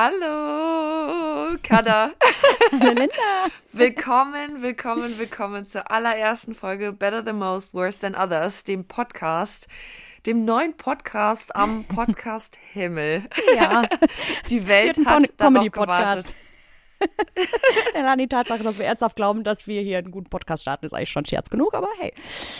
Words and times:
Hallo, 0.00 1.56
Kada. 1.60 2.12
Hallo, 2.70 2.92
Linda. 2.92 3.48
Willkommen, 3.72 4.62
willkommen, 4.62 5.18
willkommen 5.18 5.66
zur 5.66 5.90
allerersten 5.90 6.54
Folge 6.54 6.92
Better 6.92 7.24
Than 7.24 7.40
Most, 7.40 7.74
Worse 7.74 8.02
Than 8.02 8.14
Others, 8.14 8.62
dem 8.62 8.84
Podcast, 8.84 9.66
dem 10.24 10.44
neuen 10.44 10.76
Podcast 10.76 11.56
am 11.56 11.82
Podcast 11.88 12.60
Himmel. 12.72 13.24
Ja. 13.56 13.82
Die 14.48 14.68
Welt 14.68 15.04
hat 15.04 15.36
Comedy-Podcast. 15.36 16.32
Allein 17.94 18.18
die 18.18 18.28
Tatsache, 18.28 18.62
dass 18.62 18.78
wir 18.78 18.86
ernsthaft 18.86 19.16
glauben, 19.16 19.44
dass 19.44 19.66
wir 19.66 19.82
hier 19.82 19.98
einen 19.98 20.10
guten 20.10 20.30
Podcast 20.30 20.62
starten, 20.62 20.86
ist 20.86 20.92
eigentlich 20.92 21.10
schon 21.10 21.26
Scherz 21.26 21.50
genug, 21.50 21.74
aber 21.74 21.88
hey. 21.98 22.12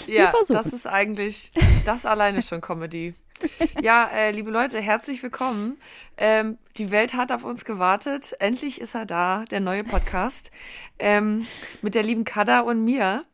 Ja, 0.06 0.30
versuchen. 0.30 0.54
das 0.54 0.72
ist 0.72 0.86
eigentlich, 0.86 1.50
das 1.84 2.06
alleine 2.06 2.42
schon 2.42 2.60
Comedy. 2.60 3.14
Ja, 3.82 4.08
äh, 4.08 4.32
liebe 4.32 4.50
Leute, 4.50 4.80
herzlich 4.80 5.22
willkommen. 5.22 5.78
Ähm, 6.16 6.58
die 6.76 6.90
Welt 6.90 7.14
hat 7.14 7.30
auf 7.30 7.44
uns 7.44 7.64
gewartet. 7.64 8.34
Endlich 8.40 8.80
ist 8.80 8.94
er 8.94 9.06
da, 9.06 9.44
der 9.44 9.60
neue 9.60 9.84
Podcast. 9.84 10.50
Ähm, 10.98 11.46
mit 11.80 11.94
der 11.94 12.02
lieben 12.02 12.24
Kada 12.24 12.60
und 12.60 12.84
mir. 12.84 13.24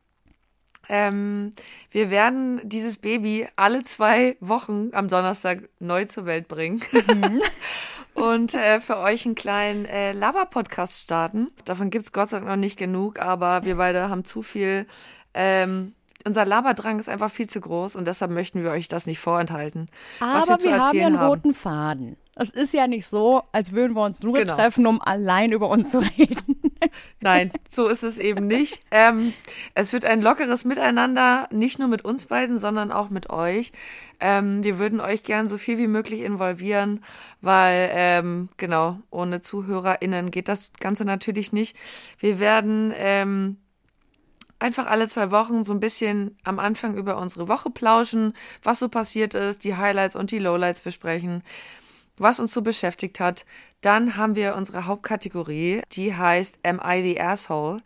Ähm, 0.88 1.52
wir 1.90 2.10
werden 2.10 2.60
dieses 2.64 2.98
Baby 2.98 3.48
alle 3.56 3.84
zwei 3.84 4.36
Wochen 4.40 4.90
am 4.92 5.08
Donnerstag 5.08 5.68
neu 5.80 6.04
zur 6.04 6.26
Welt 6.26 6.48
bringen. 6.48 6.82
und 8.14 8.54
äh, 8.54 8.80
für 8.80 8.98
euch 8.98 9.26
einen 9.26 9.34
kleinen 9.34 9.84
äh, 9.86 10.12
Laber-Podcast 10.12 11.00
starten. 11.00 11.48
Davon 11.64 11.90
gibt's 11.90 12.12
Gott 12.12 12.30
sei 12.30 12.38
Dank 12.38 12.48
noch 12.48 12.56
nicht 12.56 12.78
genug, 12.78 13.18
aber 13.18 13.64
wir 13.64 13.76
beide 13.76 14.08
haben 14.08 14.24
zu 14.24 14.42
viel. 14.42 14.86
Ähm, 15.34 15.94
unser 16.26 16.46
Laberdrang 16.46 16.98
ist 16.98 17.08
einfach 17.08 17.30
viel 17.30 17.48
zu 17.48 17.60
groß 17.60 17.96
und 17.96 18.06
deshalb 18.06 18.30
möchten 18.30 18.62
wir 18.62 18.70
euch 18.70 18.88
das 18.88 19.06
nicht 19.06 19.18
vorenthalten. 19.18 19.86
Aber 20.20 20.58
zu 20.58 20.68
wir, 20.68 20.78
haben 20.78 20.96
ja 20.96 21.06
einen 21.06 21.16
roten 21.16 21.52
Faden. 21.52 22.16
Es 22.34 22.50
ist 22.50 22.72
ja 22.72 22.86
nicht 22.86 23.06
so, 23.06 23.42
als 23.52 23.72
würden 23.72 23.94
wir 23.94 24.02
uns 24.02 24.22
nur 24.22 24.34
Genau. 24.34 24.54
treffen, 24.54 24.86
um 24.86 25.00
allein 25.02 25.52
über 25.52 25.68
uns 25.68 25.90
zu 25.90 25.98
reden. 25.98 26.53
Nein, 27.20 27.52
so 27.68 27.88
ist 27.88 28.02
es 28.02 28.18
eben 28.18 28.46
nicht. 28.46 28.80
Ähm, 28.90 29.32
es 29.74 29.92
wird 29.92 30.04
ein 30.04 30.22
lockeres 30.22 30.64
Miteinander, 30.64 31.48
nicht 31.50 31.78
nur 31.78 31.88
mit 31.88 32.04
uns 32.04 32.26
beiden, 32.26 32.58
sondern 32.58 32.92
auch 32.92 33.10
mit 33.10 33.30
euch. 33.30 33.72
Ähm, 34.20 34.62
wir 34.62 34.78
würden 34.78 35.00
euch 35.00 35.22
gern 35.22 35.48
so 35.48 35.58
viel 35.58 35.78
wie 35.78 35.86
möglich 35.86 36.20
involvieren, 36.20 37.04
weil, 37.40 37.90
ähm, 37.92 38.48
genau, 38.56 38.98
ohne 39.10 39.40
ZuhörerInnen 39.40 40.30
geht 40.30 40.48
das 40.48 40.72
Ganze 40.80 41.04
natürlich 41.04 41.52
nicht. 41.52 41.76
Wir 42.18 42.38
werden 42.38 42.92
ähm, 42.96 43.56
einfach 44.58 44.86
alle 44.86 45.08
zwei 45.08 45.30
Wochen 45.30 45.64
so 45.64 45.72
ein 45.72 45.80
bisschen 45.80 46.38
am 46.44 46.58
Anfang 46.58 46.96
über 46.96 47.18
unsere 47.18 47.48
Woche 47.48 47.70
plauschen, 47.70 48.34
was 48.62 48.78
so 48.78 48.88
passiert 48.88 49.34
ist, 49.34 49.64
die 49.64 49.76
Highlights 49.76 50.16
und 50.16 50.30
die 50.30 50.38
Lowlights 50.38 50.80
besprechen 50.80 51.42
was 52.16 52.40
uns 52.40 52.52
so 52.52 52.62
beschäftigt 52.62 53.20
hat. 53.20 53.44
Dann 53.80 54.16
haben 54.16 54.34
wir 54.36 54.54
unsere 54.56 54.86
Hauptkategorie, 54.86 55.82
die 55.92 56.14
heißt 56.14 56.58
Am 56.64 56.80
I 56.84 57.02
the 57.02 57.20
Asshole? 57.20 57.80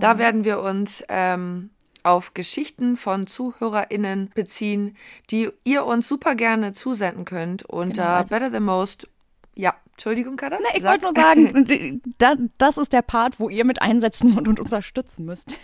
Da 0.00 0.18
werden 0.18 0.44
wir 0.44 0.60
uns 0.60 1.02
ähm, 1.08 1.70
auf 2.02 2.34
Geschichten 2.34 2.96
von 2.96 3.26
ZuhörerInnen 3.26 4.30
beziehen, 4.34 4.96
die 5.30 5.50
ihr 5.64 5.84
uns 5.84 6.08
super 6.08 6.34
gerne 6.34 6.72
zusenden 6.72 7.24
könnt 7.24 7.64
unter 7.64 8.02
Genau, 8.02 8.14
also- 8.16 8.34
Better 8.34 8.50
Than 8.52 8.64
Most. 8.64 9.08
Ja, 9.54 9.74
Entschuldigung, 9.92 10.36
Kada. 10.36 10.58
Na, 10.60 10.76
ich 10.76 10.84
wollte 10.84 11.04
nur 11.04 11.14
sagen, 11.14 12.02
da, 12.18 12.34
das 12.58 12.76
ist 12.76 12.92
der 12.92 13.00
Part, 13.02 13.40
wo 13.40 13.48
ihr 13.48 13.64
mit 13.64 13.80
einsetzen 13.80 14.36
und, 14.36 14.46
und 14.48 14.60
unterstützen 14.60 15.24
müsst. 15.24 15.56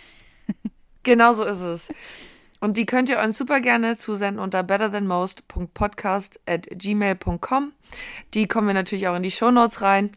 Genau 1.03 1.33
so 1.33 1.43
ist 1.43 1.61
es. 1.61 1.89
Und 2.63 2.77
die 2.77 2.85
könnt 2.85 3.09
ihr 3.09 3.19
uns 3.19 3.37
super 3.37 3.59
gerne 3.59 3.97
zusenden 3.97 4.41
unter 4.41 4.63
betterthanmost.podcast 4.63 6.39
at 6.45 6.65
gmail.com. 6.71 7.73
Die 8.33 8.47
kommen 8.47 8.67
wir 8.67 8.73
natürlich 8.73 9.09
auch 9.09 9.17
in 9.17 9.23
die 9.23 9.31
Shownotes 9.31 9.81
rein. 9.81 10.11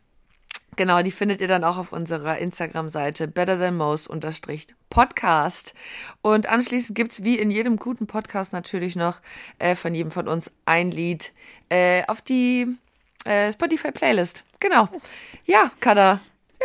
Genau, 0.77 1.03
die 1.03 1.11
findet 1.11 1.41
ihr 1.41 1.49
dann 1.49 1.65
auch 1.65 1.77
auf 1.77 1.91
unserer 1.91 2.39
Instagram-Seite 2.39 3.27
betterthanmost-podcast. 3.27 5.75
Und 6.23 6.47
anschließend 6.47 6.97
gibt's 6.97 7.25
wie 7.25 7.37
in 7.37 7.51
jedem 7.51 7.79
guten 7.79 8.07
Podcast 8.07 8.53
natürlich 8.53 8.95
noch 8.95 9.21
äh, 9.59 9.75
von 9.75 9.93
jedem 9.93 10.13
von 10.13 10.29
uns 10.29 10.53
ein 10.67 10.93
Lied 10.93 11.33
äh, 11.69 12.05
auf 12.07 12.23
die 12.23 12.69
äh, 13.25 13.51
Spotify-Playlist. 13.51 14.45
Genau. 14.61 14.89
Ja, 15.47 15.73
Kada, 15.81 16.21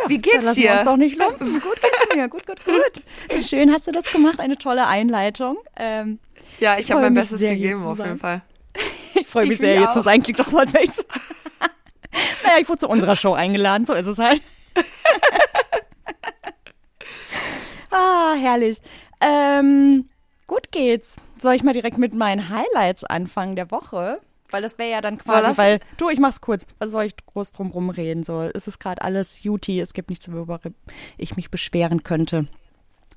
wie 0.08 0.18
Da 0.18 0.30
geht's 0.30 0.42
wir 0.42 0.48
uns 0.48 0.54
dir? 0.56 0.84
doch 0.84 0.96
nicht 0.96 1.18
lumpen. 1.18 1.52
Gut 1.60 1.80
geht's 1.80 2.14
mir, 2.14 2.28
gut, 2.28 2.46
gut, 2.46 2.58
gut. 2.64 3.44
Schön 3.46 3.72
hast 3.72 3.86
du 3.86 3.92
das 3.92 4.04
gemacht, 4.12 4.40
eine 4.40 4.56
tolle 4.56 4.86
Einleitung. 4.86 5.56
Ähm, 5.76 6.18
Ja, 6.60 6.74
ich 6.74 6.86
Ich 6.86 6.90
habe 6.92 7.02
mein 7.02 7.14
Bestes 7.14 7.40
gegeben, 7.40 7.84
auf 7.84 7.98
jeden. 7.98 8.16
Fall. 8.16 8.42
Ich 9.14 9.26
freue 9.28 9.44
mich 9.44 9.54
Ich 9.54 9.58
sehr, 9.60 9.80
jetzt 9.80 9.92
zu 9.94 10.02
sein. 10.02 10.22
Klingt 10.22 10.40
doch 10.40 10.48
so, 10.48 10.58
als 10.58 10.72
naja, 12.44 12.58
ich 12.60 12.68
wurde 12.68 12.78
zu 12.80 12.88
unserer 12.88 13.14
Show 13.16 13.32
eingeladen, 13.34 13.86
so 13.86 13.92
ist 13.94 14.06
es 14.06 14.18
halt. 14.18 14.42
ah, 17.90 18.34
herrlich. 18.38 18.78
Ähm, 19.20 20.08
gut 20.46 20.72
geht's. 20.72 21.16
Soll 21.38 21.54
ich 21.54 21.62
mal 21.62 21.72
direkt 21.72 21.98
mit 21.98 22.14
meinen 22.14 22.48
Highlights 22.48 23.04
anfangen 23.04 23.56
der 23.56 23.70
Woche? 23.70 24.20
Weil 24.52 24.62
das 24.62 24.78
wäre 24.78 24.90
ja 24.90 25.00
dann 25.00 25.18
quasi, 25.18 25.48
das- 25.48 25.58
weil, 25.58 25.80
du, 25.96 26.08
ich 26.10 26.20
mach's 26.20 26.40
kurz. 26.40 26.64
Was 26.78 26.92
soll 26.92 27.04
ich 27.04 27.16
groß 27.26 27.50
drum 27.52 27.70
rumreden? 27.72 28.22
So, 28.22 28.42
es 28.54 28.68
ist 28.68 28.78
gerade 28.78 29.02
alles 29.02 29.42
Juti, 29.42 29.80
es 29.80 29.94
gibt 29.94 30.10
nichts, 30.10 30.30
worüber 30.30 30.60
ich 31.18 31.34
mich 31.36 31.50
beschweren 31.50 32.04
könnte. 32.04 32.46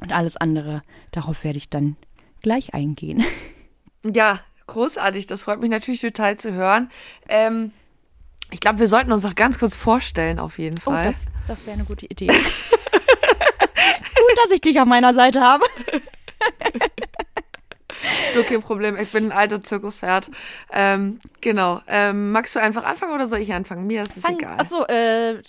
Und 0.01 0.11
alles 0.11 0.35
andere, 0.37 0.81
darauf 1.11 1.43
werde 1.43 1.57
ich 1.57 1.69
dann 1.69 1.95
gleich 2.41 2.73
eingehen. 2.73 3.23
Ja, 4.13 4.39
großartig. 4.67 5.25
Das 5.25 5.41
freut 5.41 5.61
mich 5.61 5.71
natürlich 5.71 5.99
total 6.01 6.37
zu 6.37 6.53
hören. 6.53 6.91
Ähm, 7.27 7.71
ich 8.51 8.59
glaube, 8.59 8.77
wir 8.77 8.87
sollten 8.87 9.11
uns 9.11 9.23
noch 9.23 9.33
ganz 9.33 9.57
kurz 9.57 9.75
vorstellen, 9.75 10.37
auf 10.37 10.59
jeden 10.59 10.77
Oh, 10.85 10.91
Fall. 10.91 11.05
das, 11.05 11.25
das 11.47 11.65
wäre 11.65 11.73
eine 11.77 11.85
gute 11.85 12.05
Idee. 12.05 12.27
Gut, 14.15 14.37
dass 14.43 14.51
ich 14.51 14.61
dich 14.61 14.79
an 14.79 14.87
meiner 14.89 15.15
Seite 15.15 15.41
habe. 15.41 15.65
du, 18.35 18.43
kein 18.43 18.61
Problem. 18.61 18.97
Ich 18.97 19.11
bin 19.11 19.25
ein 19.25 19.31
alter 19.31 19.63
Zirkuspferd. 19.63 20.29
Ähm, 20.71 21.19
genau. 21.41 21.81
Ähm, 21.87 22.31
magst 22.31 22.55
du 22.55 22.59
einfach 22.59 22.83
anfangen 22.83 23.13
oder 23.13 23.27
soll 23.27 23.39
ich 23.39 23.53
anfangen? 23.53 23.87
Mir 23.87 24.03
ist 24.03 24.17
es 24.17 24.23
egal. 24.25 24.57
Achso, 24.57 24.83
äh, 24.85 25.41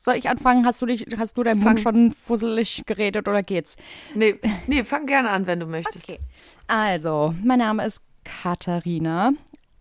soll 0.00 0.16
ich 0.16 0.28
anfangen? 0.28 0.64
Hast 0.64 0.80
du 0.80 0.86
dich, 0.86 1.06
hast 1.18 1.36
du 1.36 1.42
deinen 1.42 1.60
Mund 1.60 1.80
Fang. 1.80 1.94
schon 1.94 2.12
fusselig 2.12 2.82
geredet 2.86 3.28
oder 3.28 3.42
geht's? 3.42 3.76
Nee, 4.14 4.36
nee, 4.66 4.84
fang 4.84 5.06
gerne 5.06 5.30
an, 5.30 5.46
wenn 5.46 5.60
du 5.60 5.66
möchtest. 5.66 6.08
Okay. 6.08 6.20
Also, 6.66 7.34
mein 7.42 7.58
Name 7.58 7.84
ist 7.86 8.00
Katharina. 8.24 9.32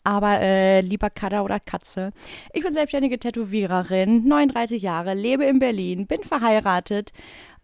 Aber 0.04 0.40
äh, 0.40 0.80
lieber 0.80 1.10
Kater 1.10 1.44
oder 1.44 1.60
Katze. 1.60 2.12
Ich 2.54 2.64
bin 2.64 2.74
selbstständige 2.74 3.20
Tätowiererin, 3.20 4.26
39 4.26 4.82
Jahre, 4.82 5.14
lebe 5.14 5.44
in 5.44 5.60
Berlin, 5.60 6.08
bin 6.08 6.24
verheiratet 6.24 7.12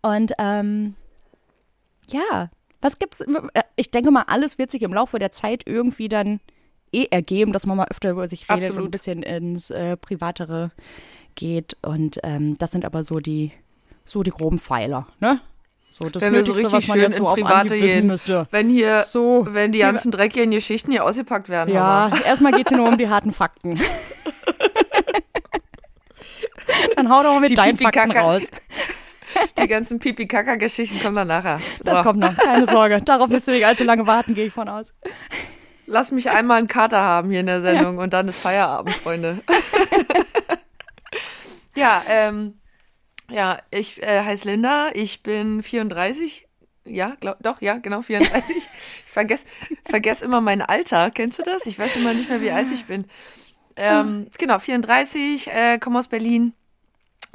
und 0.01 0.33
ähm, 0.37 0.95
ja, 2.09 2.49
was 2.83 2.99
gibt's? 2.99 3.21
Äh, 3.21 3.63
Ich 3.75 3.89
denke 3.89 4.11
mal, 4.11 4.25
alles 4.27 4.59
wird 4.59 4.69
sich 4.69 4.83
im 4.83 4.93
Laufe 4.93 5.17
der 5.17 5.31
Zeit 5.31 5.63
irgendwie 5.65 6.07
dann 6.09 6.39
eh 6.91 7.07
ergeben, 7.09 7.51
dass 7.53 7.65
man 7.65 7.77
mal 7.77 7.87
öfter 7.89 8.11
über 8.11 8.29
sich 8.29 8.43
redet 8.43 8.55
und 8.55 8.63
Absolut. 8.69 8.87
ein 8.89 8.91
bisschen 8.91 9.23
ins 9.23 9.71
äh, 9.71 9.97
Privatere 9.97 10.69
geht. 11.33 11.75
Und 11.81 12.19
ähm, 12.21 12.55
das 12.59 12.69
sind 12.71 12.85
aber 12.85 13.03
so 13.03 13.19
die, 13.19 13.51
so 14.05 14.21
die 14.21 14.29
groben 14.29 14.59
Pfeiler, 14.59 15.07
ne? 15.19 15.39
So 15.89 16.09
das 16.09 16.21
Wenn 16.23 16.33
wir 16.33 16.43
so 16.43 16.51
richtig 16.53 16.85
schön 16.85 17.11
so 17.13 17.29
in 17.35 17.43
Private 17.43 17.75
gehen. 17.79 18.07
müsste. 18.07 18.47
Wenn 18.51 18.69
hier, 18.69 19.03
So. 19.03 19.45
wenn 19.49 19.71
die 19.71 19.79
ganzen 19.79 20.11
dreckigen 20.11 20.49
Geschichten 20.51 20.91
hier 20.91 21.03
ausgepackt 21.05 21.49
werden. 21.49 21.71
Ja, 21.73 22.11
erstmal 22.25 22.51
geht's 22.51 22.69
hier 22.69 22.79
nur 22.79 22.87
um 22.89 22.97
die 22.97 23.09
harten 23.09 23.31
Fakten. 23.31 23.79
Dann 26.95 27.09
hau 27.09 27.21
doch 27.23 27.33
mal 27.33 27.39
mit 27.41 27.51
Die 27.51 27.55
deinen 27.55 27.77
Fakten 27.77 28.01
Pipi-Kaka. 28.09 28.21
raus. 28.21 28.41
Die 29.61 29.67
ganzen 29.67 29.99
Pipi-Kaka-Geschichten 29.99 31.01
kommen 31.01 31.15
dann 31.15 31.27
nachher. 31.27 31.59
Das 31.83 31.97
So. 31.97 32.03
kommt 32.03 32.19
noch, 32.19 32.35
keine 32.35 32.65
Sorge. 32.65 33.01
Darauf 33.01 33.29
müsst 33.29 33.47
ihr 33.47 33.53
nicht 33.53 33.65
allzu 33.65 33.83
lange 33.83 34.07
warten, 34.07 34.35
gehe 34.35 34.47
ich 34.47 34.53
von 34.53 34.67
aus. 34.67 34.93
Lass 35.85 36.11
mich 36.11 36.29
einmal 36.29 36.59
einen 36.59 36.67
Kater 36.67 37.01
haben 37.01 37.29
hier 37.29 37.41
in 37.41 37.45
der 37.45 37.61
Sendung 37.61 37.97
und 37.97 38.13
dann 38.13 38.27
ist 38.27 38.39
Feierabend, 38.39 38.95
Freunde. 38.95 39.41
ja, 41.75 42.03
ähm, 42.07 42.59
ja, 43.29 43.59
ich 43.71 44.01
äh, 44.01 44.21
heiße 44.23 44.47
Linda, 44.49 44.89
ich 44.93 45.23
bin 45.23 45.63
34. 45.63 46.47
Ja, 46.85 47.15
glaub, 47.19 47.37
doch, 47.41 47.61
ja, 47.61 47.77
genau, 47.77 48.01
34. 48.01 48.57
Ich 48.57 48.67
vergesse 49.05 49.45
vergess 49.85 50.21
immer 50.21 50.41
mein 50.41 50.61
Alter. 50.61 51.11
Kennst 51.11 51.39
du 51.39 51.43
das? 51.43 51.65
Ich 51.65 51.79
weiß 51.79 51.95
immer 51.97 52.13
nicht 52.13 52.29
mehr, 52.29 52.41
wie 52.41 52.51
alt 52.51 52.69
ich 52.71 52.85
bin. 52.85 53.05
Ähm, 53.75 54.27
genau, 54.37 54.59
34, 54.59 55.47
äh, 55.47 55.79
komme 55.79 55.99
aus 55.99 56.07
Berlin. 56.07 56.53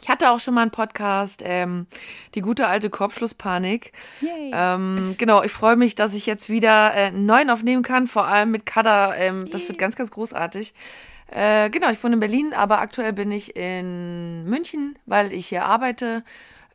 Ich 0.01 0.09
hatte 0.09 0.31
auch 0.31 0.39
schon 0.39 0.55
mal 0.55 0.63
einen 0.63 0.71
Podcast, 0.71 1.43
ähm, 1.45 1.87
die 2.35 2.41
gute 2.41 2.69
alte 2.69 2.89
Korbschlusspanik. 2.89 3.93
Ähm, 4.53 5.17
genau, 5.19 5.43
ich 5.43 5.51
freue 5.51 5.77
mich, 5.77 5.97
dass 5.97 6.15
ich 6.15 6.25
jetzt 6.25 6.49
wieder 6.49 6.95
äh, 6.95 7.07
einen 7.07 7.27
neuen 7.27 7.51
aufnehmen 7.51 7.83
kann, 7.83 8.07
vor 8.07 8.27
allem 8.27 8.53
mit 8.53 8.65
Kada. 8.65 9.15
Ähm, 9.17 9.51
das 9.51 9.67
wird 9.67 9.79
ganz, 9.79 9.97
ganz 9.97 10.11
großartig. 10.13 10.73
Äh, 11.31 11.69
genau, 11.71 11.91
ich 11.91 12.03
wohne 12.03 12.15
in 12.15 12.21
Berlin, 12.21 12.55
aber 12.55 12.79
aktuell 12.79 13.13
bin 13.13 13.33
ich 13.33 13.57
in 13.57 14.45
München, 14.45 14.97
weil 15.07 15.33
ich 15.33 15.49
hier 15.49 15.65
arbeite. 15.65 16.23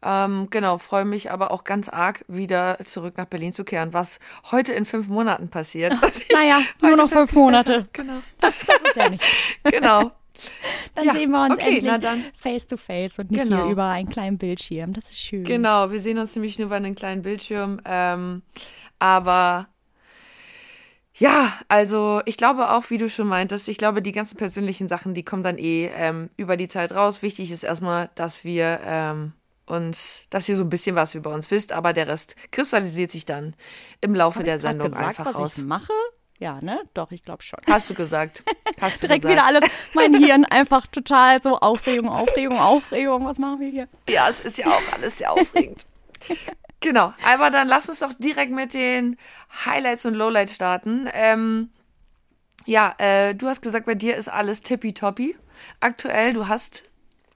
Ähm, 0.04 0.48
genau, 0.50 0.78
freue 0.78 1.06
mich 1.06 1.32
aber 1.32 1.52
auch 1.52 1.64
ganz 1.64 1.88
arg, 1.88 2.26
wieder 2.28 2.78
zurück 2.86 3.14
nach 3.18 3.26
Berlin 3.26 3.54
zu 3.54 3.64
kehren, 3.64 3.94
was 3.94 4.20
heute 4.52 4.74
in 4.74 4.86
fünf 4.86 5.08
Monaten 5.08 5.50
passiert. 5.50 5.94
Naja, 6.34 6.60
nur 6.82 6.98
noch 6.98 7.10
fünf 7.10 7.32
Monate. 7.34 7.88
Genau. 7.94 8.22
Das 8.42 8.58
ist 8.58 8.96
ja 8.96 9.10
nicht. 9.10 9.24
genau. 9.64 10.12
Dann 10.96 11.06
Ja, 11.06 11.14
sehen 11.14 11.32
wir 11.32 11.44
uns 11.44 11.54
okay, 11.54 11.80
endlich 11.80 12.32
face 12.36 12.68
to 12.68 12.78
face 12.78 13.20
und 13.20 13.32
nicht 13.32 13.44
Genau. 13.44 13.64
hier 13.64 13.72
über 13.72 13.86
einen 13.86 14.10
kleinen 14.10 14.38
Bildschirm. 14.38 14.94
Das 14.94 15.06
ist 15.06 15.20
schön. 15.20 15.44
Genau, 15.44 15.92
wir 15.92 16.02
sehen 16.02 16.18
uns 16.18 16.36
nämlich 16.36 16.58
nur 16.60 16.68
über 16.68 16.76
einen 16.76 16.96
kleinen 16.96 17.22
Bildschirm. 17.24 17.82
Ähm, 17.86 18.44
aber 19.00 19.68
ja, 21.16 21.54
also 21.68 22.22
ich 22.26 22.38
glaube 22.38 22.72
auch, 22.72 22.90
wie 22.90 22.98
du 22.98 23.10
schon 23.10 23.28
meintest, 23.28 23.70
ich 23.70 23.78
glaube, 23.78 24.02
die 24.02 24.12
ganzen 24.12 24.38
persönlichen 24.38 24.88
Sachen, 24.88 25.14
die 25.14 25.24
kommen 25.24 25.44
dann 25.44 25.58
eh 25.58 25.90
ähm, 25.96 26.30
über 26.38 26.58
die 26.58 26.68
Zeit 26.68 26.92
raus. 26.92 27.22
Wichtig 27.22 27.52
ist 27.52 27.64
erstmal, 27.64 28.10
dass 28.16 28.44
wir 28.44 28.80
ähm, 28.84 29.34
uns, 29.66 30.26
dass 30.32 30.50
ihr 30.50 30.58
so 30.58 30.64
ein 30.64 30.70
bisschen 30.70 30.96
was 30.96 31.14
über 31.16 31.32
uns 31.34 31.52
wisst, 31.52 31.72
aber 31.72 31.94
der 31.94 32.08
Rest 32.08 32.36
kristallisiert 32.52 33.12
sich 33.12 33.26
dann 33.26 33.56
im 34.02 34.16
Laufe 34.16 34.44
der 34.44 34.60
Sendung 34.60 34.90
gesagt, 34.90 35.08
einfach 35.08 35.26
was 35.26 35.36
raus. 35.36 35.58
ich 35.58 35.64
mache? 35.66 35.94
Ja, 36.40 36.60
ne? 36.62 36.82
Doch, 36.94 37.12
ich 37.12 37.24
glaube 37.24 37.44
schon. 37.44 37.60
Hast 37.68 37.90
du 37.90 37.94
gesagt. 37.94 38.44
Hast 38.82 39.02
du 39.02 39.08
Direkt 39.08 39.24
gesagt. 39.24 39.38
wieder 39.38 39.46
alles, 39.46 39.70
mein 39.94 40.14
Hirn 40.14 40.46
einfach 40.46 40.88
total 40.88 41.42
so 41.42 41.60
Aufregung, 41.60 42.10
Aufregung, 42.10 42.60
Aufregung. 42.60 43.26
Was 43.26 43.38
machen 43.38 43.60
wir 43.60 43.70
hier? 43.70 43.88
Ja, 44.10 44.28
es 44.30 44.42
ist 44.42 44.58
ja 44.58 44.68
auch 44.68 44.94
alles 44.94 45.20
sehr 45.20 45.32
aufregend. 45.32 45.86
genau, 46.80 47.14
aber 47.26 47.50
dann 47.50 47.68
lass 47.68 47.88
uns 47.88 48.00
doch 48.00 48.14
direkt 48.14 48.52
mit 48.52 48.74
den 48.74 49.18
Highlights 49.66 50.06
und 50.06 50.16
Lowlights 50.16 50.56
starten. 50.56 51.08
Ähm, 51.14 51.70
ja, 52.66 52.94
äh, 52.98 53.36
du 53.36 53.48
hast 53.48 53.62
gesagt, 53.62 53.86
bei 53.86 53.96
dir 53.96 54.16
ist 54.16 54.28
alles 54.30 54.62
tippitoppi. 54.62 55.36
Aktuell, 55.80 56.34
du 56.34 56.48
hast 56.48 56.84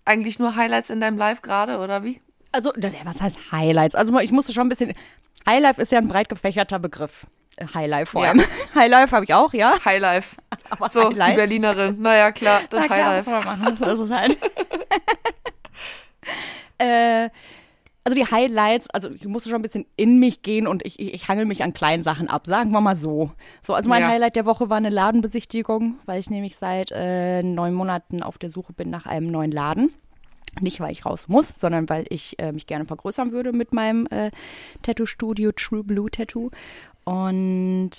eigentlich 0.05 0.39
nur 0.39 0.55
Highlights 0.55 0.89
in 0.89 1.01
deinem 1.01 1.17
Live 1.17 1.41
gerade, 1.41 1.79
oder 1.79 2.03
wie? 2.03 2.21
Also, 2.51 2.71
was 3.03 3.21
heißt 3.21 3.51
Highlights? 3.51 3.95
Also, 3.95 4.17
ich 4.19 4.31
musste 4.31 4.53
schon 4.53 4.65
ein 4.65 4.69
bisschen. 4.69 4.93
Highlife 5.47 5.81
ist 5.81 5.91
ja 5.91 5.99
ein 5.99 6.07
breit 6.07 6.29
gefächerter 6.29 6.79
Begriff. 6.79 7.27
Highlife 7.73 8.11
vor 8.11 8.23
Ja. 8.23 8.31
allem. 8.31 8.41
Highlife 8.75 9.15
habe 9.15 9.25
ich 9.25 9.33
auch, 9.33 9.53
ja. 9.53 9.73
Highlife. 9.83 10.35
Aber 10.69 10.89
So, 10.89 11.09
die 11.09 11.15
Highlights? 11.15 11.35
Berlinerin. 11.35 12.01
Naja, 12.01 12.31
klar, 12.31 12.61
das 12.69 12.85
Na 12.89 12.95
Highlife. 12.95 13.29
machen, 13.29 13.77
so 13.77 13.85
ist 13.85 13.99
es 13.99 14.11
halt. 14.11 14.37
äh, 16.77 17.29
also 18.03 18.17
die 18.17 18.25
Highlights, 18.25 18.89
also 18.91 19.09
ich 19.11 19.25
musste 19.25 19.49
schon 19.49 19.57
ein 19.59 19.61
bisschen 19.61 19.85
in 19.97 20.17
mich 20.19 20.41
gehen 20.41 20.65
und 20.65 20.85
ich, 20.85 20.97
ich, 20.99 21.13
ich 21.13 21.27
hangel 21.27 21.45
mich 21.45 21.61
an 21.63 21.73
kleinen 21.73 22.03
Sachen 22.03 22.29
ab, 22.29 22.47
sagen 22.47 22.71
wir 22.71 22.79
mal 22.79 22.95
so. 22.95 23.31
So, 23.65 23.73
also 23.73 23.89
mein 23.89 24.01
Ja. 24.03 24.07
Highlight 24.09 24.35
der 24.37 24.45
Woche 24.45 24.69
war 24.69 24.77
eine 24.77 24.89
Ladenbesichtigung, 24.89 25.99
weil 26.05 26.19
ich 26.19 26.29
nämlich 26.29 26.55
seit 26.55 26.91
äh, 26.91 27.43
neun 27.43 27.73
Monaten 27.73 28.23
auf 28.23 28.37
der 28.37 28.49
Suche 28.49 28.71
bin 28.73 28.89
nach 28.89 29.05
einem 29.07 29.29
neuen 29.29 29.51
Laden. 29.51 29.91
Nicht, 30.61 30.79
weil 30.79 30.91
ich 30.91 31.05
raus 31.05 31.27
muss, 31.27 31.53
sondern 31.55 31.87
weil 31.89 32.05
ich 32.09 32.39
äh, 32.39 32.51
mich 32.53 32.65
gerne 32.65 32.85
vergrößern 32.85 33.31
würde 33.31 33.51
mit 33.51 33.73
meinem 33.73 34.07
äh, 34.07 34.31
Tattoo-Studio 34.83 35.51
True 35.51 35.83
Blue 35.83 36.09
Tattoo. 36.09 36.49
Und 37.07 37.91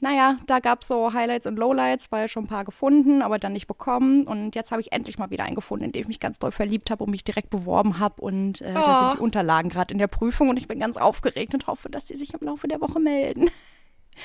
naja, 0.00 0.36
da 0.46 0.58
gab 0.58 0.82
es 0.82 0.88
so 0.88 1.12
Highlights 1.12 1.46
und 1.46 1.56
Lowlights, 1.56 2.10
war 2.10 2.20
ja 2.20 2.28
schon 2.28 2.44
ein 2.44 2.48
paar 2.48 2.64
gefunden, 2.64 3.22
aber 3.22 3.38
dann 3.38 3.52
nicht 3.52 3.66
bekommen. 3.68 4.24
Und 4.26 4.54
jetzt 4.54 4.72
habe 4.72 4.80
ich 4.80 4.92
endlich 4.92 5.18
mal 5.18 5.30
wieder 5.30 5.44
einen 5.44 5.54
gefunden, 5.54 5.84
in 5.84 5.92
den 5.92 6.02
ich 6.02 6.08
mich 6.08 6.20
ganz 6.20 6.38
doll 6.38 6.50
verliebt 6.50 6.90
habe 6.90 7.04
und 7.04 7.10
mich 7.10 7.22
direkt 7.24 7.48
beworben 7.50 7.98
habe. 7.98 8.20
Und 8.20 8.60
äh, 8.60 8.74
da 8.74 8.82
Oh. 8.82 9.00
sind 9.10 9.18
die 9.18 9.22
Unterlagen 9.22 9.68
gerade 9.70 9.92
in 9.92 9.98
der 9.98 10.08
Prüfung 10.08 10.48
und 10.48 10.56
ich 10.58 10.66
bin 10.68 10.80
ganz 10.80 10.96
aufgeregt 10.96 11.54
und 11.54 11.66
hoffe, 11.68 11.88
dass 11.88 12.08
sie 12.08 12.16
sich 12.16 12.34
im 12.34 12.46
Laufe 12.46 12.66
der 12.68 12.80
Woche 12.80 12.98
melden. 13.00 13.50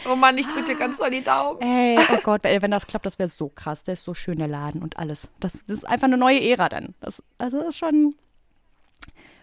Oh 0.09 0.15
Mann, 0.15 0.37
ich 0.37 0.47
drücke 0.47 0.63
dir 0.67 0.75
ganz 0.75 0.99
doll 0.99 1.09
die 1.11 1.21
Daumen. 1.21 1.59
Ey, 1.59 1.99
oh 2.13 2.17
Gott, 2.23 2.45
wenn 2.45 2.71
das 2.71 2.87
klappt, 2.87 3.05
das 3.05 3.19
wäre 3.19 3.27
so 3.27 3.49
krass. 3.49 3.83
Der 3.83 3.95
ist 3.95 4.05
so 4.05 4.13
schön, 4.13 4.37
der 4.39 4.47
Laden 4.47 4.81
und 4.81 4.97
alles. 4.97 5.27
Das, 5.41 5.65
das 5.65 5.79
ist 5.79 5.83
einfach 5.85 6.07
eine 6.07 6.15
neue 6.15 6.39
Ära 6.41 6.69
dann. 6.69 6.95
Das, 7.01 7.21
also 7.37 7.57
das 7.59 7.67
ist 7.71 7.77
schon 7.77 8.15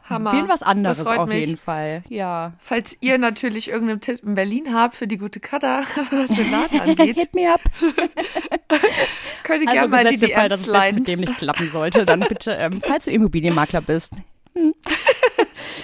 Hammer. 0.08 0.30
viel 0.30 0.48
was 0.48 0.62
anderes 0.62 0.98
das 0.98 1.06
freut 1.06 1.18
auf 1.20 1.28
mich. 1.28 1.46
jeden 1.46 1.58
Fall. 1.58 2.02
Ja. 2.08 2.52
Falls 2.60 2.96
ihr 3.00 3.18
natürlich 3.18 3.68
irgendeinen 3.68 4.00
Tipp 4.00 4.22
in 4.22 4.34
Berlin 4.34 4.74
habt 4.74 4.96
für 4.96 5.06
die 5.06 5.18
gute 5.18 5.40
Cutter, 5.40 5.84
was 6.10 6.28
den 6.28 6.50
Laden 6.50 6.80
angeht, 6.80 7.16
Hit 7.18 7.34
me 7.34 7.52
up. 7.52 7.60
könnt 9.42 9.62
ihr 9.62 9.68
Also 9.68 9.72
gerne 9.72 9.88
mal 9.88 10.04
die 10.04 10.16
den 10.16 10.30
Fall, 10.30 10.48
dass 10.48 10.62
DMs 10.62 10.76
es 10.76 10.84
jetzt 10.84 10.94
mit 10.94 11.08
dem 11.08 11.20
nicht 11.20 11.38
klappen 11.38 11.68
sollte, 11.70 12.04
dann 12.06 12.20
bitte, 12.20 12.52
ähm, 12.52 12.80
falls 12.84 13.06
du 13.06 13.10
Immobilienmakler 13.12 13.80
bist. 13.80 14.12
Hm. 14.54 14.74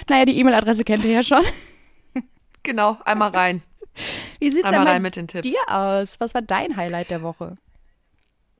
naja, 0.08 0.24
die 0.24 0.38
E-Mail-Adresse 0.38 0.84
kennt 0.84 1.04
ihr 1.04 1.12
ja 1.12 1.22
schon. 1.22 1.42
Genau, 2.62 2.98
einmal 3.04 3.30
rein. 3.30 3.62
Wie 4.40 4.50
sieht's 4.50 4.64
Einmal 4.64 4.80
denn 4.80 4.84
bei 4.84 4.90
rein 4.92 5.02
mit 5.02 5.16
den 5.16 5.28
Tipps. 5.28 5.46
dir 5.46 5.58
aus? 5.68 6.16
Was 6.18 6.34
war 6.34 6.42
dein 6.42 6.76
Highlight 6.76 7.10
der 7.10 7.22
Woche? 7.22 7.56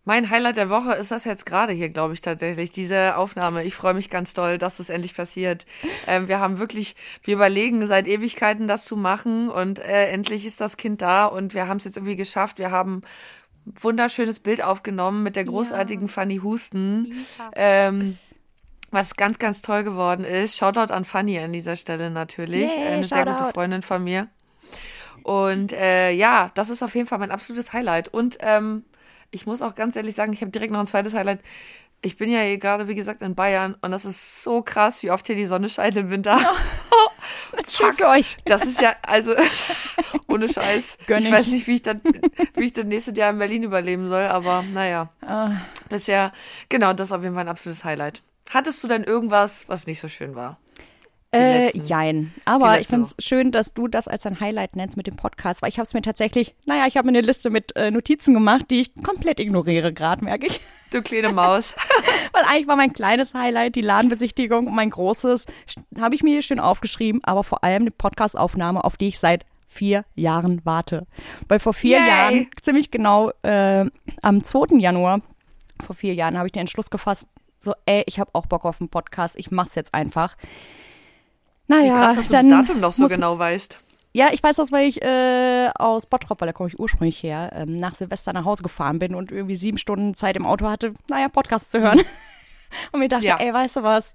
Mein 0.07 0.29
Highlight 0.29 0.57
der 0.57 0.69
Woche 0.69 0.93
ist 0.93 1.11
das 1.11 1.25
jetzt 1.25 1.47
gerade 1.47 1.73
hier, 1.73 1.89
glaube 1.89 2.13
ich, 2.13 2.21
tatsächlich, 2.21 2.71
diese 2.71 3.17
Aufnahme. 3.17 3.65
Ich 3.65 3.75
freue 3.75 3.95
mich 3.95 4.11
ganz 4.11 4.35
doll, 4.35 4.59
dass 4.59 4.77
das 4.77 4.91
endlich 4.91 5.15
passiert. 5.15 5.65
Ähm, 6.07 6.29
wir 6.29 6.41
haben 6.41 6.59
wirklich, 6.59 6.95
wir 7.23 7.35
überlegen 7.35 7.87
seit 7.87 8.07
Ewigkeiten, 8.07 8.69
das 8.69 8.85
zu 8.85 8.97
machen 8.97 9.49
und 9.49 9.79
äh, 9.79 10.09
endlich 10.09 10.45
ist 10.45 10.61
das 10.61 10.77
Kind 10.77 11.01
da 11.01 11.25
und 11.25 11.55
wir 11.55 11.69
haben 11.69 11.79
es 11.79 11.85
jetzt 11.85 11.97
irgendwie 11.97 12.17
geschafft. 12.17 12.59
Wir 12.59 12.71
haben 12.71 13.01
ein 13.67 13.75
wunderschönes 13.81 14.41
Bild 14.41 14.63
aufgenommen 14.63 15.23
mit 15.23 15.37
der 15.37 15.45
großartigen 15.45 16.09
Fanny 16.09 16.37
Husten. 16.37 17.25
Ähm, 17.57 18.19
was 18.91 19.17
ganz, 19.17 19.39
ganz 19.39 19.61
toll 19.61 19.85
geworden 19.85 20.25
ist. 20.25 20.57
Shoutout 20.57 20.93
an 20.93 21.05
Fanny 21.05 21.39
an 21.39 21.53
dieser 21.53 21.77
Stelle 21.77 22.11
natürlich. 22.11 22.71
Yay, 22.75 22.87
Eine 22.87 23.05
sehr 23.05 23.25
gute. 23.25 23.45
Freundin 23.53 23.83
von 23.83 24.05
mir. 24.05 24.29
Und 25.23 25.73
äh, 25.73 26.13
ja, 26.13 26.51
das 26.55 26.71
ist 26.71 26.83
auf 26.83 26.95
jeden 26.95 27.09
Fall 27.09 27.19
mein 27.19 27.31
absolutes 27.31 27.73
Highlight. 27.73 28.09
Und 28.09 28.37
ähm, 28.41 28.85
ich 29.35 29.47
muss 29.47 29.63
auch 29.63 29.75
ganz 29.75 29.97
ehrlich 29.97 30.15
sagen, 30.15 30.33
ich 30.33 30.41
habe 30.41 30.51
direkt 30.51 30.73
noch 30.73 30.81
ein 30.81 30.87
zweites 30.87 31.15
Highlight. 31.15 31.41
Ich 32.03 32.17
bin 32.17 32.31
ja 32.31 32.41
hier 32.41 32.59
gerade, 32.59 32.87
wie 32.87 32.95
gesagt, 32.95 33.23
in 33.23 33.35
Bayern 33.35 33.77
und 33.81 33.91
das 33.91 34.05
ist 34.05 34.43
so 34.43 34.63
krass, 34.63 35.03
wie 35.03 35.11
oft 35.11 35.27
hier 35.27 35.37
die 35.37 35.47
Sonne 35.47 35.69
scheint 35.69 35.97
im 35.97 36.11
Winter. 36.11 36.39
Schön 37.69 37.93
für 37.97 38.09
euch. 38.09 38.37
Das 38.45 38.65
ist 38.65 38.81
ja, 38.81 38.95
also, 39.03 39.35
ohne 40.29 40.49
Scheiß. 40.49 40.99
Gönn 41.07 41.21
ich 41.21 41.27
ich. 41.27 41.33
weiß 41.33 41.47
nicht, 41.49 41.67
wie 41.67 41.77
ich, 41.77 41.83
dann, 41.83 42.01
wie 42.55 42.65
ich 42.65 42.73
das 42.75 42.85
nächste 42.85 43.13
Jahr 43.13 43.31
in 43.31 43.39
Berlin 43.39 43.63
überleben 43.63 44.09
soll, 44.09 44.25
aber 44.25 44.63
naja. 44.73 45.09
Ah. 45.23 45.53
Bisher, 45.89 46.33
genau, 46.69 46.93
das 46.93 47.09
ist 47.09 47.13
auf 47.13 47.23
jeden 47.23 47.35
Fall 47.35 47.45
ein 47.45 47.49
absolutes 47.49 47.85
Highlight. 47.85 48.23
Hattest 48.51 48.85
du 48.85 48.89
denn 48.89 49.03
irgendwas, 49.03 49.69
was 49.69 49.87
nicht 49.87 50.01
so 50.01 50.09
schön 50.09 50.35
war? 50.35 50.59
Äh, 51.35 51.77
jein. 51.77 52.33
Aber 52.45 52.81
ich 52.81 52.87
finde 52.87 53.07
es 53.07 53.25
schön, 53.25 53.53
dass 53.53 53.75
du 53.75 53.89
das 53.89 54.09
als 54.09 54.27
ein 54.27 54.41
Highlight 54.41 54.77
nennst 54.77 54.97
mit 54.97 55.07
dem 55.07 55.17
Podcast, 55.17 55.63
weil 55.63 55.69
ich 55.69 55.79
habe 55.79 55.85
es 55.85 55.95
mir 55.95 56.03
tatsächlich, 56.03 56.55
naja, 56.65 56.87
ich 56.87 56.97
habe 56.97 57.07
mir 57.07 57.19
eine 57.19 57.27
Liste 57.27 57.51
mit 57.51 57.75
äh, 57.77 57.91
Notizen 57.91 58.35
gemacht, 58.35 58.67
die 58.71 58.83
ich 58.83 58.95
komplett 59.03 59.41
ignoriere 59.41 59.93
gerade, 59.93 60.25
merke 60.25 60.47
ich. 60.47 60.61
Du 60.91 61.03
kleine 61.03 61.33
Maus. 61.33 61.75
Weil 62.33 62.45
eigentlich 62.45 62.69
war 62.69 62.77
mein 62.77 62.93
kleines 62.93 63.35
Highlight 63.35 63.75
die 63.75 63.81
Ladenbesichtigung 63.81 64.69
und 64.69 64.77
mein 64.77 64.91
großes 64.91 65.45
habe 65.99 66.15
ich 66.15 66.23
mir 66.23 66.31
hier 66.31 66.43
schön 66.43 66.61
aufgeschrieben, 66.61 67.21
aber 67.25 67.43
vor 67.43 67.65
allem 67.65 67.85
die 67.85 67.91
Podcastaufnahme, 67.91 68.85
auf 68.85 68.97
die 68.97 69.09
ich 69.09 69.19
seit 69.19 69.45
vier 69.67 70.05
Jahren 70.15 70.61
warte. 70.65 71.09
Weil 71.49 71.59
vor 71.59 71.75
vier 71.75 71.99
Yay. 71.99 72.09
Jahren, 72.09 72.47
ziemlich 72.63 72.93
genau 72.93 73.33
äh, 73.43 73.87
am 74.23 74.45
2. 74.45 74.79
Januar, 74.79 75.21
vor 75.85 75.97
vier 75.97 76.15
Jahren 76.15 76.39
habe 76.39 76.47
ich 76.47 76.53
den 76.53 76.61
Entschluss 76.61 76.91
gefasst, 76.91 77.27
so, 77.59 77.73
ey, 77.87 78.05
ich 78.07 78.21
habe 78.21 78.31
auch 78.35 78.47
Bock 78.47 78.65
auf 78.65 78.81
einen 78.81 78.91
Podcast, 78.91 79.37
ich 79.37 79.51
mach's 79.51 79.75
jetzt 79.75 79.95
einfach. 79.95 80.37
Wie 81.69 81.75
Naja, 81.75 81.95
krass, 81.95 82.17
dass 82.17 82.27
du 82.27 82.33
dann 82.33 82.51
das 82.51 82.67
Datum 82.67 82.81
noch 82.81 82.93
so 82.93 83.07
genau 83.09 83.39
weißt. 83.39 83.79
ja, 84.13 84.29
ich 84.33 84.43
weiß 84.43 84.57
das, 84.57 84.71
weil 84.73 84.89
ich 84.89 85.03
äh, 85.03 85.71
aus 85.77 86.07
Bottrop, 86.07 86.41
weil 86.41 86.47
da 86.47 86.53
komme 86.53 86.69
ich 86.69 86.79
ursprünglich 86.79 87.23
her, 87.23 87.51
ähm, 87.55 87.77
nach 87.77 87.95
Silvester 87.95 88.33
nach 88.33 88.45
Hause 88.45 88.63
gefahren 88.63 88.99
bin 88.99 89.15
und 89.15 89.33
irgendwie 89.33 89.57
sieben 89.57 89.79
Stunden 89.79 90.15
Zeit 90.15 90.37
im 90.37 90.47
Auto 90.47 90.67
hatte, 90.69 90.95
naja, 91.09 91.29
Podcast 91.29 91.71
zu 91.71 91.81
hören. 91.81 92.01
und 92.93 93.01
mir 93.01 93.09
dachte, 93.09 93.25
Ja. 93.27 93.37
ey, 93.39 93.53
weißt 93.53 93.77
du 93.77 93.83
was? 93.83 94.15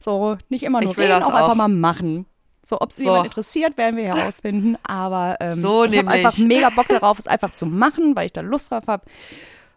So, 0.00 0.36
nicht 0.48 0.62
immer 0.62 0.80
nur 0.82 0.92
Ich 0.92 0.96
will 0.96 1.06
reden, 1.06 1.18
das 1.20 1.24
auch, 1.26 1.34
einfach 1.34 1.50
auch. 1.52 1.54
mal 1.56 1.68
machen. 1.68 2.26
So, 2.62 2.80
ob 2.80 2.90
es 2.90 2.96
So. 2.96 3.02
jemand 3.04 3.26
interessiert, 3.26 3.76
werden 3.76 3.96
wir 3.96 4.04
herausfinden. 4.04 4.76
Aber 4.84 5.36
ähm, 5.40 5.52
So 5.60 5.84
ich 5.84 5.98
habe 5.98 6.08
einfach 6.10 6.36
mega 6.38 6.70
Bock 6.70 6.88
darauf, 6.88 7.18
es 7.18 7.26
einfach 7.26 7.50
zu 7.52 7.66
machen, 7.66 8.14
weil 8.16 8.26
ich 8.26 8.32
da 8.32 8.40
Lust 8.40 8.70
drauf 8.70 8.84
habe. 8.86 9.04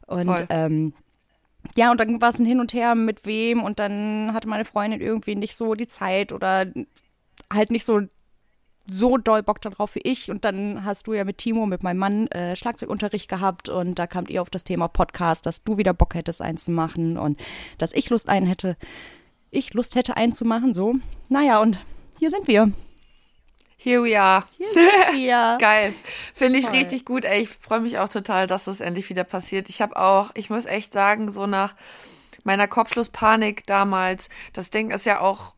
Und 0.05 0.27
Voll. 0.27 0.45
ähm, 0.49 0.93
ja, 1.75 1.91
und 1.91 1.99
dann 1.99 2.21
war 2.21 2.29
es 2.29 2.39
ein 2.39 2.45
Hin 2.45 2.61
und 2.61 2.73
Her 2.73 2.95
mit 2.95 3.25
wem 3.25 3.61
und 3.63 3.79
dann 3.79 4.31
hatte 4.33 4.47
meine 4.47 4.63
Freundin 4.63 5.01
irgendwie 5.01 5.35
nicht 5.35 5.55
so 5.57 5.75
die 5.75 5.87
Zeit 5.87 6.31
oder 6.31 6.65
halt 7.51 7.71
nicht 7.71 7.85
so 7.85 8.01
so 8.89 9.17
doll 9.17 9.43
Bock 9.43 9.61
darauf 9.61 9.95
wie 9.95 10.01
ich. 10.03 10.31
Und 10.31 10.45
dann 10.45 10.85
hast 10.85 11.07
du 11.07 11.13
ja 11.13 11.25
mit 11.25 11.37
Timo, 11.37 11.65
mit 11.65 11.83
meinem 11.83 11.97
Mann, 11.97 12.27
äh, 12.27 12.55
Schlagzeugunterricht 12.55 13.27
gehabt 13.29 13.69
und 13.69 13.99
da 13.99 14.07
kamt 14.07 14.29
ihr 14.29 14.41
auf 14.41 14.49
das 14.49 14.63
Thema 14.63 14.87
Podcast, 14.87 15.45
dass 15.45 15.63
du 15.63 15.77
wieder 15.77 15.93
Bock 15.93 16.15
hättest, 16.15 16.41
einen 16.41 16.57
zu 16.57 16.71
machen 16.71 17.17
und 17.17 17.39
dass 17.77 17.93
ich 17.93 18.09
Lust 18.09 18.29
einen 18.29 18.47
hätte, 18.47 18.77
ich 19.51 19.73
Lust 19.73 19.95
hätte, 19.95 20.17
einen 20.17 20.33
zu 20.33 20.45
machen, 20.45 20.73
so. 20.73 20.95
Naja, 21.29 21.59
und 21.59 21.77
hier 22.17 22.31
sind 22.31 22.47
wir. 22.47 22.71
Here 23.79 24.03
we 24.03 24.19
are. 24.19 24.43
Hier 24.57 24.73
sind 24.73 25.13
wir. 25.13 25.57
Geil. 25.59 25.93
Finde 26.33 26.57
ich 26.59 26.65
Voll. 26.65 26.77
richtig 26.77 27.05
gut. 27.05 27.25
Ey, 27.25 27.43
ich 27.43 27.49
freue 27.49 27.81
mich 27.81 27.99
auch 27.99 28.09
total, 28.09 28.47
dass 28.47 28.65
das 28.65 28.81
endlich 28.81 29.09
wieder 29.09 29.23
passiert. 29.23 29.69
Ich 29.69 29.81
habe 29.81 29.97
auch, 29.97 30.31
ich 30.33 30.49
muss 30.49 30.65
echt 30.65 30.93
sagen, 30.93 31.31
so 31.31 31.45
nach 31.45 31.75
meiner 32.43 32.67
Kopfschlusspanik 32.67 33.65
damals, 33.67 34.29
das 34.53 34.71
Ding 34.71 34.91
ist 34.91 35.05
ja 35.05 35.19
auch, 35.19 35.53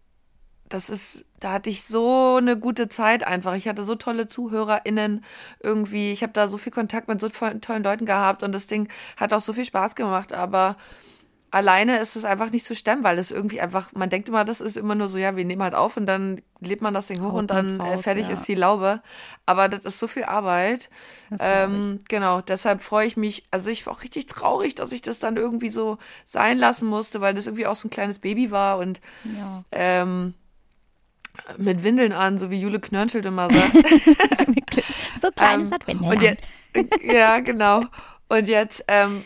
das 0.70 0.90
ist, 0.90 1.26
da 1.40 1.54
hatte 1.54 1.70
ich 1.70 1.84
so 1.84 2.36
eine 2.38 2.58
gute 2.58 2.90
Zeit 2.90 3.24
einfach. 3.24 3.56
Ich 3.56 3.68
hatte 3.68 3.84
so 3.84 3.96
tolle 3.96 4.28
ZuhörerInnen 4.28 5.24
irgendwie. 5.62 6.12
Ich 6.12 6.22
habe 6.22 6.34
da 6.34 6.48
so 6.48 6.58
viel 6.58 6.72
Kontakt 6.72 7.08
mit 7.08 7.20
so 7.20 7.28
tollen, 7.28 7.84
Leuten 7.84 8.06
gehabt 8.06 8.44
und 8.44 8.52
das 8.52 8.68
Ding 8.68 8.88
hat 9.18 9.34
auch 9.34 9.42
so 9.42 9.54
viel 9.54 9.66
Spaß 9.66 9.96
gemacht. 9.96 10.32
Aber 10.32 10.78
alleine 11.52 11.98
ist 12.00 12.16
es 12.16 12.24
einfach 12.24 12.52
nicht 12.52 12.66
zu 12.66 12.76
stemmen, 12.76 13.04
weil 13.04 13.18
es 13.18 13.32
irgendwie 13.32 13.60
einfach, 13.60 13.92
man 13.94 14.10
denkt 14.10 14.30
immer, 14.30 14.46
das 14.46 14.62
ist 14.62 14.78
immer 14.78 14.94
nur 14.94 15.08
so, 15.08 15.18
ja, 15.18 15.36
wir 15.36 15.46
nehmen 15.46 15.64
halt 15.64 15.74
auf 15.74 15.98
und 15.98 16.06
dann 16.06 16.42
lebt 16.60 16.84
man 16.84 16.94
das 16.94 17.08
Ding 17.08 17.22
hoch 17.22 17.32
Haut 17.32 17.40
und 17.40 17.50
dann 17.50 17.82
raus, 17.82 18.04
fertig 18.04 18.28
ja. 18.28 18.34
ist 18.34 18.48
die 18.48 18.54
Laube. 18.54 19.02
Aber 19.48 19.70
das 19.70 19.86
ist 19.86 19.98
so 19.98 20.08
viel 20.08 20.26
Arbeit. 20.26 20.92
Ähm, 21.40 22.00
genau, 22.08 22.42
deshalb 22.42 22.82
freue 22.82 23.08
ich 23.08 23.18
mich. 23.18 23.48
Also 23.50 23.72
ich 23.72 23.88
war 23.88 23.94
auch 23.94 24.04
richtig 24.04 24.28
traurig, 24.28 24.76
dass 24.76 24.92
ich 24.92 25.02
das 25.02 25.18
dann 25.18 25.38
irgendwie 25.38 25.70
so 25.70 25.98
sein 26.26 26.60
lassen 26.60 26.88
musste, 26.88 27.22
weil 27.22 27.34
das 27.34 27.48
irgendwie 27.48 27.66
auch 27.66 27.76
so 27.76 27.88
ein 27.88 27.92
kleines 27.92 28.20
Baby 28.20 28.52
war 28.52 28.78
und 28.78 29.02
Ja. 29.24 29.64
ähm, 29.72 30.36
mit 31.58 31.84
Windeln 31.84 32.12
an, 32.12 32.38
so 32.38 32.52
wie 32.52 32.60
Jule 32.60 32.80
Knörnschild 32.80 33.26
immer 33.26 33.50
sagt. 33.52 33.74
so 35.22 35.30
kleines 35.36 35.68
Ähm, 35.68 35.74
hat 35.74 35.88
Windel 35.88 36.10
und 36.12 36.22
jetzt, 36.24 36.44
ja, 37.04 37.40
genau. 37.40 37.84
Und 38.28 38.48
jetzt, 38.48 38.84
ähm, 38.88 39.24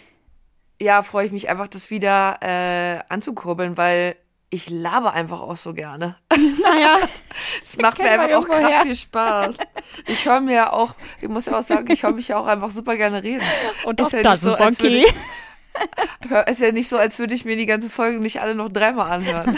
ja, 0.82 1.02
freue 1.04 1.26
ich 1.26 1.32
mich 1.32 1.50
einfach, 1.50 1.68
das 1.68 1.90
wieder 1.90 2.38
äh, 2.42 3.00
anzukurbeln, 3.10 3.78
weil 3.78 4.16
ich 4.50 4.70
laber 4.70 5.14
einfach 5.14 5.42
auch 5.42 5.58
so 5.58 5.74
gerne. 5.74 6.16
Naja, 6.62 6.98
Es 7.64 7.76
macht 7.78 7.98
mir 7.98 8.12
einfach 8.12 8.36
auch 8.38 8.46
krass 8.48 8.60
irgendwoher. 8.60 8.82
viel 8.84 8.96
Spaß. 8.96 9.58
Ich 10.06 10.26
höre 10.26 10.42
mir 10.42 10.54
ja 10.54 10.72
auch, 10.74 10.94
ich 11.22 11.28
muss 11.28 11.48
ja 11.48 11.58
auch 11.58 11.64
sagen, 11.64 11.90
ich 11.92 12.04
höre 12.04 12.12
mich 12.12 12.28
ja 12.28 12.38
auch 12.38 12.46
einfach 12.46 12.70
super 12.70 12.96
gerne 12.96 13.24
reden. 13.24 13.42
und 13.86 14.00
Ist 14.00 14.08
auch 14.08 14.12
ja 14.12 14.18
nicht 14.20 14.26
das 14.28 14.42
so, 14.42 14.54
ist 14.54 14.62
okay. 14.62 15.06
Hör- 16.30 16.48
Ist 16.48 16.62
ja 16.62 16.72
nicht 16.72 16.88
so, 16.88 16.98
als 16.98 17.18
würde 17.18 17.34
ich 17.34 17.46
mir 17.46 17.56
die 17.58 17.66
ganze 17.66 17.90
Folge 17.90 18.20
nicht 18.20 18.42
alle 18.42 18.54
noch 18.54 18.70
dreimal 18.70 19.12
anhören. 19.12 19.58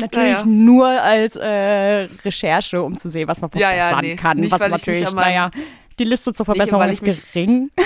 Natürlich 0.00 0.32
Naja. 0.34 0.44
nur 0.46 0.86
als 0.86 1.36
äh, 1.36 2.08
Recherche, 2.24 2.82
um 2.82 2.96
zu 2.98 3.08
sehen, 3.08 3.28
was 3.28 3.40
man 3.40 3.50
Ja, 3.54 3.72
ja, 3.72 3.88
verbessern 3.88 4.00
nee. 4.02 4.16
kann. 4.16 4.36
Nicht, 4.38 4.52
was 4.52 4.60
natürlich, 4.70 5.10
naja, 5.12 5.50
die 5.98 6.04
Liste 6.04 6.32
zur 6.34 6.44
Verbesserung 6.46 6.80
weil 6.82 6.92
ist 6.92 7.02
gering. 7.02 7.70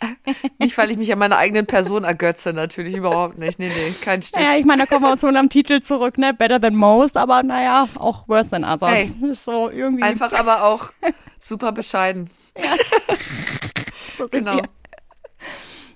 Nicht, 0.58 0.76
weil 0.76 0.90
ich 0.90 0.98
mich 0.98 1.10
an 1.12 1.18
meiner 1.18 1.38
eigenen 1.38 1.64
Person 1.66 2.04
ergötze, 2.04 2.52
natürlich 2.52 2.94
überhaupt 2.94 3.38
nicht. 3.38 3.58
Nee, 3.58 3.68
nee, 3.68 3.94
kein 4.02 4.20
Stück. 4.22 4.38
naja, 4.38 4.58
ich 4.58 4.66
meine, 4.66 4.82
da 4.82 4.86
kommen 4.86 5.02
wir 5.04 5.16
zu 5.16 5.26
unserem 5.28 5.48
Titel 5.48 5.80
zurück, 5.80 6.18
ne? 6.18 6.34
Better 6.34 6.60
than 6.60 6.74
most, 6.74 7.16
aber 7.16 7.42
naja, 7.42 7.88
auch 7.98 8.28
worse 8.28 8.50
than 8.50 8.64
others. 8.64 8.90
Hey. 8.90 9.30
Ist 9.30 9.44
so 9.44 9.70
irgendwie. 9.70 10.02
Einfach 10.02 10.32
aber 10.34 10.64
auch 10.64 10.90
super 11.38 11.72
bescheiden. 11.72 12.28
so 14.18 14.26
sind 14.26 14.44
Genau. 14.44 14.56
wir. 14.56 14.64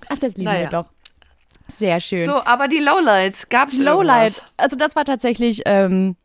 Ach, 0.09 0.17
das 0.17 0.33
lieben 0.35 0.45
Naja. 0.45 0.61
wir 0.61 0.69
doch. 0.69 0.89
Sehr 1.77 1.99
schön. 1.99 2.25
So, 2.25 2.43
aber 2.43 2.67
die 2.67 2.79
Lowlights, 2.79 3.49
gab's 3.49 3.77
Lowlight. 3.77 4.33
irgendwas? 4.37 4.43
Also 4.57 4.75
das 4.75 4.95
war 4.95 5.05
tatsächlich 5.05 5.61
ähm, 5.65 6.15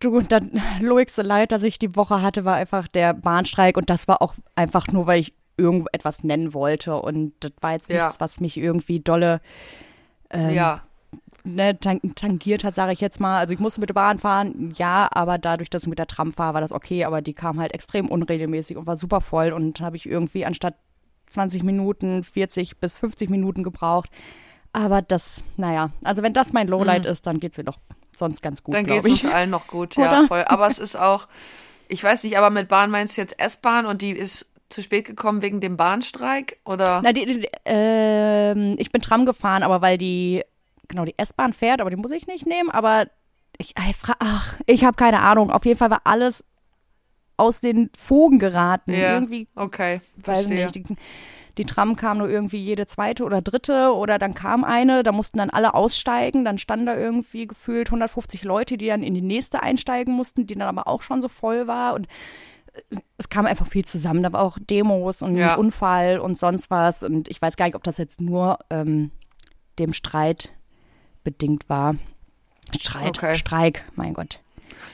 du, 0.00 0.20
das 0.20 0.42
lowigste 0.80 1.22
Leid, 1.22 1.52
das 1.52 1.62
ich 1.62 1.78
die 1.78 1.94
Woche 1.96 2.22
hatte, 2.22 2.44
war 2.44 2.54
einfach 2.56 2.88
der 2.88 3.14
Bahnstreik 3.14 3.76
und 3.76 3.90
das 3.90 4.08
war 4.08 4.22
auch 4.22 4.34
einfach 4.54 4.88
nur, 4.88 5.06
weil 5.06 5.20
ich 5.20 5.34
irgendwo 5.56 5.88
etwas 5.92 6.24
nennen 6.24 6.54
wollte 6.54 6.96
und 7.00 7.32
das 7.40 7.52
war 7.60 7.72
jetzt 7.72 7.90
Ja. 7.90 8.04
nichts, 8.04 8.20
was 8.20 8.40
mich 8.40 8.56
irgendwie 8.56 9.00
dolle 9.00 9.40
ähm, 10.30 10.50
Ja, 10.54 10.82
ne, 11.44 11.78
tang 11.78 12.00
tangiert 12.14 12.64
hat, 12.64 12.74
sage 12.74 12.92
ich 12.92 13.00
jetzt 13.00 13.20
mal. 13.20 13.38
Also 13.38 13.52
ich 13.52 13.60
musste 13.60 13.80
mit 13.80 13.90
der 13.90 13.94
Bahn 13.94 14.18
fahren, 14.18 14.72
ja, 14.76 15.08
aber 15.10 15.36
dadurch, 15.38 15.68
dass 15.68 15.82
ich 15.82 15.88
mit 15.88 15.98
der 15.98 16.06
Tram 16.06 16.32
fahre, 16.32 16.54
war 16.54 16.60
das 16.62 16.72
okay, 16.72 17.04
aber 17.04 17.20
die 17.20 17.34
kam 17.34 17.60
halt 17.60 17.74
extrem 17.74 18.08
unregelmäßig 18.08 18.76
und 18.78 18.86
war 18.86 18.96
super 18.96 19.20
voll 19.20 19.52
und 19.52 19.80
habe 19.80 19.96
ich 19.96 20.06
irgendwie 20.06 20.46
anstatt 20.46 20.74
20 21.30 21.62
Minuten 21.62 22.22
40 22.24 22.78
bis 22.78 22.98
50 22.98 23.30
Minuten 23.30 23.62
gebraucht. 23.62 24.10
Aber 24.72 25.02
das, 25.02 25.42
naja, 25.56 25.90
also 26.04 26.22
wenn 26.22 26.32
das 26.32 26.52
mein 26.52 26.68
Lowlight 26.68 27.04
ist, 27.06 27.26
dann 27.26 27.40
geht's 27.40 27.56
mir 27.58 27.64
doch 27.64 27.78
sonst 28.16 28.42
ganz 28.42 28.62
gut, 28.62 28.72
Mhm. 28.74 28.76
dann 28.76 28.86
glaube 28.86 29.02
geht's 29.08 29.20
ich. 29.20 29.24
uns 29.24 29.34
allen 29.34 29.50
noch 29.50 29.66
gut. 29.66 29.96
Ja, 29.96 30.10
Oder? 30.20 30.26
voll. 30.26 30.44
Aber 30.46 30.66
es 30.66 30.78
ist 30.78 30.96
auch, 30.96 31.26
ich 31.88 32.04
weiß 32.04 32.22
nicht, 32.24 32.36
aber 32.38 32.50
mit 32.50 32.68
Bahn 32.68 32.90
meinst 32.90 33.16
du 33.16 33.20
jetzt 33.20 33.38
S-Bahn 33.40 33.86
und 33.86 34.02
die 34.02 34.10
ist 34.10 34.46
zu 34.68 34.82
spät 34.82 35.04
gekommen 35.06 35.42
wegen 35.42 35.60
dem 35.60 35.76
Bahnstreik? 35.76 36.58
Oder? 36.64 37.00
Na, 37.02 37.12
die, 37.12 37.26
die, 37.26 37.48
ähm, 37.64 38.76
ich 38.78 38.92
bin 38.92 39.00
Tram 39.02 39.26
gefahren, 39.26 39.64
aber 39.64 39.82
weil 39.82 39.98
die, 39.98 40.44
genau, 40.86 41.04
die 41.04 41.14
S-Bahn 41.18 41.52
fährt, 41.52 41.80
aber 41.80 41.90
die 41.90 41.96
muss 41.96 42.12
ich 42.12 42.28
nicht 42.28 42.46
nehmen, 42.46 42.70
aber 42.70 43.06
ich, 43.58 43.74
ach, 43.76 44.54
ich 44.66 44.84
habe 44.84 44.96
keine 44.96 45.20
Ahnung. 45.20 45.50
Auf 45.50 45.64
jeden 45.64 45.78
Fall 45.78 45.90
war 45.90 46.02
alles 46.04 46.44
aus 47.40 47.60
den 47.60 47.90
Fugen 47.96 48.38
geraten. 48.38 48.92
Ja, 48.92 49.14
Irgendwie 49.14 49.48
okay, 49.56 50.00
weiß 50.16 50.42
verstehe. 50.46 50.64
nicht. 50.66 50.74
Die, 50.76 50.84
die 51.58 51.64
Tram 51.64 51.96
kam 51.96 52.18
nur 52.18 52.28
irgendwie 52.30 52.58
jede 52.58 52.86
zweite 52.86 53.24
oder 53.24 53.42
dritte 53.42 53.92
oder 53.94 54.18
dann 54.18 54.34
kam 54.34 54.62
eine, 54.64 55.02
da 55.02 55.12
mussten 55.12 55.38
dann 55.38 55.50
alle 55.50 55.74
aussteigen, 55.74 56.44
dann 56.44 56.58
standen 56.58 56.86
da 56.86 56.96
irgendwie 56.96 57.46
gefühlt 57.46 57.88
150 57.88 58.44
Leute, 58.44 58.76
die 58.78 58.86
dann 58.86 59.02
in 59.02 59.14
die 59.14 59.20
nächste 59.20 59.62
einsteigen 59.62 60.14
mussten, 60.14 60.46
die 60.46 60.54
dann 60.54 60.68
aber 60.68 60.86
auch 60.86 61.02
schon 61.02 61.20
so 61.20 61.28
voll 61.28 61.66
war 61.66 61.94
und 61.94 62.06
äh, 62.72 62.96
es 63.18 63.28
kam 63.28 63.46
einfach 63.46 63.66
viel 63.66 63.84
zusammen. 63.84 64.22
Da 64.22 64.32
war 64.32 64.42
auch 64.42 64.58
Demos 64.60 65.22
und 65.22 65.36
Ja. 65.36 65.56
Unfall 65.56 66.18
und 66.20 66.38
sonst 66.38 66.70
was 66.70 67.02
und 67.02 67.28
ich 67.28 67.42
weiß 67.42 67.56
gar 67.56 67.66
nicht, 67.66 67.74
ob 67.74 67.82
das 67.82 67.98
jetzt 67.98 68.20
nur 68.20 68.58
ähm, 68.70 69.10
dem 69.78 69.92
Streit 69.92 70.52
bedingt 71.24 71.68
war. 71.68 71.96
Streit, 72.80 73.08
Okay. 73.08 73.34
Streik, 73.34 73.84
mein 73.96 74.14
Gott. 74.14 74.40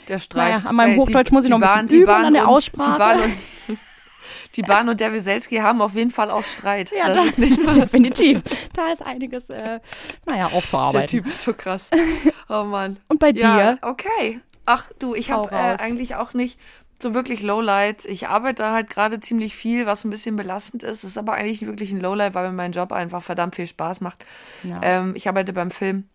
Der 0.09 0.19
Streit. 0.19 0.55
Naja, 0.55 0.67
an 0.69 0.77
meinem 0.77 0.93
Ey, 0.93 0.97
Hochdeutsch 0.99 1.31
muss 1.33 1.45
ich 1.45 1.51
noch 1.51 1.61
ein 1.61 1.87
bisschen 1.87 1.89
die 1.89 1.97
üben, 1.99 2.11
an 2.11 2.33
der 2.33 2.43
und, 2.43 2.49
Aussprache. 2.49 2.93
Die 2.93 2.99
Bahn, 2.99 3.21
und, 3.21 3.79
die 4.57 4.63
Bahn 4.63 4.89
und 4.89 5.01
der 5.01 5.13
Wieselski 5.13 5.57
haben 5.57 5.81
auf 5.83 5.95
jeden 5.95 6.11
Fall 6.11 6.31
auch 6.31 6.45
Streit. 6.45 6.91
Ja, 6.97 7.09
das 7.09 7.17
das 7.17 7.27
ist 7.27 7.39
nicht 7.39 7.59
definitiv. 7.77 8.43
Da 8.73 8.93
ist 8.93 9.03
einiges, 9.05 9.51
äh, 9.51 9.81
naja, 10.25 10.49
Der 10.49 10.57
aufzuarbeiten. 10.57 11.07
Typ 11.09 11.27
ist 11.27 11.43
so 11.43 11.53
krass. 11.53 11.91
Oh 12.49 12.63
Mann. 12.63 12.99
Und 13.09 13.19
bei 13.19 13.31
Ja, 13.31 13.73
dir? 13.73 13.79
okay. 13.83 14.41
Ach 14.67 14.85
du, 15.01 15.15
ich 15.17 15.33
habe 15.33 15.51
äh, 15.51 15.77
eigentlich 15.81 16.15
auch 16.15 16.33
nicht 16.33 16.59
so 17.03 17.13
wirklich 17.13 17.43
Lowlight. 17.43 18.05
Ich 18.05 18.29
arbeite 18.29 18.71
halt 18.71 18.89
gerade 18.89 19.19
ziemlich 19.21 19.55
viel, 19.57 19.85
was 19.85 20.05
ein 20.05 20.11
bisschen 20.11 20.37
belastend 20.37 20.83
ist. 20.85 20.99
Es 20.99 21.11
ist 21.11 21.19
aber 21.19 21.33
eigentlich 21.35 21.67
wirklich 21.67 21.91
ein 21.91 22.01
Lowlight, 22.01 22.35
weil 22.35 22.47
mir 22.49 22.55
mein 22.55 22.73
Job 22.73 22.93
einfach 22.93 23.23
verdammt 23.23 23.57
viel 23.57 23.67
Spaß 23.67 24.01
macht. 24.01 24.25
Ja. 24.63 24.79
Ähm, 24.83 25.13
ich 25.17 25.29
arbeite 25.29 25.53
beim 25.53 25.71
Film. 25.73 26.09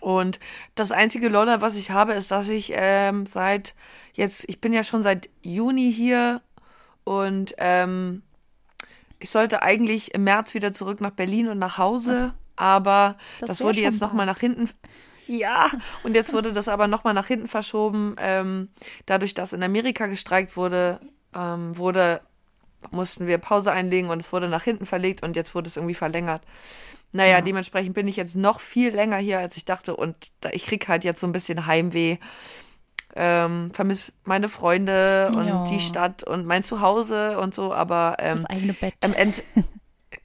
Und 0.00 0.38
das 0.74 0.92
einzige 0.92 1.28
Lowlight, 1.28 1.60
was 1.60 1.76
ich 1.76 1.90
habe, 1.90 2.14
ist, 2.14 2.30
dass 2.30 2.48
ich 2.48 2.72
ähm, 2.74 3.26
seit 3.26 3.74
jetzt, 4.12 4.44
ich 4.48 4.60
bin 4.60 4.72
ja 4.72 4.84
schon 4.84 5.02
seit 5.02 5.28
Juni 5.42 5.92
hier 5.92 6.42
und 7.04 7.54
ähm, 7.58 8.22
ich 9.18 9.30
sollte 9.30 9.62
eigentlich 9.62 10.14
im 10.14 10.24
März 10.24 10.54
wieder 10.54 10.72
zurück 10.72 11.00
nach 11.00 11.10
Berlin 11.10 11.48
und 11.48 11.58
nach 11.58 11.78
Hause, 11.78 12.34
aber 12.56 13.16
Das 13.40 13.48
das, 13.48 13.60
wurde 13.60 13.80
jetzt 13.80 14.00
nochmal 14.00 14.26
nach 14.26 14.38
hinten. 14.38 14.68
Ja, 15.26 15.70
und 16.04 16.14
jetzt 16.14 16.32
wurde 16.32 16.52
das 16.52 16.68
aber 16.68 16.86
nochmal 16.88 17.14
nach 17.14 17.26
hinten 17.26 17.48
verschoben. 17.48 18.14
Ähm, 18.18 18.70
dadurch, 19.06 19.34
dass 19.34 19.52
in 19.52 19.62
Amerika 19.62 20.06
gestreikt 20.06 20.56
wurde, 20.56 21.00
ähm, 21.34 21.76
wurde, 21.76 22.22
mussten 22.90 23.26
wir 23.26 23.38
Pause 23.38 23.72
einlegen 23.72 24.08
und 24.08 24.20
es 24.20 24.32
wurde 24.32 24.48
nach 24.48 24.62
hinten 24.62 24.86
verlegt 24.86 25.22
und 25.22 25.36
jetzt 25.36 25.54
wurde 25.54 25.68
es 25.68 25.76
irgendwie 25.76 25.94
verlängert. 25.94 26.42
Naja, 27.12 27.40
dementsprechend 27.40 27.94
bin 27.94 28.06
ich 28.08 28.16
jetzt 28.16 28.36
noch 28.36 28.60
viel 28.60 28.94
länger 28.94 29.16
hier, 29.16 29.38
als 29.38 29.56
ich 29.56 29.64
dachte. 29.64 29.96
Und 29.96 30.14
da, 30.40 30.50
ich 30.50 30.66
krieg 30.66 30.88
halt 30.88 31.04
jetzt 31.04 31.20
so 31.20 31.26
ein 31.26 31.32
bisschen 31.32 31.66
Heimweh. 31.66 32.18
Ähm, 33.16 33.70
vermisse 33.72 34.12
meine 34.24 34.48
Freunde 34.48 35.32
und 35.34 35.46
Ja. 35.46 35.64
die 35.64 35.80
Stadt 35.80 36.22
und 36.22 36.44
mein 36.46 36.62
Zuhause 36.62 37.38
und 37.40 37.54
so, 37.54 37.72
aber 37.72 38.16
ähm, 38.18 38.36
Das 38.36 38.44
eigene 38.50 38.74
Bett. 38.74 38.94
am 39.00 39.14
Ende. 39.14 39.38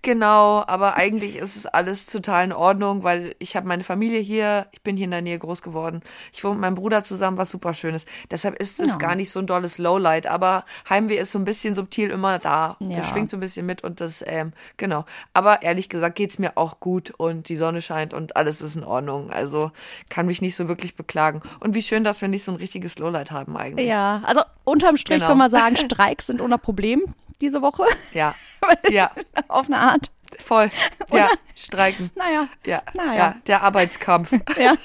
Genau, 0.03 0.63
aber 0.67 0.95
eigentlich 0.97 1.37
ist 1.37 1.55
es 1.55 1.65
alles 1.65 2.07
total 2.07 2.43
in 2.43 2.51
Ordnung, 2.51 3.03
weil 3.03 3.35
ich 3.39 3.55
habe 3.55 3.67
meine 3.67 3.85
Familie 3.85 4.19
hier, 4.19 4.67
ich 4.73 4.81
bin 4.81 4.97
hier 4.97 5.05
in 5.05 5.11
der 5.11 5.21
Nähe 5.21 5.39
groß 5.39 5.61
geworden. 5.61 6.01
Ich 6.33 6.43
wohne 6.43 6.55
mit 6.55 6.61
meinem 6.61 6.75
Bruder 6.75 7.03
zusammen, 7.03 7.37
was 7.37 7.49
super 7.49 7.73
schön 7.73 7.95
ist. 7.95 8.05
Deshalb 8.29 8.55
ist 8.61 8.81
es 8.81 8.89
Ja. 8.89 8.95
gar 8.97 9.15
nicht 9.15 9.31
so 9.31 9.39
ein 9.39 9.47
dolles 9.47 9.77
Lowlight, 9.77 10.27
aber 10.27 10.65
Heimweh 10.89 11.15
ist 11.17 11.31
so 11.31 11.39
ein 11.39 11.45
bisschen 11.45 11.73
subtil 11.73 12.09
immer 12.09 12.37
da. 12.37 12.75
Ja. 12.81 12.97
Das 12.97 13.09
schwingt 13.09 13.31
so 13.31 13.37
ein 13.37 13.39
bisschen 13.39 13.65
mit 13.65 13.81
und 13.85 14.01
das, 14.01 14.21
ähm, 14.27 14.51
genau. 14.75 15.05
Aber 15.33 15.61
ehrlich 15.61 15.87
gesagt 15.87 16.15
geht's 16.17 16.37
mir 16.37 16.57
auch 16.57 16.81
gut 16.81 17.11
und 17.17 17.47
die 17.47 17.55
Sonne 17.55 17.81
scheint 17.81 18.13
und 18.13 18.35
alles 18.35 18.61
ist 18.61 18.75
in 18.75 18.83
Ordnung. 18.83 19.31
Also 19.31 19.71
kann 20.09 20.25
mich 20.25 20.41
nicht 20.41 20.57
so 20.57 20.67
wirklich 20.67 20.95
beklagen. 20.97 21.41
Und 21.61 21.75
wie 21.75 21.81
schön, 21.81 22.03
dass 22.03 22.19
wir 22.19 22.27
nicht 22.27 22.43
so 22.43 22.51
ein 22.51 22.57
richtiges 22.57 22.99
Lowlight 22.99 23.31
haben 23.31 23.55
eigentlich. 23.55 23.87
ja, 23.87 24.21
also 24.25 24.41
unterm 24.65 24.97
Strich 24.97 25.19
Genau. 25.19 25.27
können 25.27 25.39
wir 25.39 25.49
sagen, 25.49 25.77
Streiks 25.77 26.27
sind 26.27 26.41
ohne 26.41 26.57
Problem 26.57 27.03
diese 27.43 27.61
Woche. 27.61 27.83
Ja, 28.13 28.33
ja, 28.89 29.11
Auf 29.47 29.67
eine 29.67 29.77
Art. 29.77 30.09
voll. 30.39 30.71
Ja, 31.11 31.29
streiken. 31.55 32.09
Naja. 32.15 32.47
Ja, 32.65 32.81
Naja. 32.95 33.13
ja, 33.15 33.35
der 33.47 33.61
Arbeitskampf. 33.63 34.31
Ja. 34.57 34.73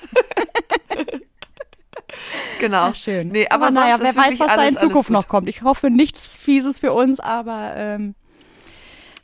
Genau. 2.59 2.87
Ach, 2.91 2.95
schön. 2.95 3.29
Nee, 3.29 3.47
aber, 3.49 3.67
aber 3.67 3.75
naja, 3.75 3.97
wer 4.00 4.17
weiß, 4.17 4.41
was 4.41 4.49
da 4.49 4.55
in 4.55 4.61
alles, 4.61 4.77
alles 4.77 4.81
Zukunft 4.81 5.11
noch 5.11 5.29
kommt. 5.29 5.49
Ich 5.49 5.62
hoffe 5.62 5.88
nichts 5.91 6.37
Fieses 6.37 6.81
für 6.81 6.93
uns, 6.93 7.21
aber 7.21 7.75
ähm, 7.77 8.15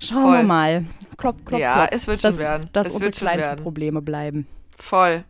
schauen 0.01 0.23
Voll. 0.23 0.37
wir 0.37 0.43
mal. 0.45 0.85
Klopf, 1.17 1.45
klopf, 1.45 1.61
Ja, 1.61 1.75
klopf. 1.87 1.89
es 1.93 2.07
wird 2.07 2.21
schon 2.21 2.31
dass, 2.31 2.39
werden. 2.39 2.69
Dass 2.73 2.89
Es 2.89 2.93
unsere 2.95 3.11
kleinsten 3.11 3.49
werden. 3.51 3.63
Probleme 3.65 4.01
bleiben. 4.03 4.47
Voll. 4.79 5.25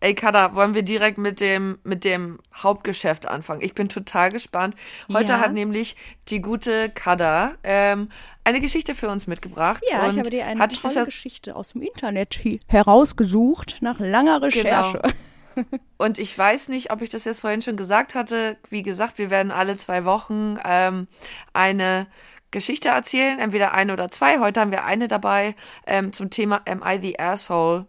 Ey, 0.00 0.14
Kada, 0.14 0.54
wollen 0.54 0.74
wir 0.74 0.82
direkt 0.82 1.18
mit 1.18 1.40
dem, 1.40 1.78
mit 1.84 2.04
dem 2.04 2.38
Hauptgeschäft 2.54 3.26
anfangen? 3.26 3.60
Ich 3.60 3.74
bin 3.74 3.88
total 3.88 4.30
gespannt. 4.30 4.74
Heute 5.12 5.32
Ja. 5.32 5.40
hat 5.40 5.52
nämlich 5.52 5.96
die 6.28 6.40
gute 6.40 6.88
Kada 6.90 7.56
ähm, 7.64 8.08
eine 8.44 8.60
Geschichte 8.60 8.94
für 8.94 9.08
uns 9.08 9.26
mitgebracht. 9.26 9.82
Ja, 9.90 10.04
und 10.04 10.12
ich 10.12 10.18
habe 10.18 10.30
dir 10.30 10.46
eine 10.46 10.66
das 10.66 10.80
tolle 10.80 11.04
Geschichte 11.06 11.56
aus 11.56 11.72
dem 11.72 11.82
Internet 11.82 12.38
herausgesucht, 12.66 13.78
nach 13.80 13.98
langer 13.98 14.42
Recherche. 14.42 15.02
Und 15.96 16.18
ich 16.18 16.38
weiß 16.38 16.68
nicht, 16.68 16.92
ob 16.92 17.02
ich 17.02 17.10
das 17.10 17.24
jetzt 17.24 17.40
vorhin 17.40 17.62
schon 17.62 17.76
gesagt 17.76 18.14
hatte. 18.14 18.56
Wie 18.70 18.84
gesagt, 18.84 19.18
wir 19.18 19.28
werden 19.28 19.50
alle 19.50 19.76
zwei 19.76 20.04
Wochen 20.04 20.56
ähm, 20.64 21.08
eine 21.52 22.06
Geschichte 22.50 22.88
erzählen, 22.90 23.38
entweder 23.38 23.72
eine 23.74 23.92
oder 23.92 24.08
zwei. 24.10 24.38
Heute 24.38 24.60
haben 24.60 24.70
wir 24.70 24.84
eine 24.84 25.08
dabei 25.08 25.54
ähm, 25.86 26.12
zum 26.12 26.30
Thema 26.30 26.62
Am 26.68 26.82
I 26.86 26.98
the 27.02 27.18
Asshole? 27.18 27.86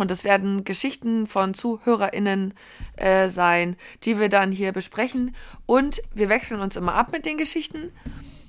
Und 0.00 0.10
es 0.10 0.24
werden 0.24 0.64
Geschichten 0.64 1.26
von 1.26 1.54
ZuhörerInnen 1.54 2.54
äh, 2.96 3.28
sein, 3.28 3.76
die 4.04 4.18
wir 4.18 4.28
dann 4.28 4.52
hier 4.52 4.72
besprechen. 4.72 5.34
Und 5.66 6.00
wir 6.14 6.28
wechseln 6.28 6.60
uns 6.60 6.76
immer 6.76 6.94
ab 6.94 7.12
mit 7.12 7.26
den 7.26 7.36
Geschichten. 7.38 7.92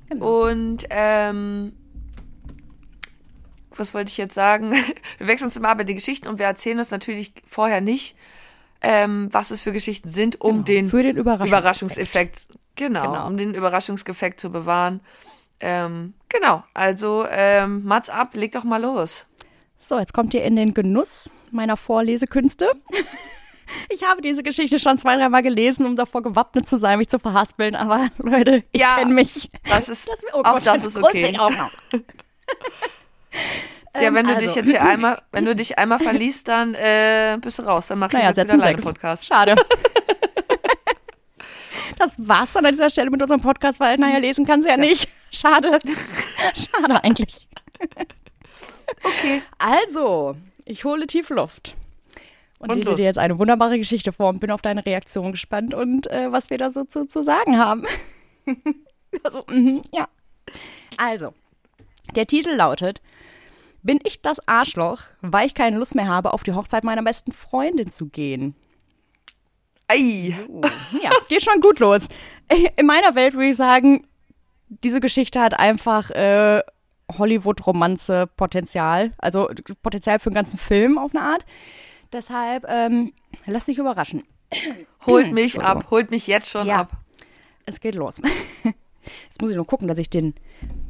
Genau. 0.10 0.50
Und 0.50 0.86
ähm, 0.89 1.74
was 3.75 3.93
wollte 3.93 4.10
ich 4.10 4.17
jetzt 4.17 4.34
sagen? 4.36 4.72
Wir 5.17 5.27
wechseln 5.27 5.48
uns 5.48 5.55
immer 5.55 5.70
ab 5.70 5.77
mit 5.77 5.88
den 5.88 5.96
Geschichten 5.96 6.27
und 6.27 6.39
wir 6.39 6.46
erzählen 6.46 6.77
uns 6.77 6.91
natürlich 6.91 7.31
vorher 7.48 7.79
nicht, 7.79 8.17
ähm, 8.81 9.29
was 9.31 9.51
es 9.51 9.62
für 9.62 9.72
Geschichten 9.72 10.10
sind, 10.10 10.41
um 10.41 10.51
Genau, 10.51 10.63
den, 10.65 10.89
für 10.89 11.03
den 11.03 11.15
Überraschungseffekt. 11.15 11.48
Überraschungseffekt, 11.48 12.48
genau, 12.75 13.12
Genau. 13.13 13.27
um 13.27 13.38
den 13.38 13.53
Überraschungseffekt 13.53 14.39
zu 14.41 14.51
bewahren. 14.51 15.00
Ähm, 15.62 16.13
genau, 16.27 16.63
also 16.74 17.25
ähm, 17.29 17.84
Mats 17.86 18.10
ab, 18.10 18.36
leg 18.36 18.51
doch 18.51 18.63
mal 18.63 18.81
los. 18.81 19.25
So, 19.81 20.00
jetzt 20.00 20.13
kommt 20.13 20.33
ihr 20.33 20.43
in 20.43 20.55
den 20.55 20.73
Genuss 20.73 21.31
meiner 21.51 21.77
Vorlesekünste. 21.77 22.71
Ich 23.88 24.03
habe 24.03 24.21
diese 24.21 24.43
Geschichte 24.43 24.79
schon 24.79 24.97
zwei, 24.97 25.15
dreimal 25.15 25.43
gelesen, 25.43 25.85
um 25.85 25.95
davor 25.95 26.21
gewappnet 26.21 26.67
zu 26.67 26.77
sein, 26.77 26.97
mich 26.97 27.07
zu 27.07 27.19
verhaspeln. 27.19 27.73
Aber 27.77 28.09
Leute, 28.17 28.65
ich 28.73 28.81
Ja, 28.81 28.95
kenne 28.97 29.13
mich. 29.13 29.50
Das 29.63 29.88
ist, 29.88 30.09
Das, 30.09 30.25
oh 30.33 30.39
auch 30.39 30.55
Gott, 30.55 30.67
das 30.67 30.75
jetzt 30.83 30.88
ist 30.88 30.97
okay. 31.01 31.38
auch 31.39 31.51
noch. 31.51 31.71
Ja, 33.95 34.13
wenn 34.13 34.25
du 34.27 34.33
Ähm, 34.33 34.39
dich 34.39 34.47
also. 34.50 34.59
jetzt 34.59 34.69
hier 34.71 34.83
einmal, 34.83 35.21
wenn 35.31 35.45
du 35.45 35.55
dich 35.55 35.77
einmal 35.77 36.00
verliest, 36.00 36.50
dann 36.50 36.73
äh, 36.75 37.38
bist 37.39 37.59
du 37.59 37.63
raus. 37.63 37.88
Dann 37.88 38.00
mach 38.00 38.07
ich 38.07 38.13
Naja, 38.13 38.27
jetzt 38.27 38.35
wieder 38.39 38.45
setzen 38.47 38.61
alleine 38.61 38.77
sechs. 38.77 38.83
Podcast. 38.83 39.25
Schade. 39.25 39.55
Das 41.97 42.15
war's 42.27 42.51
dann 42.51 42.65
an 42.65 42.71
dieser 42.73 42.89
Stelle 42.89 43.09
mit 43.09 43.21
unserem 43.21 43.39
Podcast, 43.41 43.79
weil, 43.79 43.97
naja, 43.97 44.17
lesen 44.17 44.45
kann 44.45 44.61
sie 44.63 44.67
ja 44.69 44.75
nicht. 44.75 45.07
Schade. 45.31 45.79
Schade 46.55 47.01
eigentlich. 47.05 47.47
Okay. 49.03 49.41
Also, 49.57 50.36
ich 50.65 50.83
hole 50.86 51.07
tief 51.07 51.29
Luft. 51.29 51.75
Und, 52.60 52.71
Und 52.71 52.77
lese 52.77 52.89
los. 52.89 52.98
dir 52.98 53.05
jetzt 53.05 53.17
eine 53.17 53.39
wunderbare 53.39 53.77
Geschichte 53.77 54.12
vor 54.13 54.29
und 54.29 54.39
bin 54.39 54.51
auf 54.51 54.62
deine 54.62 54.86
Reaktion 54.86 55.31
gespannt 55.31 55.74
und 55.74 56.05
äh, 56.12 56.31
was 56.31 56.51
wir 56.51 56.60
da 56.60 56.69
so 56.69 56.83
zu, 56.83 57.07
zu 57.07 57.24
sagen 57.24 57.57
haben. 57.57 57.86
also, 59.24 59.43
mhm, 59.50 59.81
ja. 59.91 60.07
Also, 60.98 61.33
der 62.15 62.27
Titel 62.27 62.51
lautet: 62.51 63.01
Bin 63.81 64.00
ich 64.03 64.21
das 64.21 64.48
Arschloch, 64.48 65.01
weil 65.21 65.48
ich 65.48 65.55
keine 65.55 65.77
Lust 65.77 65.95
mehr 65.95 66.07
habe, 66.07 66.33
auf 66.33 66.43
die 66.43 66.53
Hochzeit 66.53 66.83
meiner 66.83 67.01
besten 67.01 67.31
Freundin 67.31 67.89
zu 67.89 68.07
gehen? 68.10 68.53
Ei. 69.88 70.36
Ja, 71.01 71.10
geht 71.27 71.43
schon 71.43 71.60
gut 71.62 71.79
los. 71.79 72.07
In 72.77 72.86
meiner 72.86 73.15
Welt 73.15 73.33
würde 73.33 73.50
ich 73.50 73.57
sagen, 73.57 74.05
diese 74.69 75.00
Geschichte 75.00 75.41
hat 75.41 75.60
einfach 75.60 76.12
äh, 76.12 76.62
Hollywood-Romanze-Potenzial. 77.18 79.12
Also 79.18 79.50
Potenzial 79.82 80.20
für 80.20 80.27
einen 80.30 80.36
ganzen 80.36 80.58
Film 80.58 80.98
auf 80.98 81.13
eine 81.15 81.24
Art. 81.24 81.46
Deshalb, 82.12 82.65
ähm, 82.70 83.13
lass 83.46 83.65
dich 83.65 83.77
überraschen. 83.77 84.24
Holt 85.06 85.32
mich 85.32 85.60
ab, 85.62 85.88
holt 85.91 86.12
mich 86.12 86.27
jetzt 86.27 86.50
schon 86.50 86.68
Ja. 86.68 86.82
ab. 86.82 86.91
Es 87.65 87.80
geht 87.80 87.96
los. 87.96 88.20
Jetzt 89.25 89.41
muss 89.41 89.50
ich 89.50 89.56
nur 89.56 89.65
gucken, 89.65 89.88
dass 89.88 89.98
ich 89.98 90.10
den 90.12 90.36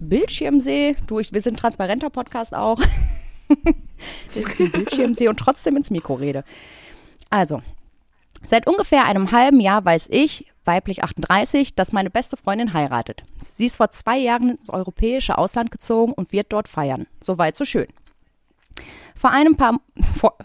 Bildschirm 0.01 0.59
sehe. 0.59 0.95
Du, 1.07 1.19
ich, 1.19 1.31
wir 1.33 1.41
sind 1.41 1.53
ein 1.53 1.57
transparenter 1.57 2.09
Podcast 2.09 2.53
auch. 2.53 2.77
dass 3.47 4.35
ich 4.35 4.55
den 4.57 4.71
Bildschirm 4.71 5.15
sehe 5.15 5.29
und 5.29 5.37
trotzdem 5.39 5.77
ins 5.77 5.91
Mikro 5.91 6.15
rede. 6.15 6.43
Also, 7.29 7.61
seit 8.45 8.67
ungefähr 8.67 9.05
einem 9.05 9.31
halben 9.31 9.61
Jahr 9.61 9.85
weiß 9.85 10.07
ich, 10.11 10.50
weiblich 10.65 11.03
38, 11.03 11.75
dass 11.75 11.91
meine 11.91 12.09
beste 12.09 12.37
Freundin 12.37 12.73
heiratet. 12.73 13.23
Sie 13.41 13.65
ist 13.65 13.77
vor 13.77 13.89
zwei 13.89 14.17
Jahren 14.17 14.57
ins 14.57 14.69
europäische 14.69 15.37
Ausland 15.37 15.71
gezogen 15.71 16.13
und 16.13 16.31
wird 16.31 16.53
dort 16.53 16.67
feiern. 16.67 17.07
Soweit, 17.21 17.55
so 17.55 17.65
schön. 17.65 17.87
Vor 19.15 19.31
einem 19.31 19.55
paar, 19.55 19.79
vor, 20.13 20.37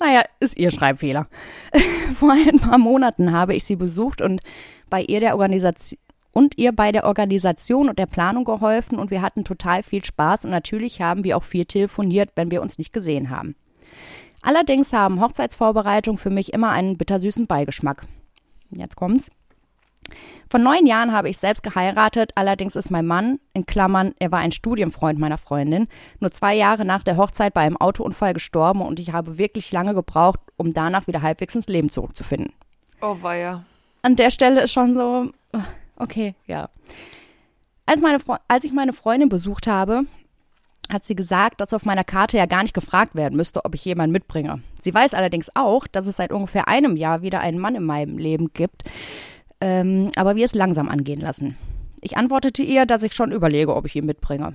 naja, 0.00 0.22
ist 0.40 0.56
ihr 0.56 0.70
Schreibfehler. 0.70 1.28
Vor 2.18 2.32
ein 2.32 2.58
paar 2.58 2.78
Monaten 2.78 3.32
habe 3.32 3.54
ich 3.54 3.64
sie 3.64 3.76
besucht 3.76 4.20
und 4.20 4.40
bei 4.90 5.02
ihr 5.02 5.20
der 5.20 5.34
Organisation 5.34 5.98
und 6.32 6.56
ihr 6.58 6.72
bei 6.72 6.92
der 6.92 7.04
Organisation 7.04 7.88
und 7.88 7.98
der 7.98 8.06
Planung 8.06 8.44
geholfen 8.44 8.98
und 8.98 9.10
wir 9.10 9.22
hatten 9.22 9.44
total 9.44 9.82
viel 9.82 10.04
Spaß 10.04 10.44
und 10.44 10.50
natürlich 10.50 11.00
haben 11.00 11.24
wir 11.24 11.36
auch 11.36 11.42
viel 11.42 11.66
telefoniert, 11.66 12.30
wenn 12.36 12.50
wir 12.50 12.62
uns 12.62 12.78
nicht 12.78 12.92
gesehen 12.92 13.30
haben. 13.30 13.54
Allerdings 14.40 14.92
haben 14.92 15.20
Hochzeitsvorbereitungen 15.20 16.18
für 16.18 16.30
mich 16.30 16.52
immer 16.52 16.70
einen 16.70 16.96
bittersüßen 16.96 17.46
Beigeschmack. 17.46 18.06
Jetzt 18.70 18.96
kommt's. 18.96 19.30
Vor 20.50 20.60
neun 20.60 20.86
Jahren 20.86 21.12
habe 21.12 21.30
ich 21.30 21.38
selbst 21.38 21.62
geheiratet, 21.62 22.32
allerdings 22.34 22.76
ist 22.76 22.90
mein 22.90 23.06
Mann, 23.06 23.40
in 23.54 23.64
Klammern, 23.64 24.14
er 24.18 24.30
war 24.32 24.40
ein 24.40 24.52
Studienfreund 24.52 25.18
meiner 25.18 25.38
Freundin, 25.38 25.88
nur 26.20 26.30
zwei 26.30 26.54
Jahre 26.54 26.84
nach 26.84 27.02
der 27.02 27.16
Hochzeit 27.16 27.54
bei 27.54 27.62
einem 27.62 27.78
Autounfall 27.78 28.34
gestorben 28.34 28.82
und 28.82 29.00
ich 29.00 29.12
habe 29.12 29.38
wirklich 29.38 29.72
lange 29.72 29.94
gebraucht, 29.94 30.40
um 30.56 30.74
danach 30.74 31.06
wieder 31.06 31.22
halbwegs 31.22 31.54
ins 31.54 31.68
Leben 31.68 31.88
zurückzufinden. 31.90 32.52
Oh 33.00 33.16
weia. 33.20 33.64
An 34.02 34.16
der 34.16 34.30
Stelle 34.30 34.62
ist 34.62 34.72
schon 34.72 34.94
so, 34.94 35.30
okay, 35.96 36.34
ja. 36.46 36.68
Als, 37.86 38.00
meine, 38.00 38.18
als 38.48 38.64
ich 38.64 38.72
meine 38.72 38.92
Freundin 38.92 39.28
besucht 39.28 39.66
habe, 39.66 40.04
hat 40.92 41.04
sie 41.04 41.16
gesagt, 41.16 41.60
dass 41.60 41.72
auf 41.72 41.84
meiner 41.84 42.04
Karte 42.04 42.36
ja 42.36 42.46
gar 42.46 42.62
nicht 42.62 42.74
gefragt 42.74 43.14
werden 43.14 43.36
müsste, 43.36 43.64
ob 43.64 43.74
ich 43.74 43.84
jemanden 43.84 44.12
mitbringe. 44.12 44.62
Sie 44.80 44.92
weiß 44.92 45.14
allerdings 45.14 45.50
auch, 45.54 45.86
dass 45.86 46.06
es 46.06 46.16
seit 46.16 46.32
ungefähr 46.32 46.68
einem 46.68 46.96
Jahr 46.96 47.22
wieder 47.22 47.40
einen 47.40 47.58
Mann 47.58 47.74
in 47.74 47.84
meinem 47.84 48.18
Leben 48.18 48.52
gibt, 48.52 48.82
ähm, 49.62 50.10
aber 50.16 50.34
wir 50.34 50.44
es 50.44 50.54
langsam 50.54 50.88
angehen 50.88 51.20
lassen. 51.20 51.56
Ich 52.00 52.16
antwortete 52.16 52.64
ihr, 52.64 52.84
dass 52.84 53.04
ich 53.04 53.14
schon 53.14 53.30
überlege, 53.30 53.76
ob 53.76 53.86
ich 53.86 53.94
ihn 53.94 54.06
mitbringe. 54.06 54.54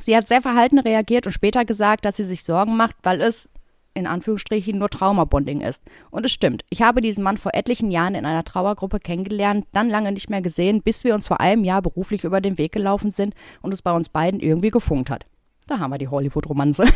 Sie 0.00 0.16
hat 0.16 0.26
sehr 0.26 0.40
verhalten 0.40 0.78
reagiert 0.78 1.26
und 1.26 1.32
später 1.32 1.66
gesagt, 1.66 2.06
dass 2.06 2.16
sie 2.16 2.24
sich 2.24 2.44
Sorgen 2.44 2.78
macht, 2.78 2.96
weil 3.02 3.20
es 3.20 3.50
in 3.92 4.06
Anführungsstrichen 4.06 4.78
nur 4.78 4.88
Traumabonding 4.88 5.60
ist. 5.60 5.82
Und 6.10 6.24
es 6.24 6.32
stimmt. 6.32 6.64
Ich 6.70 6.80
habe 6.80 7.02
diesen 7.02 7.22
Mann 7.22 7.36
vor 7.36 7.52
etlichen 7.54 7.90
Jahren 7.90 8.14
in 8.14 8.24
einer 8.24 8.42
Trauergruppe 8.42 9.00
kennengelernt, 9.00 9.66
dann 9.72 9.90
lange 9.90 10.12
nicht 10.12 10.30
mehr 10.30 10.40
gesehen, 10.40 10.82
bis 10.82 11.04
wir 11.04 11.14
uns 11.14 11.28
vor 11.28 11.40
einem 11.40 11.62
Jahr 11.62 11.82
beruflich 11.82 12.24
über 12.24 12.40
den 12.40 12.56
Weg 12.56 12.72
gelaufen 12.72 13.10
sind 13.10 13.34
und 13.60 13.74
es 13.74 13.82
bei 13.82 13.92
uns 13.92 14.08
beiden 14.08 14.40
irgendwie 14.40 14.70
gefunkt 14.70 15.10
hat. 15.10 15.26
Da 15.66 15.78
haben 15.78 15.92
wir 15.92 15.98
die 15.98 16.08
Hollywood-Romanze. 16.08 16.86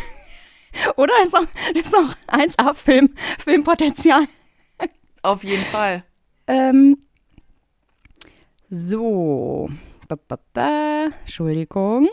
Oder? 0.96 1.12
Ist 1.22 1.36
auch, 1.36 1.46
ist 1.74 1.94
auch 1.94 2.34
1A-Film, 2.34 3.10
Filmpotenzial. 3.38 4.24
Auf 5.22 5.44
jeden 5.44 5.64
Fall. 5.64 6.02
Ähm, 6.48 6.96
so. 8.70 9.70
Ba, 10.08 10.16
ba, 10.26 10.38
ba. 10.52 11.08
Entschuldigung. 11.20 12.08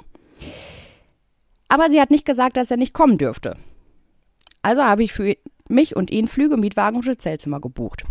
Aber 1.69 1.89
sie 1.89 2.00
hat 2.00 2.12
nicht 2.12 2.26
gesagt, 2.26 2.58
dass 2.58 2.69
er 2.69 2.78
nicht 2.78 2.93
kommen 2.93 3.17
dürfte. 3.17 3.58
Also 4.62 4.84
habe 4.84 5.04
ich 5.04 5.13
für 5.13 5.36
mich 5.69 5.95
und 5.95 6.12
ihn 6.12 6.28
Flüge, 6.28 6.58
Mietwagen 6.58 6.98
und 6.98 7.08
Hotelzimmer 7.08 7.60
gebucht. 7.60 8.06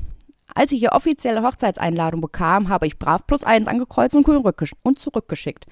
Als 0.54 0.72
ich 0.72 0.82
ihr 0.82 0.92
offizielle 0.92 1.42
Hochzeitseinladung 1.42 2.20
bekam, 2.20 2.68
habe 2.68 2.86
ich 2.86 2.98
brav 2.98 3.26
plus 3.26 3.44
eins 3.44 3.68
angekreuzt 3.68 4.16
und 4.16 4.98
zurückgeschickt. 4.98 5.66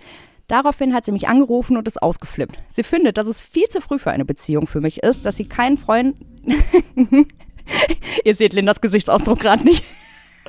Daraufhin 0.49 0.93
hat 0.93 1.05
sie 1.05 1.12
mich 1.12 1.29
angerufen 1.29 1.77
und 1.77 1.87
ist 1.88 2.03
ausgeflippt. 2.03 2.57
Sie 2.69 2.83
findet, 2.83 3.17
dass 3.17 3.27
es 3.27 3.43
viel 3.43 3.69
zu 3.69 3.81
früh 3.81 3.99
für 3.99 4.11
eine 4.11 4.25
Beziehung 4.25 4.67
für 4.67 4.81
mich 4.81 5.03
ist, 5.03 5.25
dass 5.25 5.37
sie 5.37 5.47
keinen 5.47 5.79
Freund. 5.79 6.17
Ihr 8.25 8.35
seht 8.35 8.53
Lindas 8.53 8.81
Gesichtsausdruck 8.81 9.38
gerade 9.41 9.65
nicht. 9.65 9.85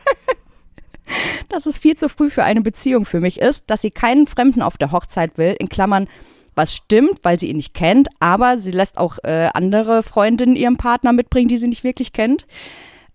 dass 1.49 1.65
es 1.65 1.79
viel 1.79 1.95
zu 1.95 2.09
früh 2.09 2.29
für 2.29 2.43
eine 2.43 2.61
Beziehung 2.61 3.05
für 3.05 3.19
mich 3.19 3.39
ist, 3.39 3.65
dass 3.67 3.81
sie 3.81 3.91
keinen 3.91 4.27
Fremden 4.27 4.61
auf 4.61 4.77
der 4.77 4.91
Hochzeit 4.91 5.37
will, 5.37 5.55
in 5.59 5.69
Klammern, 5.69 6.07
was 6.55 6.75
stimmt, 6.75 7.19
weil 7.23 7.39
sie 7.39 7.49
ihn 7.49 7.57
nicht 7.57 7.73
kennt, 7.73 8.07
aber 8.19 8.57
sie 8.57 8.71
lässt 8.71 8.97
auch 8.97 9.17
äh, 9.23 9.49
andere 9.53 10.03
Freundinnen 10.03 10.55
ihren 10.55 10.77
Partner 10.77 11.11
mitbringen, 11.11 11.47
die 11.47 11.57
sie 11.57 11.67
nicht 11.67 11.83
wirklich 11.83 12.13
kennt. 12.13 12.45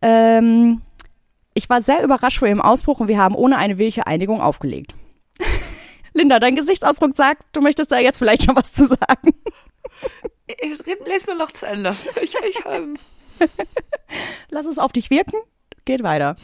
Ähm, 0.02 0.82
ich 1.54 1.68
war 1.68 1.82
sehr 1.82 2.02
überrascht 2.02 2.38
vor 2.38 2.48
ihrem 2.48 2.60
Ausbruch 2.60 3.00
und 3.00 3.08
wir 3.08 3.18
haben 3.18 3.34
ohne 3.34 3.56
eine 3.58 3.78
wirkliche 3.78 4.06
Einigung 4.06 4.40
aufgelegt. 4.40 4.94
Linda, 6.14 6.40
dein 6.40 6.56
Gesichtsausdruck 6.56 7.14
sagt, 7.16 7.44
du 7.52 7.60
möchtest 7.60 7.92
da 7.92 7.98
jetzt 7.98 8.18
vielleicht 8.18 8.44
schon 8.44 8.56
was 8.56 8.72
zu 8.72 8.86
sagen. 8.86 9.32
Ich, 10.46 10.86
red- 10.86 11.06
les 11.06 11.26
mir 11.26 11.36
noch 11.36 11.52
zu 11.52 11.66
Ende. 11.66 11.94
Ich, 12.22 12.34
ich, 12.34 12.60
ähm, 12.66 12.96
Lass 14.50 14.66
es 14.66 14.78
auf 14.78 14.92
dich 14.92 15.10
wirken. 15.10 15.36
Geht 15.84 16.02
weiter. 16.02 16.36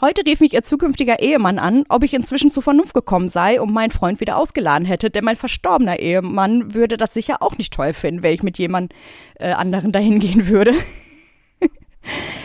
Heute 0.00 0.24
rief 0.24 0.40
mich 0.40 0.54
ihr 0.54 0.62
zukünftiger 0.62 1.20
Ehemann 1.20 1.58
an, 1.58 1.84
ob 1.90 2.02
ich 2.04 2.14
inzwischen 2.14 2.50
zur 2.50 2.62
Vernunft 2.62 2.94
gekommen 2.94 3.28
sei 3.28 3.60
und 3.60 3.70
meinen 3.70 3.90
Freund 3.90 4.18
wieder 4.18 4.38
ausgeladen 4.38 4.86
hätte, 4.86 5.10
denn 5.10 5.24
mein 5.24 5.36
verstorbener 5.36 5.98
Ehemann 5.98 6.74
würde 6.74 6.96
das 6.96 7.12
sicher 7.12 7.42
auch 7.42 7.58
nicht 7.58 7.74
toll 7.74 7.92
finden, 7.92 8.22
wenn 8.22 8.32
ich 8.32 8.42
mit 8.42 8.56
jemand 8.56 8.94
äh, 9.34 9.52
anderen 9.52 9.92
dahin 9.92 10.18
gehen 10.18 10.46
würde. 10.46 10.74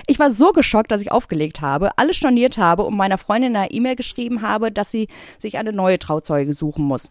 Ich 0.08 0.19
war 0.19 0.32
so 0.32 0.51
geschockt, 0.51 0.91
dass 0.91 0.99
ich 0.99 1.13
aufgelegt 1.13 1.62
habe, 1.62 1.97
alles 1.97 2.17
storniert 2.17 2.58
habe 2.58 2.84
und 2.84 2.95
meiner 2.95 3.17
Freundin 3.17 3.56
eine 3.56 3.71
E-Mail 3.71 3.95
geschrieben 3.95 4.41
habe, 4.41 4.69
dass 4.69 4.91
sie 4.91 5.08
sich 5.39 5.58
eine 5.58 5.71
neue 5.71 5.97
Trauzeuge 5.97 6.54
suchen 6.54 6.84
muss. 6.84 7.10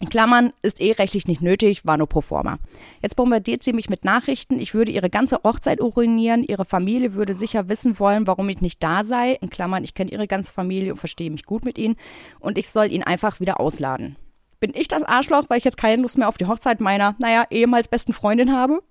In 0.00 0.08
Klammern 0.08 0.52
ist 0.62 0.80
eh 0.80 0.92
rechtlich 0.92 1.26
nicht 1.28 1.40
nötig, 1.40 1.86
war 1.86 1.96
nur 1.96 2.08
pro 2.08 2.20
forma. 2.20 2.58
Jetzt 3.00 3.14
bombardiert 3.14 3.62
sie 3.62 3.72
mich 3.72 3.88
mit 3.88 4.04
Nachrichten, 4.04 4.58
ich 4.58 4.74
würde 4.74 4.90
ihre 4.90 5.08
ganze 5.08 5.38
Hochzeit 5.44 5.80
urinieren, 5.80 6.42
ihre 6.42 6.64
Familie 6.64 7.14
würde 7.14 7.32
sicher 7.34 7.68
wissen 7.68 7.98
wollen, 8.00 8.26
warum 8.26 8.48
ich 8.48 8.60
nicht 8.60 8.82
da 8.82 9.04
sei. 9.04 9.38
In 9.40 9.50
Klammern, 9.50 9.84
ich 9.84 9.94
kenne 9.94 10.10
ihre 10.10 10.26
ganze 10.26 10.52
Familie 10.52 10.92
und 10.92 10.98
verstehe 10.98 11.30
mich 11.30 11.44
gut 11.44 11.64
mit 11.64 11.78
ihnen 11.78 11.94
und 12.40 12.58
ich 12.58 12.68
soll 12.70 12.90
ihn 12.90 13.04
einfach 13.04 13.38
wieder 13.38 13.60
ausladen. 13.60 14.16
Bin 14.58 14.72
ich 14.74 14.88
das 14.88 15.04
Arschloch, 15.04 15.44
weil 15.48 15.58
ich 15.58 15.64
jetzt 15.64 15.76
keine 15.76 16.02
Lust 16.02 16.18
mehr 16.18 16.28
auf 16.28 16.38
die 16.38 16.46
Hochzeit 16.46 16.80
meiner, 16.80 17.14
naja, 17.18 17.44
ehemals 17.50 17.86
besten 17.86 18.12
Freundin 18.12 18.52
habe? 18.52 18.82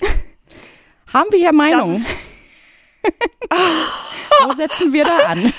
Haben 1.12 1.30
wir 1.30 1.38
hier 1.38 1.52
Meinungen? 1.52 2.04
Wo 4.46 4.52
setzen 4.54 4.92
wir 4.92 5.04
da 5.04 5.16
an? 5.26 5.52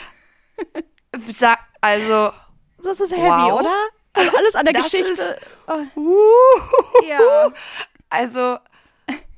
Sag, 1.29 1.59
also. 1.81 2.31
Das 2.81 2.99
ist 2.99 3.11
heavy, 3.11 3.21
Wow. 3.51 3.59
oder? 3.59 3.75
Also 4.13 4.37
alles 4.37 4.55
an 4.55 4.65
der 4.65 4.73
Das 4.73 4.83
Geschichte. 4.91 5.11
ist- 5.11 5.35
oh, 5.67 5.81
ja. 7.07 7.51
Also, 8.09 8.57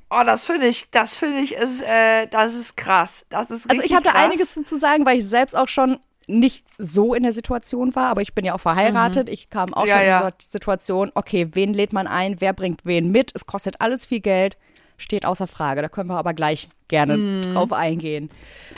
oh, 0.10 0.22
das 0.26 0.46
finde 0.46 0.68
ich, 0.68 0.90
das 0.92 1.16
finde 1.16 1.40
ich 1.40 1.54
ist, 1.56 1.82
äh, 1.82 2.28
das 2.28 2.54
ist 2.54 2.76
krass. 2.76 3.26
Das 3.30 3.52
ist 3.52 3.70
Also 3.70 3.82
ich 3.84 3.94
habe 3.94 4.04
da 4.04 4.12
einiges 4.12 4.54
zu 4.54 4.78
sagen, 4.78 5.06
weil 5.06 5.20
ich 5.20 5.26
selbst 5.28 5.56
auch 5.56 5.70
schon 5.70 6.00
nicht 6.28 6.66
so 6.80 7.14
in 7.14 7.24
der 7.24 7.34
Situation 7.34 7.96
war, 7.96 8.10
aber 8.10 8.22
ich 8.22 8.34
bin 8.34 8.44
ja 8.46 8.56
auch 8.56 8.60
verheiratet. 8.60 9.30
Ich 9.30 9.50
kam 9.50 9.74
auch 9.74 9.84
Mhm. 9.84 9.90
Ja, 9.90 9.96
schon 9.98 10.06
ja. 10.08 10.28
in 10.28 10.34
die 10.42 10.46
Situation, 10.46 11.12
okay, 11.16 11.50
wen 11.54 11.74
lädt 11.74 11.94
man 11.94 12.08
ein, 12.08 12.42
wer 12.42 12.52
bringt 12.54 12.82
wen 12.84 13.12
mit? 13.12 13.32
Es 13.36 13.46
kostet 13.46 13.80
alles 13.80 14.06
viel 14.08 14.22
Geld, 14.22 14.58
steht 14.98 15.26
außer 15.26 15.46
Frage. 15.48 15.82
Da 15.84 15.88
können 15.88 16.10
wir 16.10 16.18
aber 16.18 16.34
gleich 16.34 16.68
gerne 16.88 17.18
Mhm. 17.18 17.54
drauf 17.54 17.72
eingehen. 17.72 18.30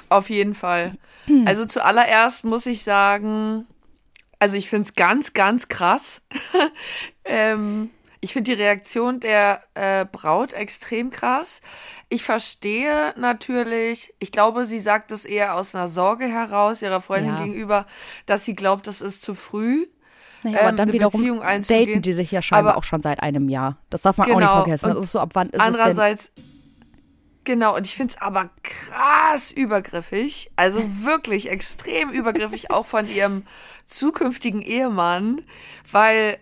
Auf 0.09 0.29
jeden 0.29 0.53
Fall. 0.55 0.93
Also 1.45 1.65
zuallererst 1.65 2.43
muss 2.45 2.65
ich 2.65 2.83
sagen, 2.83 3.65
also 4.39 4.57
ich 4.57 4.69
finde 4.69 4.87
es 4.87 4.93
ganz, 4.95 5.33
ganz 5.33 5.67
krass. 5.67 6.21
ähm, 7.25 7.89
ich 8.19 8.33
finde 8.33 8.55
die 8.55 8.61
Reaktion 8.61 9.19
der 9.19 9.61
äh, 9.75 10.05
Braut 10.05 10.53
extrem 10.53 11.11
krass. 11.11 11.61
Ich 12.09 12.23
verstehe 12.23 13.13
natürlich, 13.17 14.13
ich 14.19 14.31
glaube, 14.31 14.65
sie 14.65 14.79
sagt 14.79 15.11
es 15.11 15.23
eher 15.23 15.55
aus 15.55 15.75
einer 15.75 15.87
Sorge 15.87 16.25
heraus, 16.25 16.81
ihrer 16.81 16.99
Freundin 17.01 17.35
Ja. 17.35 17.43
gegenüber, 17.43 17.85
dass 18.25 18.43
sie 18.43 18.55
glaubt, 18.55 18.87
das 18.87 19.01
ist 19.01 19.21
zu 19.21 19.35
früh. 19.35 19.85
Naja, 20.43 20.59
aber 20.61 20.69
ähm, 20.69 20.77
dann 20.77 20.89
eine 20.89 20.93
wiederum 20.93 21.39
daten 21.41 22.01
die 22.01 22.13
sich 22.13 22.31
ja 22.31 22.41
scheinbar 22.41 22.73
Aber- 22.73 22.79
auch 22.79 22.83
schon 22.83 23.01
seit 23.01 23.21
einem 23.21 23.49
Jahr. 23.49 23.77
Das 23.89 24.01
darf 24.03 24.17
man 24.17 24.25
auch 24.31 24.35
nicht 24.35 24.47
Genau. 24.47 24.63
vergessen. 24.63 24.85
Und 24.89 24.95
Das 24.97 25.05
ist 25.05 25.11
so, 25.11 25.19
ab 25.19 25.29
wann 25.33 25.49
ist? 25.49 25.59
Andererseits, 25.59 26.31
genau, 27.43 27.75
und 27.75 27.85
ich 27.85 27.95
finde 27.95 28.13
es 28.15 28.21
aber 28.21 28.49
krass 28.63 29.51
übergriffig, 29.51 30.51
also 30.55 30.79
wirklich 31.05 31.49
extrem 31.49 32.09
übergriffig, 32.11 32.71
auch 32.71 32.85
von 32.85 33.07
ihrem 33.07 33.43
zukünftigen 33.87 34.61
Ehemann, 34.61 35.41
weil, 35.91 36.37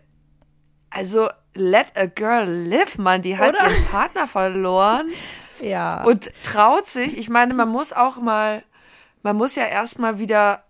also, 0.90 1.30
let 1.54 1.88
a 1.96 2.06
girl 2.08 2.46
live, 2.50 2.98
Mann, 2.98 3.22
die 3.22 3.38
hat 3.38 3.50
Oder? 3.50 3.64
ihren 3.70 3.86
Partner 3.86 4.28
verloren 4.28 5.08
Ja. 5.62 6.04
und 6.04 6.32
traut 6.44 6.86
sich, 6.86 7.18
ich 7.18 7.30
meine, 7.30 7.54
man 7.54 7.70
muss 7.70 7.94
auch 7.94 8.18
mal, 8.18 8.64
man 9.24 9.38
muss 9.38 9.56
ja 9.56 9.66
erstmal 9.66 10.20
wieder, 10.20 10.66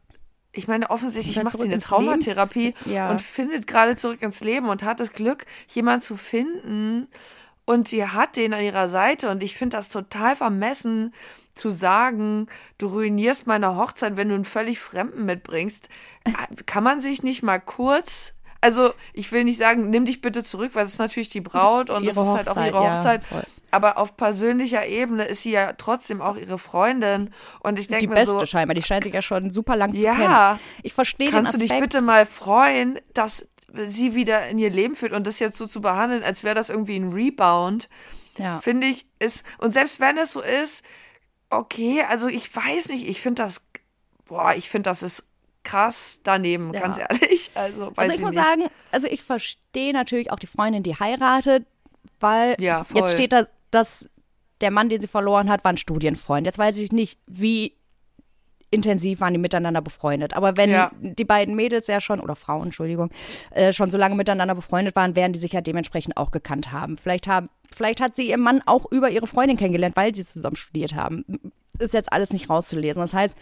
ich 0.52 0.68
meine, 0.68 0.90
offensichtlich 0.92 1.42
macht 1.44 1.58
sie 1.58 1.64
eine. 1.64 1.80
Traumatherapie 1.80 2.76
Ja. 2.86 3.10
und 3.10 3.20
findet 3.20 3.66
gerade 3.66 3.96
zurück 3.96 4.22
ins 4.22 4.42
Leben 4.42 4.70
und 4.70 4.84
hat 4.84 5.00
das 5.00 5.12
Glück, 5.12 5.46
jemanden 5.70 6.02
zu 6.02 6.18
finden 6.18 7.08
und 7.66 7.88
sie 7.88 8.08
hat 8.08 8.36
den 8.36 8.54
an 8.54 8.62
ihrer 8.64 8.90
Seite 8.90 9.30
und 9.30 9.44
ich 9.44 9.56
finde 9.56 9.78
das 9.78 9.90
total 9.90 10.36
vermessen 10.36 11.14
zu 11.56 11.70
sagen, 11.70 12.48
du 12.78 12.88
ruinierst 12.88 13.48
meine 13.48 13.76
Hochzeit, 13.78 14.18
wenn 14.18 14.30
du 14.30 14.36
einen 14.36 14.46
völlig 14.46 14.80
Fremden 14.80 15.26
mitbringst. 15.26 15.88
Kann 16.66 16.84
man 16.84 17.00
sich 17.00 17.24
nicht 17.24 17.44
mal 17.44 17.60
kurz 17.60 18.36
also 18.66 18.94
ich 19.14 19.32
will 19.32 19.44
nicht 19.44 19.60
sagen, 19.60 19.92
nimm 19.92 20.06
dich 20.06 20.22
bitte 20.22 20.44
zurück, 20.44 20.72
weil 20.74 20.86
es 20.86 20.94
ist 20.94 21.00
natürlich 21.00 21.30
die 21.30 21.42
Braut 21.42 21.92
und 21.92 22.08
es 22.08 22.18
ist 22.18 22.26
halt 22.26 22.50
auch 22.50 22.58
ihre 22.58 22.84
ja, 22.84 22.98
Hochzeit. 22.98 23.24
voll. 23.24 23.44
Aber 23.70 24.00
auf 24.00 24.18
persönlicher 24.18 24.88
Ebene 24.88 25.26
ist 25.26 25.44
sie 25.44 25.52
ja 25.52 25.74
trotzdem 25.74 26.20
auch 26.20 26.36
ihre 26.36 26.58
Freundin. 26.58 27.30
Und 27.60 27.78
ich 27.78 27.88
die 27.88 27.92
denke 27.92 28.08
mir 28.08 28.16
beste 28.16 28.40
so, 28.40 28.46
scheinbar, 28.46 28.74
die 28.74 28.82
scheint 28.82 29.04
sich 29.04 29.14
ja 29.14 29.22
schon 29.22 29.52
super 29.52 29.76
lang 29.76 29.94
zu 29.94 30.04
Ja. 30.04 30.16
kennen. 30.16 30.60
Ich 30.82 30.94
verstehe 30.94 31.28
den 31.28 31.36
kannst 31.36 31.54
du 31.54 31.58
dich 31.60 31.78
bitte 31.78 32.02
mal 32.02 32.26
freuen, 32.26 33.00
dass 33.14 33.48
sie 33.88 34.16
wieder 34.16 34.48
in 34.48 34.58
ihr 34.58 34.70
Leben 34.70 34.96
führt 34.96 35.12
und 35.14 35.26
das 35.28 35.40
jetzt 35.40 35.58
so 35.58 35.68
zu 35.68 35.82
behandeln, 35.82 36.24
als 36.24 36.44
wäre 36.44 36.56
das 36.56 36.70
irgendwie 36.70 36.98
ein 36.98 37.12
Rebound, 37.12 37.90
ja. 38.38 38.60
finde 38.60 38.88
ich, 38.88 39.06
ist, 39.20 39.44
und 39.60 39.72
selbst 39.72 40.00
wenn 40.00 40.18
es 40.18 40.32
so 40.34 40.42
ist, 40.42 40.84
okay, 41.50 42.04
also 42.08 42.28
ich 42.28 42.54
weiß 42.54 42.90
nicht, 42.90 43.08
ich 43.08 43.22
finde 43.22 43.44
das, 43.44 43.62
boah, 44.28 44.54
ich 44.56 44.70
finde 44.70 44.90
das 44.90 45.04
ist 45.04 45.24
krass 45.64 46.20
daneben, 46.24 46.74
Ja. 46.74 46.82
ganz 46.82 46.98
ehrlich. 46.98 47.52
Also, 47.56 47.88
weiß 47.88 47.98
Also 47.98 48.12
ich 48.14 48.20
ich 48.20 48.26
muss 48.26 48.36
nicht. 48.36 48.44
sagen, 48.46 48.64
also 48.92 49.08
ich 49.08 49.24
verstehe 49.24 49.94
natürlich 49.94 50.32
auch 50.32 50.40
die 50.40 50.48
Freundin, 50.48 50.84
die 50.84 50.96
heiratet, 50.96 51.66
weil 52.20 52.56
Ja, 52.60 52.86
jetzt 52.94 53.12
steht 53.14 53.34
da, 53.34 53.48
dass 53.72 54.08
der 54.62 54.72
Mann, 54.72 54.90
den 54.90 55.02
sie 55.02 55.08
verloren 55.08 55.50
hat, 55.50 55.64
war 55.64 55.72
ein 55.74 55.78
Studienfreund. 55.78 56.46
Jetzt 56.46 56.58
weiß 56.58 56.78
ich 56.78 56.92
nicht, 56.92 57.20
wie 57.28 57.76
intensiv 58.76 59.22
waren 59.22 59.34
die 59.34 59.40
miteinander 59.40 59.82
befreundet. 59.82 60.34
Aber 60.36 60.58
wenn 60.58 60.70
Ja. 60.70 60.92
die 61.00 61.26
beiden 61.26 61.56
Mädels 61.56 61.88
ja 61.88 62.00
schon, 62.00 62.20
oder 62.20 62.36
Frauen, 62.36 62.66
Entschuldigung, 62.66 63.10
äh, 63.52 63.74
schon 63.74 63.90
so 63.90 63.98
lange 63.98 64.16
miteinander 64.16 64.54
befreundet 64.56 64.96
waren, 64.96 65.16
werden 65.16 65.34
die 65.34 65.40
sich 65.40 65.54
ja 65.54 65.62
dementsprechend 65.62 66.18
auch 66.18 66.32
gekannt 66.32 66.72
haben. 66.72 66.98
Vielleicht 66.98 67.28
haben, 67.28 67.50
vielleicht 67.76 68.02
hat 68.02 68.16
sie 68.16 68.30
ihren 68.30 68.42
Mann 68.42 68.62
auch 68.66 68.86
über 68.92 69.10
ihre 69.10 69.26
Freundin 69.28 69.58
kennengelernt, 69.58 69.96
weil 69.96 70.14
sie 70.14 70.26
zusammen 70.26 70.56
studiert 70.56 70.94
haben. 70.94 71.26
Ist 71.80 71.94
jetzt 71.94 72.14
alles 72.14 72.32
nicht 72.32 72.50
rauszulesen. 72.50 73.02
Das 73.02 73.14
heißt, 73.14 73.36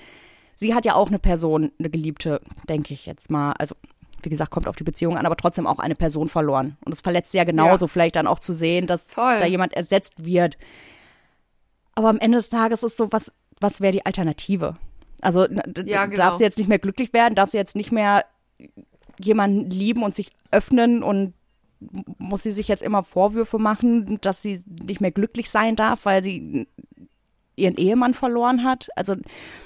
sie 0.56 0.74
hat 0.74 0.86
ja 0.86 0.96
auch 0.96 1.08
eine 1.10 1.20
Person, 1.20 1.72
eine 1.80 1.90
Geliebte, 1.90 2.40
denke 2.70 2.94
ich 2.94 3.06
jetzt 3.06 3.30
mal. 3.30 3.52
Also, 3.60 3.76
wie 4.22 4.30
gesagt, 4.30 4.52
kommt 4.52 4.68
auf 4.68 4.76
die 4.78 4.84
Beziehung 4.86 5.18
an, 5.18 5.26
aber 5.26 5.36
trotzdem 5.36 5.68
auch 5.68 5.80
eine 5.80 5.96
Person 5.96 6.30
verloren. 6.30 6.78
Und 6.86 6.92
das 6.92 7.02
verletzt 7.02 7.32
sie 7.34 7.38
ja 7.40 7.44
genauso, 7.44 7.86
Ja. 7.86 7.90
vielleicht 7.90 8.16
dann 8.16 8.28
auch 8.28 8.40
zu 8.40 8.54
sehen, 8.54 8.88
dass 8.88 9.08
Voll. 9.08 9.40
da 9.40 9.46
jemand 9.46 9.74
ersetzt 9.74 10.26
wird. 10.26 10.58
Aber 11.96 12.10
am 12.10 12.20
Ende 12.20 12.38
des 12.38 12.50
Tages 12.50 12.84
ist 12.84 12.98
so, 12.98 13.12
was, 13.12 13.32
was 13.60 13.82
wäre 13.82 13.92
die 13.92 14.06
Alternative? 14.06 14.76
Also, 15.24 15.48
Ja, 15.86 16.06
genau. 16.06 16.18
darf 16.18 16.36
sie 16.36 16.44
jetzt 16.44 16.58
nicht 16.58 16.68
mehr 16.68 16.80
glücklich 16.80 17.14
werden? 17.14 17.36
Darf 17.36 17.50
sie 17.50 17.58
jetzt 17.58 17.76
nicht 17.76 17.92
mehr 17.92 18.26
jemanden 19.20 19.70
lieben 19.70 20.04
und 20.04 20.14
sich 20.16 20.32
öffnen 20.52 21.04
und 21.04 21.34
muss 22.18 22.44
sie 22.44 22.52
sich 22.52 22.68
jetzt 22.68 22.84
immer 22.84 23.04
Vorwürfe 23.04 23.60
machen, 23.60 24.20
dass 24.22 24.42
sie 24.42 24.64
nicht 24.68 25.02
mehr 25.02 25.12
glücklich 25.12 25.50
sein 25.50 25.76
darf, 25.76 26.06
weil 26.06 26.24
sie 26.24 26.68
ihren 27.56 27.76
Ehemann 27.76 28.14
verloren 28.14 28.64
hat? 28.64 28.90
Also, 28.96 29.16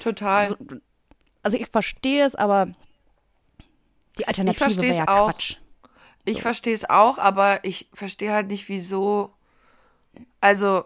Total. 0.00 0.48
so, 0.48 0.56
also 1.42 1.56
ich 1.56 1.68
verstehe 1.68 2.24
es, 2.24 2.34
aber 2.34 2.68
die 4.18 4.26
Alternative 4.26 4.82
wäre 4.82 4.96
ja 4.96 5.08
auch. 5.08 5.30
Quatsch. 5.30 5.56
Ich 6.24 6.42
verstehe 6.42 6.74
es 6.74 6.88
auch, 6.88 7.18
aber 7.18 7.64
ich 7.64 7.88
verstehe 7.94 8.32
halt 8.32 8.48
nicht, 8.48 8.68
wieso. 8.68 9.32
Also, 10.40 10.84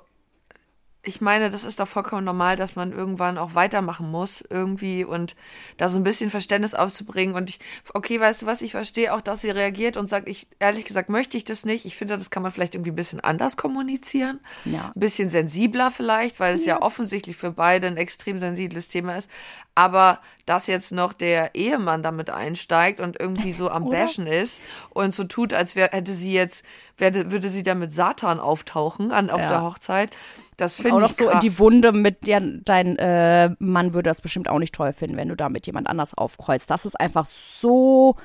ich 1.05 1.21
meine, 1.21 1.51
das 1.51 1.65
ist 1.65 1.81
doch 1.81 1.89
vollkommen 1.89 2.25
normal, 2.25 2.55
dass 2.57 2.77
man 2.77 2.93
irgendwann 2.93 3.37
auch 3.37 3.57
weitermachen 3.57 4.09
muss, 4.09 4.45
irgendwie 4.49 5.05
und 5.05 5.35
da 5.77 5.89
so 5.89 5.99
ein 5.99 6.05
bisschen 6.05 6.31
Verständnis 6.31 6.75
aufzubringen. 6.75 7.35
Und 7.35 7.51
ich, 7.51 7.59
okay, 7.93 8.21
weißt 8.21 8.43
du 8.43 8.47
was, 8.47 8.63
ich 8.63 8.71
verstehe 8.71 9.13
auch, 9.13 9.21
dass 9.21 9.41
sie 9.41 9.51
reagiert 9.51 9.97
und 9.97 10.07
sagt, 10.07 10.29
ich, 10.29 10.47
ehrlich 10.61 10.85
gesagt, 10.85 11.09
möchte 11.09 11.37
ich 11.37 11.43
das 11.43 11.65
nicht. 11.65 11.87
Ich 11.87 11.97
finde, 11.97 12.17
das 12.17 12.31
kann 12.31 12.45
man 12.45 12.53
vielleicht 12.53 12.77
irgendwie 12.77 12.93
ein 12.93 12.97
bisschen 12.97 13.19
anders 13.19 13.57
kommunizieren. 13.57 14.39
Ja. 14.65 14.93
Ein 14.95 15.01
bisschen 15.01 15.29
sensibler 15.29 15.91
vielleicht, 15.91 16.39
weil 16.39 16.55
es 16.55 16.65
ja. 16.67 16.81
offensichtlich 16.81 17.37
für 17.37 17.51
beide 17.51 17.89
ein 17.89 17.97
extrem 17.97 18.39
sensibles 18.39 18.87
Thema 18.89 19.17
ist. 19.17 19.29
Aber 19.75 20.21
dass 20.45 20.67
jetzt 20.67 20.93
noch 20.93 21.15
der 21.15 21.55
Ehemann 21.55 22.03
damit 22.03 22.29
einsteigt 22.29 23.01
und 23.01 23.19
irgendwie 23.19 23.53
so 23.53 23.71
am? 23.71 23.85
Bashen 23.91 24.27
ist 24.27 24.61
und 24.91 25.15
so 25.15 25.25
tut, 25.25 25.55
als 25.55 25.77
wär, 25.77 25.89
hätte 25.93 26.13
sie 26.13 26.33
jetzt, 26.35 26.65
werde, 26.99 27.33
würde 27.33 27.49
sie 27.49 27.63
da 27.63 27.75
mit 27.75 27.91
Satan 27.91 28.39
auftauchen 28.39 29.13
an, 29.13 29.31
auf 29.31 29.41
Ja. 29.41 29.49
der 29.49 29.63
Hochzeit. 29.63 30.11
Das 30.59 30.79
Auch 30.79 30.83
finde 30.83 31.01
noch 31.01 31.11
ich 31.11 31.17
so 31.17 31.31
in 31.31 31.41
die 31.41 31.59
Wunde 31.59 31.93
mit, 31.93 32.27
ja, 32.27 32.41
dein 32.41 32.99
äh, 32.99 33.51
Mann 33.59 33.95
würde 33.95 34.11
das 34.11 34.21
bestimmt 34.21 34.49
auch 34.49 34.59
nicht 34.59 34.75
toll 34.75 34.93
finden, 34.93 35.17
wenn 35.17 35.29
du 35.29 35.37
da 35.37 35.49
mit 35.49 35.67
jemand 35.67 35.89
anders 35.89 36.13
aufkreuzt. 36.15 36.69
Das 36.71 36.85
ist 36.85 37.01
einfach 37.01 37.27
so, 37.27 38.17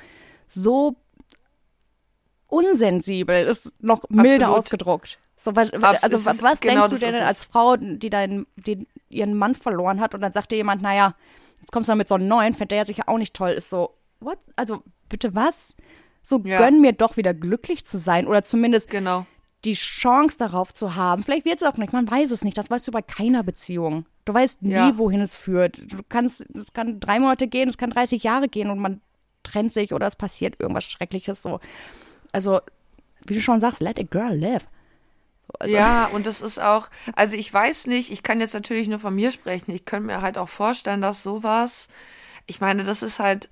so 0.53 0.95
unsensibel, 2.47 3.45
ist 3.45 3.71
noch 3.79 4.03
milde 4.09 4.45
Absolut. 4.45 4.59
ausgedruckt. 4.65 5.19
So, 5.39 5.55
was, 5.55 5.71
Abs- 5.71 6.03
also 6.03 6.25
was, 6.25 6.41
was 6.41 6.59
genau 6.59 6.87
denkst 6.87 6.99
du 7.01 7.11
denn 7.11 7.21
als 7.23 7.43
Frau, 7.45 7.77
die 7.77 8.09
deinen, 8.09 8.47
die 8.55 8.87
ihren 9.09 9.35
Mann 9.35 9.53
verloren 9.55 10.01
hat 10.01 10.15
und 10.15 10.21
dann 10.21 10.31
sagt 10.31 10.51
dir 10.51 10.55
jemand, 10.55 10.81
naja, 10.81 11.13
jetzt 11.61 11.71
kommst 11.71 11.87
du 11.87 11.91
dann 11.91 11.99
mit 11.99 12.07
so 12.07 12.15
einem 12.15 12.27
neuen, 12.27 12.53
fände 12.55 12.69
der 12.69 12.79
ja 12.79 12.85
sicher 12.85 13.03
auch 13.07 13.17
nicht 13.19 13.33
toll, 13.35 13.51
ist 13.51 13.69
so, 13.69 13.93
what? 14.19 14.39
Also 14.55 14.81
bitte 15.09 15.35
was? 15.35 15.75
So 16.23 16.39
Ja. 16.43 16.57
gönn 16.57 16.81
mir 16.81 16.91
doch 16.93 17.17
wieder 17.17 17.33
glücklich 17.35 17.85
zu 17.85 17.97
sein 17.99 18.25
oder 18.27 18.43
zumindest 18.43 18.89
Genau. 18.89 19.25
die 19.63 19.73
Chance 19.75 20.37
darauf 20.39 20.73
zu 20.73 20.95
haben. 20.95 21.23
Vielleicht 21.23 21.45
wird 21.45 21.61
es 21.61 21.67
auch 21.67 21.77
nicht, 21.77 21.93
man 21.93 22.09
weiß 22.09 22.31
es 22.31 22.43
nicht. 22.43 22.57
Das 22.57 22.69
weißt 22.71 22.87
du 22.87 22.91
bei 22.91 23.01
keiner 23.03 23.43
Beziehung. 23.43 24.05
Du 24.25 24.33
weißt 24.33 24.63
nie, 24.63 24.71
Ja. 24.71 24.97
wohin 24.97 25.21
es 25.21 25.35
führt. 25.35 25.77
Du 25.77 25.97
kannst, 26.09 26.45
es 26.55 26.73
kann 26.73 26.99
drei 26.99 27.19
Monate 27.19 27.47
gehen, 27.47 27.69
es 27.69 27.77
kann 27.77 27.91
30 27.91 28.23
Jahre 28.23 28.47
gehen 28.49 28.69
und 28.71 28.79
man 28.79 29.01
trennt 29.43 29.71
sich 29.71 29.93
oder 29.93 30.07
es 30.07 30.15
passiert 30.15 30.55
irgendwas 30.59 30.83
Schreckliches 30.85 31.41
so. 31.43 31.59
Also, 32.33 32.59
wie 33.25 33.35
du 33.35 33.41
schon 33.41 33.61
sagst, 33.61 33.81
let 33.81 33.99
a 33.99 34.03
girl 34.03 34.35
live. 34.35 34.67
So, 35.47 35.53
also, 35.59 35.75
Ja, 35.75 36.05
und 36.11 36.25
das 36.25 36.41
ist 36.41 36.59
auch, 36.59 36.87
also 37.15 37.35
ich 37.35 37.51
weiß 37.51 37.87
nicht, 37.87 38.11
ich 38.11 38.23
kann 38.23 38.39
jetzt 38.39 38.53
natürlich 38.53 38.87
nur 38.87 38.99
von 38.99 39.15
mir 39.15 39.31
sprechen. 39.31 39.71
Ich 39.71 39.85
könnte 39.85 40.07
mir 40.07 40.21
halt 40.21 40.37
auch 40.37 40.49
vorstellen, 40.49 41.01
dass 41.01 41.23
sowas, 41.23 41.87
ich 42.45 42.61
meine, 42.61 42.83
das 42.83 43.01
ist 43.01 43.19
halt, 43.19 43.49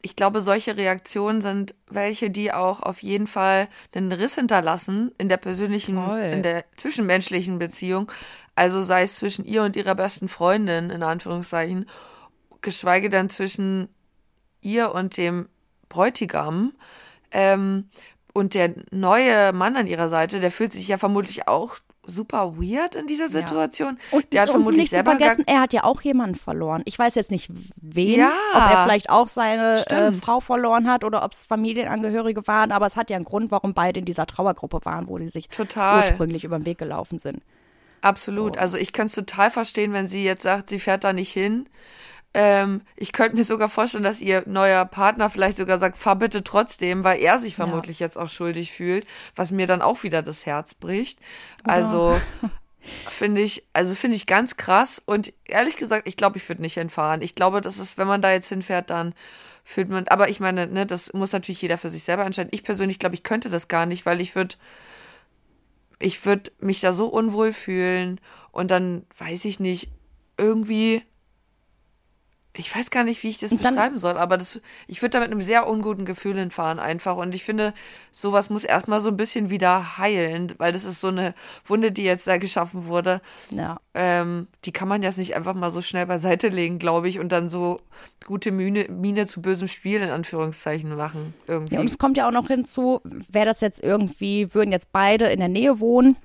ich 0.00 0.14
glaube, 0.14 0.40
solche 0.40 0.76
Reaktionen 0.76 1.40
sind 1.42 1.74
welche, 1.90 2.30
die 2.30 2.52
auch 2.52 2.80
auf 2.80 3.02
jeden 3.02 3.26
Fall 3.26 3.68
einen 3.94 4.12
Riss 4.12 4.36
hinterlassen 4.36 5.12
in 5.18 5.28
der 5.28 5.38
persönlichen, 5.38 5.96
Voll. 5.96 6.20
in 6.20 6.42
der 6.42 6.64
zwischenmenschlichen 6.76 7.58
Beziehung. 7.58 8.10
Also 8.54 8.82
sei 8.82 9.02
es 9.02 9.16
zwischen 9.16 9.44
ihr 9.44 9.62
und 9.64 9.76
ihrer 9.76 9.94
besten 9.94 10.28
Freundin, 10.28 10.90
in 10.90 11.02
Anführungszeichen, 11.02 11.86
geschweige 12.60 13.10
denn 13.10 13.28
zwischen 13.28 13.88
ihr 14.60 14.92
und 14.92 15.16
dem 15.16 15.48
Bräutigam. 15.88 16.72
Ähm, 17.30 17.88
und 18.38 18.54
der 18.54 18.74
neue 18.90 19.52
Mann 19.52 19.76
an 19.76 19.86
ihrer 19.86 20.08
Seite, 20.08 20.40
der 20.40 20.50
fühlt 20.50 20.72
sich 20.72 20.88
ja 20.88 20.96
vermutlich 20.98 21.48
auch 21.48 21.76
super 22.06 22.54
weird 22.56 22.94
in 22.94 23.06
dieser 23.06 23.28
Situation. 23.28 23.98
Und, 24.10 24.32
der 24.32 24.42
hat 24.42 24.48
und 24.48 24.54
vermutlich 24.54 24.80
nicht 24.82 24.88
zu 24.90 24.94
selber 24.96 25.12
gar 25.16 25.28
vergessen, 25.28 25.44
er 25.46 25.60
hat 25.60 25.72
ja 25.74 25.84
auch 25.84 26.00
jemanden 26.00 26.36
verloren. 26.36 26.82
Ich 26.86 26.98
weiß 26.98 27.14
jetzt 27.16 27.30
nicht, 27.30 27.50
wen, 27.82 28.20
Ja. 28.20 28.32
ob 28.54 28.62
er 28.62 28.82
vielleicht 28.84 29.10
auch 29.10 29.28
seine 29.28 29.84
äh. 29.86 30.12
Frau 30.14 30.40
verloren 30.40 30.90
hat 30.90 31.04
oder 31.04 31.22
ob 31.22 31.32
es 31.32 31.44
Familienangehörige 31.44 32.46
waren, 32.46 32.72
aber 32.72 32.86
es 32.86 32.96
hat 32.96 33.10
ja 33.10 33.16
einen 33.16 33.26
Grund, 33.26 33.50
warum 33.50 33.74
beide 33.74 34.00
in 34.00 34.06
dieser 34.06 34.26
Trauergruppe 34.26 34.80
waren, 34.84 35.06
wo 35.08 35.18
die 35.18 35.28
sich 35.28 35.48
Total. 35.48 35.98
ursprünglich 35.98 36.44
über 36.44 36.58
den 36.58 36.64
Weg 36.64 36.78
gelaufen 36.78 37.18
sind. 37.18 37.42
Absolut. 38.00 38.54
So. 38.54 38.60
Also 38.60 38.78
ich 38.78 38.92
könnte 38.92 39.08
es 39.08 39.14
total 39.26 39.50
verstehen, 39.50 39.92
wenn 39.92 40.06
sie 40.06 40.24
jetzt 40.24 40.44
sagt, 40.44 40.70
sie 40.70 40.78
fährt 40.78 41.04
da 41.04 41.12
nicht 41.12 41.32
hin. 41.32 41.68
Ähm, 42.40 42.82
ich 42.94 43.10
könnte 43.10 43.36
mir 43.36 43.42
sogar 43.42 43.68
vorstellen, 43.68 44.04
dass 44.04 44.20
ihr 44.20 44.44
neuer 44.46 44.84
Partner 44.84 45.28
vielleicht 45.28 45.56
sogar 45.56 45.80
sagt, 45.80 45.98
fahr 45.98 46.14
bitte 46.14 46.44
trotzdem, 46.44 47.02
weil 47.02 47.20
er 47.20 47.40
sich 47.40 47.56
vermutlich 47.56 47.98
jetzt 47.98 48.16
auch 48.16 48.28
schuldig 48.28 48.70
fühlt, 48.70 49.08
was 49.34 49.50
mir 49.50 49.66
dann 49.66 49.82
auch 49.82 50.04
wieder 50.04 50.22
das 50.22 50.46
Herz 50.46 50.74
bricht. 50.74 51.18
Also 51.64 52.20
finde 53.10 53.40
ich, 53.40 53.64
also 53.72 53.92
finde 53.96 54.16
ich 54.16 54.28
ganz 54.28 54.56
krass 54.56 55.02
und 55.04 55.32
ehrlich 55.46 55.76
gesagt, 55.76 56.06
ich 56.06 56.16
glaube, 56.16 56.38
ich 56.38 56.48
würde 56.48 56.62
nicht 56.62 56.74
hinfahren. 56.74 57.22
Ich 57.22 57.34
glaube, 57.34 57.60
das 57.60 57.80
ist, 57.80 57.98
wenn 57.98 58.06
man 58.06 58.22
da 58.22 58.30
jetzt 58.30 58.50
hinfährt, 58.50 58.90
dann 58.90 59.16
fühlt 59.64 59.88
man, 59.88 60.06
aber 60.06 60.28
ich 60.28 60.38
meine, 60.38 60.68
ne, 60.68 60.86
das 60.86 61.12
muss 61.14 61.32
natürlich 61.32 61.60
jeder 61.60 61.76
für 61.76 61.90
sich 61.90 62.04
selber 62.04 62.24
entscheiden. 62.24 62.52
Ich 62.52 62.62
persönlich 62.62 63.00
glaube, 63.00 63.16
ich 63.16 63.24
könnte 63.24 63.50
das 63.50 63.66
gar 63.66 63.84
nicht, 63.84 64.06
weil 64.06 64.20
ich 64.20 64.36
würde 64.36 64.54
ich 65.98 66.24
würde 66.24 66.52
mich 66.60 66.78
da 66.78 66.92
so 66.92 67.08
unwohl 67.08 67.52
fühlen 67.52 68.20
und 68.52 68.70
dann 68.70 69.04
weiß 69.18 69.44
ich 69.44 69.58
nicht, 69.58 69.90
irgendwie, 70.36 71.02
ich 72.58 72.74
weiß 72.74 72.90
gar 72.90 73.04
nicht, 73.04 73.22
wie 73.22 73.28
ich 73.28 73.38
das 73.38 73.54
beschreiben 73.54 73.98
soll, 73.98 74.18
aber 74.18 74.36
das, 74.36 74.60
ich 74.88 75.00
würde 75.00 75.10
da 75.10 75.20
mit 75.20 75.30
einem 75.30 75.40
sehr 75.40 75.68
unguten 75.68 76.04
Gefühl 76.04 76.36
hinfahren 76.36 76.78
einfach 76.80 77.16
und 77.16 77.34
ich 77.34 77.44
finde, 77.44 77.72
sowas 78.10 78.50
muss 78.50 78.64
erstmal 78.64 79.00
so 79.00 79.08
ein 79.10 79.16
bisschen 79.16 79.48
wieder 79.48 79.96
heilen, 79.96 80.52
weil 80.58 80.72
das 80.72 80.84
ist 80.84 81.00
so 81.00 81.08
eine 81.08 81.34
Wunde, 81.64 81.92
die 81.92 82.02
jetzt 82.02 82.26
da 82.26 82.36
geschaffen 82.36 82.86
wurde, 82.86 83.20
Ja. 83.50 83.78
ähm, 83.94 84.48
die 84.64 84.72
kann 84.72 84.88
man 84.88 85.02
jetzt 85.02 85.18
nicht 85.18 85.36
einfach 85.36 85.54
mal 85.54 85.70
so 85.70 85.82
schnell 85.82 86.06
beiseite 86.06 86.48
legen, 86.48 86.78
glaube 86.78 87.08
ich, 87.08 87.20
und 87.20 87.30
dann 87.30 87.48
so 87.48 87.80
gute 88.26 88.50
Miene, 88.50 88.86
Miene 88.90 89.26
zu 89.28 89.40
bösem 89.40 89.68
Spiel 89.68 90.02
in 90.02 90.10
Anführungszeichen 90.10 90.94
machen, 90.96 91.34
irgendwie. 91.46 91.74
Ja, 91.74 91.80
und 91.80 91.88
es 91.88 91.98
kommt 91.98 92.16
ja 92.16 92.26
auch 92.26 92.32
noch 92.32 92.48
hinzu, 92.48 93.00
wäre 93.30 93.46
das 93.46 93.60
jetzt 93.60 93.82
irgendwie, 93.82 94.52
würden 94.52 94.72
jetzt 94.72 94.90
beide 94.92 95.26
in 95.26 95.38
der 95.38 95.48
Nähe 95.48 95.78
wohnen 95.80 96.16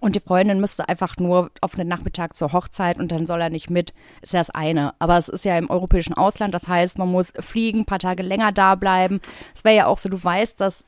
und 0.00 0.16
die 0.16 0.20
Freundin 0.20 0.60
müsste 0.60 0.88
einfach 0.88 1.16
nur 1.18 1.50
auf 1.60 1.78
einen 1.78 1.88
Nachmittag 1.88 2.34
zur 2.34 2.52
Hochzeit 2.52 2.98
und 2.98 3.12
dann 3.12 3.26
soll 3.26 3.40
er 3.40 3.50
nicht 3.50 3.70
mit, 3.70 3.92
ist 4.20 4.32
ja 4.32 4.40
das 4.40 4.50
eine. 4.50 4.94
Aber 4.98 5.18
es 5.18 5.28
ist 5.28 5.44
ja 5.44 5.56
im 5.58 5.70
europäischen 5.70 6.14
Ausland, 6.14 6.54
das 6.54 6.68
heißt, 6.68 6.98
man 6.98 7.10
muss 7.10 7.32
fliegen, 7.40 7.80
ein 7.80 7.84
paar 7.84 7.98
Tage 7.98 8.22
länger 8.22 8.52
da 8.52 8.74
bleiben. 8.74 9.20
Es 9.54 9.64
wäre 9.64 9.76
ja 9.76 9.86
auch 9.86 9.98
so, 9.98 10.08
du 10.08 10.22
weißt, 10.22 10.60
dass 10.60 10.84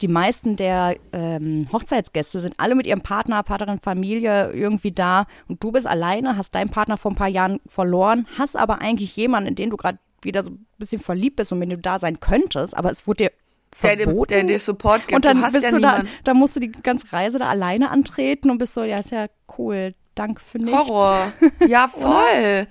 die 0.00 0.08
meisten 0.08 0.56
der 0.56 0.96
ähm, 1.12 1.66
Hochzeitsgäste 1.72 2.40
sind 2.40 2.54
alle 2.58 2.76
mit 2.76 2.86
ihrem 2.86 3.00
Partner, 3.00 3.42
Partnerin, 3.42 3.80
Familie 3.80 4.52
irgendwie 4.52 4.92
da 4.92 5.26
und 5.48 5.62
du 5.62 5.72
bist 5.72 5.86
alleine, 5.88 6.36
hast 6.36 6.54
deinen 6.54 6.70
Partner 6.70 6.96
vor 6.98 7.10
ein 7.10 7.16
paar 7.16 7.28
Jahren 7.28 7.60
verloren, 7.66 8.26
hast 8.38 8.56
aber 8.56 8.80
eigentlich 8.80 9.16
jemanden, 9.16 9.48
in 9.48 9.54
den 9.56 9.70
du 9.70 9.76
gerade 9.76 9.98
wieder 10.22 10.44
so 10.44 10.50
ein 10.52 10.66
bisschen 10.78 11.00
verliebt 11.00 11.36
bist 11.36 11.52
und 11.52 11.58
mit 11.58 11.70
dem 11.70 11.76
du 11.78 11.82
da 11.82 11.98
sein 11.98 12.20
könntest, 12.20 12.76
aber 12.76 12.90
es 12.90 13.06
wurde 13.06 13.24
dir- 13.24 13.32
verboten. 13.74 14.32
der 14.32 14.44
dir 14.44 14.58
Support 14.58 15.02
gibt. 15.08 15.14
und 15.14 15.24
dann 15.24 15.38
du 15.38 15.42
hast 15.44 15.52
bist 15.52 15.64
ja 15.64 15.70
du 15.70 15.78
da, 15.80 16.02
da 16.24 16.34
musst 16.34 16.56
du 16.56 16.60
die 16.60 16.72
ganze 16.72 17.12
Reise 17.12 17.38
da 17.38 17.48
alleine 17.48 17.90
antreten 17.90 18.50
und 18.50 18.58
bist 18.58 18.74
so, 18.74 18.82
ja, 18.84 18.98
ist 18.98 19.10
ja 19.10 19.26
cool, 19.58 19.94
danke 20.14 20.40
für 20.42 20.58
nichts. 20.58 20.72
Horror. 20.76 21.32
Ja, 21.66 21.88
voll. 21.88 22.66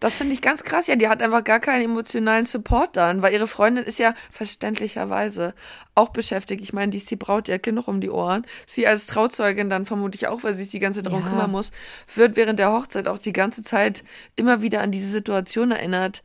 Das 0.00 0.14
finde 0.14 0.32
ich 0.32 0.40
ganz 0.40 0.62
krass. 0.64 0.86
Ja, 0.86 0.96
die 0.96 1.08
hat 1.08 1.22
einfach 1.22 1.44
gar 1.44 1.60
keinen 1.60 1.84
emotionalen 1.84 2.46
Support 2.46 2.96
dann, 2.96 3.20
weil 3.20 3.34
ihre 3.34 3.46
Freundin 3.46 3.84
ist 3.84 3.98
ja 3.98 4.14
verständlicherweise 4.30 5.54
auch 5.94 6.08
beschäftigt. 6.08 6.62
Ich 6.62 6.72
meine, 6.72 6.90
die 6.90 6.96
ist 6.98 7.10
die 7.10 7.16
Braut, 7.16 7.48
die 7.48 7.52
hat 7.52 7.62
genug 7.62 7.86
um 7.88 8.00
die 8.00 8.08
Ohren. 8.10 8.46
Sie 8.66 8.86
als 8.86 9.04
Trauzeugin 9.06 9.68
dann 9.68 9.84
vermutlich 9.84 10.26
auch, 10.26 10.42
weil 10.42 10.54
sie 10.54 10.62
sich 10.62 10.70
die 10.72 10.78
ganze 10.78 11.02
Zeit 11.02 11.06
darum 11.12 11.24
Ja. 11.24 11.28
kümmern 11.30 11.50
muss, 11.50 11.70
wird 12.14 12.36
während 12.36 12.58
der 12.58 12.72
Hochzeit 12.72 13.08
auch 13.08 13.18
die 13.18 13.34
ganze 13.34 13.62
Zeit 13.62 14.02
immer 14.36 14.62
wieder 14.62 14.80
an 14.80 14.90
diese 14.90 15.08
Situation 15.10 15.70
erinnert. 15.70 16.22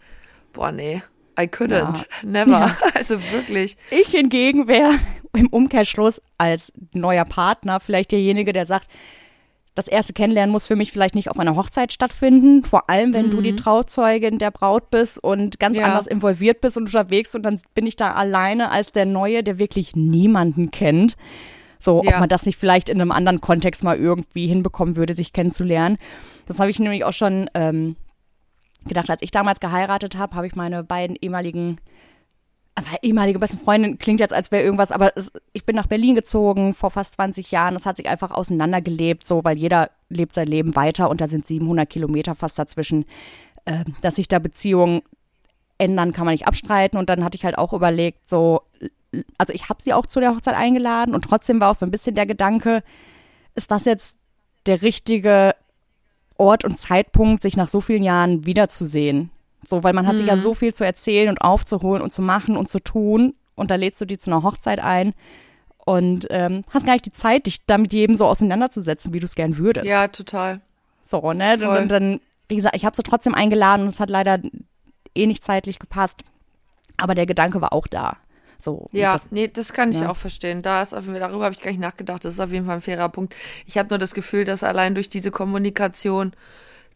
Boah, 0.53 0.71
nee. 0.71 1.01
I 1.39 1.43
couldn't. 1.43 1.97
Ja. 1.99 2.05
Never. 2.23 2.51
Ja. 2.51 2.77
Also 2.95 3.21
wirklich. 3.31 3.77
Ich 3.91 4.07
hingegen 4.07 4.67
wäre 4.67 4.91
im 5.33 5.47
Umkehrschluss 5.47 6.21
als 6.37 6.71
neuer 6.93 7.25
Partner 7.25 7.79
vielleicht 7.79 8.11
derjenige, 8.11 8.53
der 8.53 8.65
sagt, 8.65 8.87
das 9.75 9.89
erste 9.89 10.13
Kennenlernen 10.13 10.53
muss 10.53 10.65
für 10.65 10.77
mich 10.77 10.93
vielleicht 10.93 11.15
nicht 11.15 11.29
auf 11.29 11.37
einer 11.37 11.57
Hochzeit 11.57 11.91
stattfinden, 11.91 12.63
vor 12.63 12.89
allem 12.89 13.13
wenn 13.13 13.29
du 13.29 13.41
die 13.41 13.57
Trauzeugin 13.57 14.39
der 14.39 14.51
Braut 14.51 14.89
bist 14.89 15.21
und 15.21 15.59
ganz 15.59 15.75
Mhm. 15.75 15.81
Ja. 15.81 15.87
anders 15.89 16.07
involviert 16.07 16.61
bist 16.61 16.77
und 16.77 16.83
unterwegs 16.83 17.35
und 17.35 17.43
dann 17.43 17.59
bin 17.73 17.85
ich 17.85 17.97
da 17.97 18.13
alleine 18.13 18.71
als 18.71 18.93
der 18.93 19.05
Neue, 19.05 19.43
der 19.43 19.59
wirklich 19.59 19.93
niemanden 19.95 20.71
kennt. 20.71 21.17
So, 21.81 22.01
Ja. 22.05 22.13
ob 22.13 22.19
man 22.21 22.29
das 22.29 22.45
nicht 22.45 22.57
vielleicht 22.57 22.87
in 22.87 23.01
einem 23.01 23.11
anderen 23.11 23.41
Kontext 23.41 23.83
mal 23.83 23.97
irgendwie 23.97 24.47
hinbekommen 24.47 24.95
würde, 24.95 25.13
sich 25.13 25.33
kennenzulernen. 25.33 25.97
Das 26.45 26.57
habe 26.59 26.71
ich 26.71 26.79
nämlich 26.79 27.03
auch 27.03 27.11
schon 27.13 27.49
ähm, 27.53 27.97
gedacht, 28.85 29.09
als 29.09 29.21
ich 29.21 29.31
damals 29.31 29.59
geheiratet 29.59 30.17
habe, 30.17 30.35
habe 30.35 30.47
ich 30.47 30.55
meine 30.55 30.83
beiden 30.83 31.15
ehemaligen 31.15 31.77
aber 32.77 32.87
ehemalige 33.01 33.39
besten 33.39 33.57
Freundin 33.57 33.97
klingt 33.99 34.19
jetzt, 34.19 34.33
als 34.33 34.51
wäre 34.51 34.63
irgendwas, 34.63 34.91
aber 34.91 35.13
es, 35.15 35.31
ich 35.53 35.65
bin 35.65 35.77
nach 35.77 35.87
Berlin 35.87 36.13
gezogen 36.13 36.73
vor 36.73 36.91
fast 36.91 37.13
20 37.13 37.49
Jahren. 37.51 37.73
Das 37.73 37.85
hat 37.85 37.95
sich 37.95 38.09
einfach 38.09 38.31
auseinandergelebt, 38.31 39.25
so, 39.25 39.45
weil 39.45 39.57
jeder 39.57 39.91
lebt 40.09 40.33
sein 40.33 40.47
Leben 40.47 40.75
weiter 40.75 41.09
und 41.09 41.21
da 41.21 41.27
sind 41.27 41.47
700 41.47 41.89
Kilometer 41.89 42.35
fast 42.35 42.59
dazwischen. 42.59 43.05
Äh, 43.63 43.85
dass 44.01 44.17
sich 44.17 44.27
da 44.27 44.39
Beziehungen 44.39 45.01
ändern, 45.77 46.13
kann 46.13 46.25
man 46.25 46.33
nicht 46.33 46.47
abstreiten. 46.47 46.99
Und 46.99 47.09
dann 47.09 47.23
hatte 47.23 47.37
ich 47.37 47.45
halt 47.45 47.57
auch 47.57 47.73
überlegt, 47.73 48.27
so, 48.27 48.61
also 49.37 49.53
ich 49.53 49.69
habe 49.69 49.81
sie 49.81 49.93
auch 49.93 50.05
zu 50.05 50.19
der 50.19 50.35
Hochzeit 50.35 50.55
eingeladen 50.55 51.15
und 51.15 51.23
trotzdem 51.23 51.59
war 51.59 51.71
auch 51.71 51.75
so 51.75 51.85
ein 51.85 51.91
bisschen 51.91 52.15
der 52.15 52.25
Gedanke, 52.25 52.83
ist 53.55 53.71
das 53.71 53.85
jetzt 53.85 54.17
der 54.65 54.81
richtige 54.81 55.53
Ort 56.37 56.63
und 56.65 56.77
Zeitpunkt, 56.77 57.41
sich 57.41 57.55
nach 57.57 57.67
so 57.67 57.81
vielen 57.81 58.03
Jahren 58.03 58.45
wiederzusehen? 58.45 59.31
So, 59.65 59.83
weil 59.83 59.93
man 59.93 60.05
hat 60.05 60.17
sich 60.17 60.27
ja 60.27 60.37
so 60.37 60.53
viel 60.53 60.73
zu 60.73 60.85
erzählen 60.85 61.29
und 61.29 61.39
aufzuholen 61.41 62.03
und 62.03 62.11
zu 62.11 62.21
machen 62.21 62.55
und 62.55 62.69
zu 62.69 62.79
tun. 62.79 63.33
Und 63.55 63.71
da 63.71 63.75
lädst 63.75 63.99
du 63.99 64.05
die 64.05 64.17
zu 64.17 64.29
einer 64.29 64.43
Hochzeit 64.43 64.79
ein 64.79 65.13
und 65.85 66.27
ähm, 66.29 66.63
hast 66.71 66.85
gar 66.85 66.93
nicht 66.93 67.05
die 67.05 67.11
Zeit, 67.11 67.45
dich 67.45 67.65
damit 67.65 67.93
jedem 67.93 68.15
so 68.15 68.25
auseinanderzusetzen, 68.25 69.13
wie 69.13 69.19
du 69.19 69.25
es 69.25 69.35
gern 69.35 69.57
würdest. 69.57 69.85
Ja, 69.85 70.07
total. 70.07 70.61
So, 71.05 71.33
ne? 71.33 71.57
Voll. 71.57 71.77
Und 71.77 71.87
dann, 71.89 72.19
wie 72.49 72.55
gesagt, 72.55 72.75
ich 72.75 72.85
habe 72.85 72.95
sie 72.95 73.03
trotzdem 73.03 73.33
eingeladen 73.33 73.83
und 73.83 73.89
es 73.89 73.99
hat 73.99 74.09
leider 74.09 74.39
eh 75.15 75.27
nicht 75.27 75.43
zeitlich 75.43 75.79
gepasst. 75.79 76.21
Aber 76.97 77.15
der 77.15 77.25
Gedanke 77.25 77.61
war 77.61 77.73
auch 77.73 77.87
da. 77.87 78.17
So, 78.65 78.89
Ja, 78.91 79.13
das, 79.13 79.27
nee, 79.31 79.47
das 79.47 79.71
kann 79.71 79.91
ich 79.91 79.99
ja. 80.01 80.09
auch 80.09 80.17
verstehen. 80.17 80.61
Da 80.61 80.81
ist 80.81 80.93
auf 80.93 81.01
jeden 81.05 81.13
Fall, 81.17 81.21
darüber 81.29 81.45
habe 81.45 81.55
ich 81.55 81.61
gar 81.61 81.71
nicht 81.71 81.79
nachgedacht. 81.79 82.25
Das 82.25 82.33
ist 82.33 82.39
auf 82.39 82.51
jeden 82.51 82.65
Fall 82.65 82.75
ein 82.75 82.81
fairer 82.81 83.07
Punkt. 83.09 83.33
Ich 83.65 83.77
habe 83.77 83.87
nur 83.89 83.99
das 83.99 84.13
Gefühl, 84.13 84.43
dass 84.43 84.63
allein 84.63 84.95
durch 84.95 85.07
diese 85.07 85.31
Kommunikation 85.31 86.33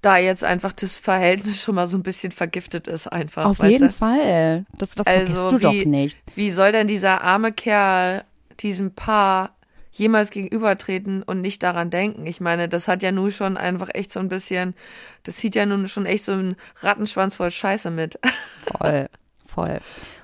da 0.02 0.18
jetzt 0.18 0.44
einfach 0.44 0.72
das 0.74 0.98
Verhältnis 0.98 1.62
schon 1.62 1.76
mal 1.76 1.86
so 1.88 1.98
ein 1.98 2.04
bisschen 2.04 2.32
vergiftet 2.32 2.88
ist 2.88 3.08
einfach. 3.08 3.46
auf 3.46 3.62
jeden 3.64 3.88
du? 3.88 3.94
Fall. 3.94 4.66
Das, 4.78 4.96
das 4.96 5.06
Also, 5.08 5.20
vergisst 5.36 5.52
du 5.52 5.60
wie- 5.60 5.84
doch 5.84 5.90
nicht. 5.92 6.18
Wie 6.36 6.52
soll 6.52 6.72
denn 6.72 6.88
dieser 6.88 7.22
arme 7.22 7.52
Kerl 7.52 8.24
diesem 8.62 8.96
Paar 8.96 9.56
jemals 9.92 10.30
gegenübertreten 10.32 11.22
und 11.24 11.42
nicht 11.42 11.62
daran 11.64 11.90
denken? 11.90 12.26
Ich 12.28 12.40
meine, 12.40 12.70
das 12.70 12.88
hat 12.88 13.04
ja 13.04 13.12
nun 13.12 13.30
schon 13.30 13.58
einfach 13.58 13.90
echt 13.94 14.12
so 14.14 14.20
ein 14.22 14.30
bisschen, 14.30 14.74
das 15.24 15.38
sieht 15.38 15.54
ja 15.56 15.66
nun 15.66 15.88
schon 15.90 16.06
echt 16.06 16.24
so 16.24 16.32
einen 16.32 16.56
Rattenschwanz 16.82 17.36
voll 17.36 17.52
Scheiße 17.52 17.92
mit. 17.92 18.18
Voll, 18.78 19.10
voll. 19.46 19.80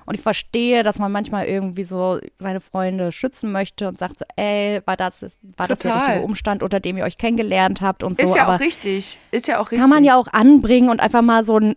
Und 0.06 0.14
ich 0.14 0.20
verstehe, 0.20 0.82
dass 0.84 0.98
man 0.98 1.10
manchmal 1.10 1.46
irgendwie 1.46 1.84
so 1.84 2.20
seine 2.36 2.60
Freunde 2.60 3.10
schützen 3.10 3.50
möchte 3.50 3.88
und 3.88 3.98
sagt 3.98 4.18
so, 4.18 4.24
ey, 4.36 4.80
war 4.86 4.96
das, 4.96 5.26
war 5.56 5.66
das 5.66 5.80
der 5.80 5.96
richtige 5.96 6.22
Umstand, 6.22 6.62
unter 6.62 6.78
dem 6.78 6.96
ihr 6.96 7.04
euch 7.04 7.18
kennengelernt 7.18 7.80
habt 7.80 8.04
und 8.04 8.16
so. 8.16 8.22
ist 8.22 8.36
ja 8.36 8.44
aber 8.44 8.54
auch 8.54 8.60
richtig. 8.60 9.18
Ist 9.32 9.48
ja 9.48 9.58
auch 9.58 9.66
richtig. 9.66 9.80
kann 9.80 9.90
man 9.90 10.04
ja 10.04 10.16
auch 10.16 10.28
anbringen 10.28 10.88
und 10.88 11.00
einfach 11.00 11.22
mal 11.22 11.42
so 11.42 11.58
ein, 11.58 11.76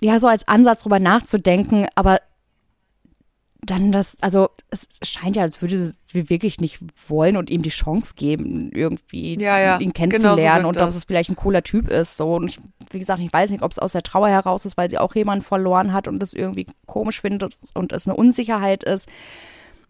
ja, 0.00 0.18
so 0.18 0.26
als 0.26 0.46
Ansatz 0.48 0.82
drüber 0.82 0.98
nachzudenken, 0.98 1.86
aber 1.94 2.18
dann 3.66 3.92
das, 3.92 4.16
also 4.20 4.48
es 4.70 4.86
scheint 5.02 5.36
ja, 5.36 5.42
als 5.42 5.60
würde 5.62 5.92
sie 6.06 6.28
wirklich 6.30 6.60
nicht 6.60 6.80
wollen 7.08 7.36
und 7.36 7.50
ihm 7.50 7.62
die 7.62 7.70
Chance 7.70 8.12
geben, 8.16 8.70
irgendwie 8.72 9.40
Ja, 9.40 9.58
ja. 9.58 9.78
ihn 9.78 9.92
Genau 9.92 10.10
so 10.10 10.18
kennenzulernen 10.18 10.64
und 10.64 10.76
dass 10.76 10.88
das. 10.88 10.96
es 10.96 11.04
vielleicht 11.04 11.30
ein 11.30 11.36
cooler 11.36 11.62
Typ 11.62 11.88
ist. 11.90 12.16
So. 12.16 12.34
Und 12.34 12.48
ich, 12.48 12.58
wie 12.90 12.98
gesagt, 12.98 13.20
ich 13.20 13.32
weiß 13.32 13.50
nicht, 13.50 13.62
ob 13.62 13.72
es 13.72 13.78
aus 13.78 13.92
der 13.92 14.02
Trauer 14.02 14.28
heraus 14.28 14.64
ist, 14.66 14.76
weil 14.76 14.90
sie 14.90 14.98
auch 14.98 15.14
jemanden 15.14 15.44
verloren 15.44 15.92
hat 15.92 16.08
und 16.08 16.18
das 16.20 16.32
irgendwie 16.34 16.66
komisch 16.86 17.20
findet 17.20 17.54
und 17.74 17.92
es 17.92 18.06
eine 18.06 18.16
Unsicherheit 18.16 18.84
ist 18.84 19.08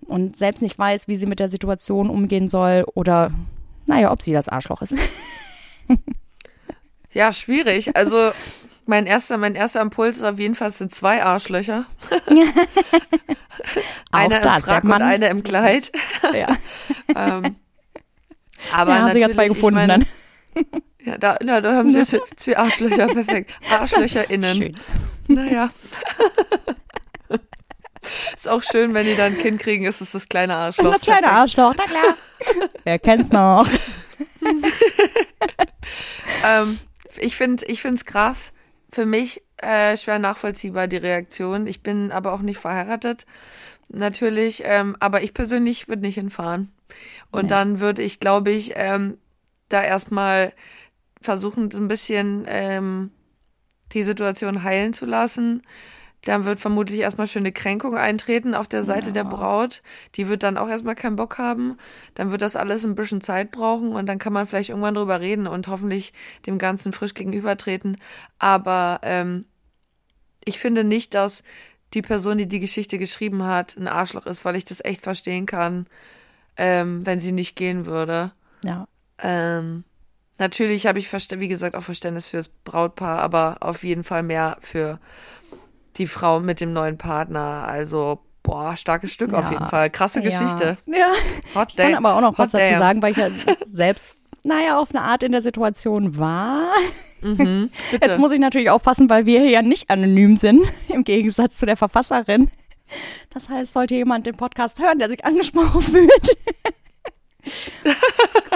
und 0.07 0.37
selbst 0.37 0.63
nicht 0.63 0.79
weiß, 0.79 1.09
wie 1.09 1.17
sie 1.17 1.27
mit 1.27 1.39
der 1.41 1.49
Situation 1.49 2.11
umgehen 2.11 2.49
soll 2.49 2.85
oder 2.95 3.33
naja, 3.87 4.13
ob 4.13 4.23
sie 4.23 4.33
das 4.33 4.49
Arschloch 4.49 4.83
ist. 4.83 4.95
Ja, 7.13 7.33
schwierig. 7.33 7.95
Also 7.97 8.31
Mein 8.87 9.07
erster, 9.07 9.39
mein 9.39 9.55
erster 9.55 9.81
Impuls 9.81 10.23
auf 10.23 10.39
jeden 10.39 10.55
Fall 10.55 10.71
sind 10.71 10.95
zwei 10.95 11.23
Arschlöcher. 11.23 11.87
einer 14.13 14.43
im 14.43 14.63
Frack 14.63 14.85
und 14.85 14.93
einer 14.93 15.29
im 15.29 15.43
Kleid. 15.43 15.91
Ja. 16.33 16.49
ähm, 17.17 17.57
aber 18.73 18.93
ja, 18.93 19.03
haben 19.03 19.13
sie 19.13 19.21
ja 19.21 19.31
zwei 19.31 19.47
gefunden 19.49 19.75
meine, 19.75 20.05
dann. 20.55 20.73
Ja, 21.05 21.19
da, 21.19 21.37
na, 21.43 21.61
da 21.61 21.75
haben 21.77 21.91
sie 21.91 22.21
zwei 22.37 22.57
Arschlöcher, 22.57 23.07
perfekt. 23.07 23.51
Arschlöcher 23.71 24.31
innen. 24.31 24.57
Schön. 24.57 24.81
Naja. 25.29 25.71
ist 28.35 28.49
auch 28.49 28.63
schön, 28.63 28.95
wenn 28.95 29.07
die 29.07 29.17
dann 29.17 29.35
ein 29.35 29.39
Kind 29.39 29.61
kriegen, 29.61 29.85
ist 29.85 30.01
es 30.01 30.13
das 30.13 30.29
kleine 30.29 30.55
Arschloch. 30.57 30.95
Das 30.95 31.03
kleine 31.03 31.31
Arschloch, 31.31 31.75
na 31.77 31.85
klar. 31.85 32.17
Wer 32.85 32.99
kennt's 32.99 33.31
noch? 33.31 33.69
Ähm, 36.45 36.79
ich 37.17 37.37
finde 37.37 37.65
ich 37.67 37.81
finde 37.81 37.97
es 37.97 38.05
krass. 38.05 38.53
Für 38.95 39.07
mich 39.07 39.43
äh, 39.57 39.97
schwer 39.97 40.21
nachvollziehbar 40.21 40.87
die 40.87 40.99
Reaktion. 40.99 41.67
Ich 41.67 41.83
bin 41.83 42.13
aber 42.13 42.33
auch 42.33 42.43
nicht 42.43 42.59
verheiratet. 42.59 43.27
Natürlich, 43.89 44.63
ähm, 44.65 44.97
aber 45.01 45.23
ich 45.23 45.35
persönlich 45.35 45.89
würde 45.89 46.03
nicht 46.03 46.15
hinfahren. 46.15 46.71
Und 47.33 47.43
Nee. 47.43 47.49
dann 47.49 47.81
würde 47.81 48.03
ich, 48.03 48.21
glaube 48.21 48.53
ich, 48.53 48.75
ähm, 48.77 49.19
da 49.69 49.83
erstmal 49.83 50.53
versuchen, 51.21 51.73
so 51.73 51.79
ein 51.79 51.89
bisschen 51.89 52.45
ähm, 52.47 53.11
die 53.93 54.05
Situation 54.05 54.63
heilen 54.63 54.93
zu 54.93 55.07
lassen. 55.07 55.63
Dann 56.25 56.45
wird 56.45 56.61
vermutlich 56.61 57.01
erstmal 57.01 57.27
schöne 57.27 57.53
Kränkung 57.53 57.97
eintreten 57.97 58.55
auf 58.55 58.67
der 58.67 58.83
Seite 58.83 59.13
der 59.13 59.25
Braut. 59.25 59.83
Die 60.15 60.29
wird 60.29 60.43
dann 60.43 60.57
auch 60.57 60.69
erstmal 60.69 60.95
keinen 60.95 61.17
Bock 61.17 61.39
haben. 61.39 61.77
Dann 62.15 62.31
wird 62.31 62.43
das 62.43 62.57
alles 62.57 62.85
ein 62.85 62.95
bisschen 62.95 63.21
Zeit 63.21 63.51
brauchen 63.51 63.93
und 63.93 64.07
dann 64.07 64.19
kann 64.19 64.33
man 64.33 64.47
vielleicht 64.47 64.71
irgendwann 64.71 64.95
drüber 64.95 65.21
reden 65.21 65.47
und 65.47 65.69
hoffentlich 65.69 66.13
dem 66.47 66.59
Ganzen 66.59 66.93
frisch 66.93 67.15
gegenübertreten. 67.15 67.99
Aber 68.39 69.01
ähm, 69.03 69.45
ich 70.45 70.59
finde 70.59 70.85
nicht, 70.85 71.15
dass 71.15 71.43
die 71.93 72.03
Person, 72.03 72.39
die 72.39 72.47
die 72.47 72.61
Geschichte 72.61 72.99
geschrieben 72.99 73.45
hat, 73.45 73.77
ein 73.77 73.89
Arschloch 73.89 74.27
ist, 74.27 74.45
weil 74.45 74.57
ich 74.57 74.65
das 74.65 74.85
echt 74.85 75.03
verstehen 75.03 75.47
kann, 75.47 75.87
ähm, 76.57 77.05
wenn 77.07 77.21
sie 77.21 77.33
nicht 77.33 77.57
gehen 77.57 77.87
würde. 77.87 78.33
Ja. 78.65 78.89
Ähm, 79.19 79.85
natürlich 80.39 80.87
habe 80.87 80.99
ich, 80.99 81.13
wie 81.13 81.49
gesagt, 81.49 81.77
auch 81.77 81.83
Verständnis 81.83 82.27
fürs 82.27 82.49
Brautpaar, 82.49 83.21
aber 83.21 83.59
auf 83.61 83.85
jeden 83.85 84.05
Fall 84.05 84.23
mehr 84.23 84.57
für 84.61 84.99
die 85.99 86.07
Frau 86.07 86.41
mit 86.41 86.61
dem 86.61 86.73
neuen 86.73 86.99
Partner. 86.99 87.65
Also, 87.67 88.21
boah, 88.43 88.77
starkes 88.77 89.13
Stück 89.13 89.33
auf 89.33 89.45
Ja. 89.47 89.51
jeden 89.53 89.69
Fall. 89.69 89.91
Krasse 89.91 90.21
Geschichte. 90.23 90.77
Ja. 90.87 91.09
Hot 91.55 91.71
Ich 91.71 91.77
kann 91.77 91.95
aber 91.95 92.15
auch 92.17 92.21
noch 92.21 92.39
was 92.39 92.53
Hot 92.53 92.61
dazu 92.61 92.71
damn. 92.73 92.79
sagen, 92.81 93.03
weil 93.03 93.13
ich 93.13 93.17
ja 93.19 93.29
selbst, 93.71 94.17
naja, 94.45 94.79
auf 94.79 94.91
eine 94.91 95.03
Art 95.03 95.23
in 95.23 95.33
der 95.33 95.43
Situation 95.43 96.19
war. 96.19 96.69
Mhm. 97.23 97.71
Jetzt 97.93 98.19
muss 98.19 98.33
ich 98.33 98.41
natürlich 98.41 98.71
aufpassen, 98.71 99.09
weil 99.09 99.25
wir 99.27 99.41
hier 99.41 99.51
ja 99.51 99.63
nicht 99.63 99.89
anonym 99.91 100.37
sind, 100.37 100.67
im 100.89 101.05
Gegensatz 101.05 101.57
zu 101.57 101.67
der 101.67 101.77
Verfasserin. 101.77 102.51
Das 103.31 103.49
heißt, 103.49 103.73
sollte 103.73 103.95
jemand 103.95 104.27
den 104.27 104.37
Podcast 104.37 104.79
hören, 104.81 104.99
der 104.99 105.09
sich 105.09 105.25
angesprochen 105.25 105.81
fühlt, 105.81 106.37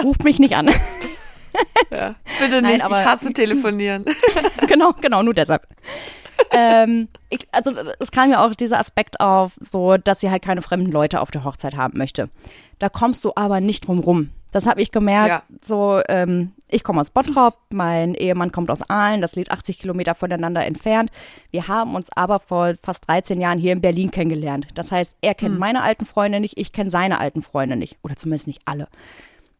ruft 0.03 0.23
mich 0.23 0.39
nicht 0.39 0.55
an. 0.55 0.67
ja. 1.91 2.15
Bitte 2.39 2.61
Nein, 2.61 2.73
nicht, 2.73 2.85
aber- 2.85 2.99
ich 2.99 3.05
hasse 3.05 3.33
telefonieren. 3.33 4.05
genau, 4.67 4.93
genau, 5.01 5.23
nur 5.23 5.33
deshalb. 5.33 5.65
Ähm, 6.51 7.07
ich, 7.29 7.47
also 7.51 7.73
es 7.99 8.11
kam 8.11 8.31
ja 8.31 8.45
auch 8.45 8.55
dieser 8.55 8.79
Aspekt 8.79 9.19
auf, 9.19 9.53
so 9.59 9.97
dass 9.97 10.19
sie 10.19 10.29
halt 10.29 10.41
keine 10.41 10.61
fremden 10.61 10.91
Leute 10.91 11.21
auf 11.21 11.31
der 11.31 11.43
Hochzeit 11.43 11.75
haben 11.75 11.97
möchte. 11.97 12.29
Da 12.79 12.89
kommst 12.89 13.25
du 13.25 13.33
aber 13.35 13.61
nicht 13.61 13.87
drum 13.87 13.99
rum. 13.99 14.31
Das 14.51 14.65
habe 14.65 14.81
ich 14.81 14.91
gemerkt. 14.91 15.29
Ja. 15.29 15.43
So, 15.61 16.01
ähm, 16.07 16.53
ich 16.67 16.83
komme 16.83 17.01
aus 17.01 17.11
Bottrop, 17.11 17.57
mein 17.69 18.15
Ehemann 18.15 18.51
kommt 18.51 18.71
aus 18.71 18.87
Aalen, 18.89 19.21
das 19.21 19.35
liegt 19.35 19.51
80 19.51 19.79
Kilometer 19.79 20.15
voneinander 20.15 20.65
entfernt. 20.65 21.11
Wir 21.51 21.67
haben 21.67 21.95
uns 21.95 22.09
aber 22.15 22.39
vor 22.39 22.73
fast 22.81 23.07
13 23.07 23.39
Jahren 23.39 23.59
hier 23.59 23.73
in 23.73 23.81
Berlin 23.81 24.11
kennengelernt. 24.11 24.67
Das 24.73 24.91
heißt, 24.91 25.15
er 25.21 25.35
kennt 25.35 25.59
meine 25.59 25.83
alten 25.83 26.05
Freunde 26.05 26.39
nicht, 26.39 26.57
ich 26.57 26.73
kenne 26.73 26.89
seine 26.89 27.19
alten 27.19 27.41
Freunde 27.41 27.75
nicht. 27.75 27.97
Oder 28.03 28.15
zumindest 28.15 28.47
nicht 28.47 28.61
alle. 28.65 28.87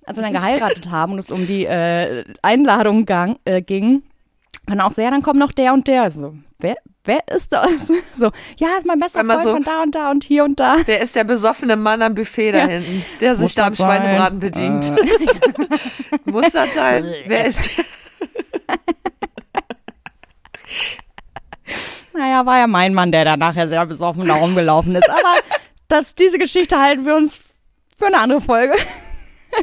Als 0.05 0.17
wir 0.17 0.23
dann 0.23 0.33
geheiratet 0.33 0.89
haben 0.89 1.13
und 1.13 1.19
es 1.19 1.31
um 1.31 1.45
die 1.45 1.65
äh, 1.65 2.23
Einladung 2.41 3.05
gang, 3.05 3.39
äh, 3.45 3.61
ging, 3.61 4.01
dann 4.69 4.81
auch 4.81 4.91
so, 4.91 5.01
ja, 5.01 5.09
dann 5.11 5.21
kommt 5.23 5.39
noch 5.39 5.51
der 5.51 5.73
und 5.73 5.87
der. 5.87 6.09
So, 6.11 6.35
wer, 6.59 6.75
wer 7.05 7.19
ist 7.35 7.51
das? 7.53 7.69
So, 8.17 8.31
ja, 8.57 8.67
ist 8.77 8.85
mein 8.85 8.99
bester 8.99 9.23
Freund 9.25 9.43
so- 9.43 9.51
von 9.53 9.63
da 9.63 9.81
und 9.83 9.95
da 9.95 10.11
und 10.11 10.23
hier 10.23 10.43
und 10.43 10.59
da. 10.59 10.77
Wer 10.85 10.99
ist 11.01 11.15
der 11.15 11.23
besoffene 11.23 11.75
Mann 11.75 12.01
am 12.01 12.15
Buffet 12.15 12.51
da 12.51 12.57
Ja. 12.59 12.67
hinten, 12.67 13.03
der 13.21 13.35
sich 13.35 13.43
Muss 13.43 13.55
da 13.55 13.67
am 13.67 13.75
sein? 13.75 14.01
Schweinebraten 14.01 14.39
bedient? 14.39 14.91
Äh. 14.97 15.05
Muss 16.31 16.51
das 16.51 16.73
sein? 16.75 17.05
Wer 17.25 17.45
ist 17.45 17.69
Naja, 22.13 22.45
war 22.45 22.57
ja 22.59 22.67
mein 22.67 22.93
Mann, 22.93 23.11
der 23.11 23.23
da 23.23 23.37
nachher 23.37 23.69
sehr 23.69 23.85
besoffen 23.85 24.27
da 24.27 24.35
rumgelaufen 24.35 24.95
ist. 24.95 25.09
Aber 25.09 25.35
das, 25.87 26.15
diese 26.15 26.37
Geschichte 26.37 26.77
halten 26.79 27.05
wir 27.05 27.15
uns 27.15 27.39
für 27.97 28.07
eine 28.07 28.17
andere 28.17 28.41
Folge. 28.41 28.73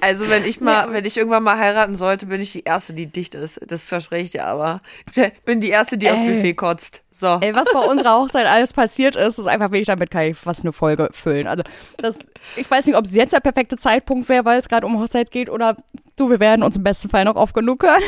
Also 0.00 0.28
wenn 0.28 0.44
ich 0.44 0.60
mal, 0.60 0.86
Ja. 0.86 0.92
wenn 0.92 1.04
ich 1.04 1.16
irgendwann 1.16 1.42
mal 1.42 1.58
heiraten 1.58 1.96
sollte, 1.96 2.26
bin 2.26 2.40
ich 2.40 2.52
die 2.52 2.64
Erste, 2.64 2.92
die 2.92 3.06
dicht 3.06 3.34
ist. 3.34 3.60
Das 3.66 3.88
verspreche 3.88 4.24
ich 4.24 4.30
dir 4.32 4.44
aber. 4.46 4.80
Ich 5.14 5.32
bin 5.44 5.60
die 5.60 5.68
Erste, 5.70 5.96
die 5.98 6.10
aufs 6.10 6.20
Ey. 6.20 6.34
Buffet 6.34 6.54
kotzt. 6.54 7.02
So. 7.12 7.38
Ey, 7.40 7.54
was 7.54 7.64
bei 7.72 7.80
unserer 7.80 8.16
Hochzeit 8.18 8.46
alles 8.46 8.72
passiert 8.72 9.16
ist, 9.16 9.38
ist 9.38 9.46
einfach 9.46 9.70
wirklich, 9.70 9.86
damit 9.86 10.10
kann 10.10 10.22
ich 10.22 10.36
fast 10.36 10.60
eine 10.62 10.72
Folge 10.72 11.08
füllen. 11.12 11.46
Also, 11.46 11.62
das, 11.96 12.18
ich 12.56 12.70
weiß 12.70 12.84
nicht, 12.86 12.96
ob 12.96 13.04
es 13.06 13.14
jetzt 13.14 13.32
der 13.32 13.40
perfekte 13.40 13.76
Zeitpunkt 13.76 14.28
wäre, 14.28 14.44
weil 14.44 14.58
es 14.60 14.68
gerade 14.68 14.86
um 14.86 15.00
Hochzeit 15.00 15.30
geht 15.30 15.48
oder 15.48 15.76
du, 16.16 16.28
wir 16.28 16.40
werden 16.40 16.62
uns 16.62 16.76
im 16.76 16.82
besten 16.84 17.08
Fall 17.08 17.24
noch 17.24 17.36
oft 17.36 17.54
genug 17.54 17.82
hören. 17.82 18.02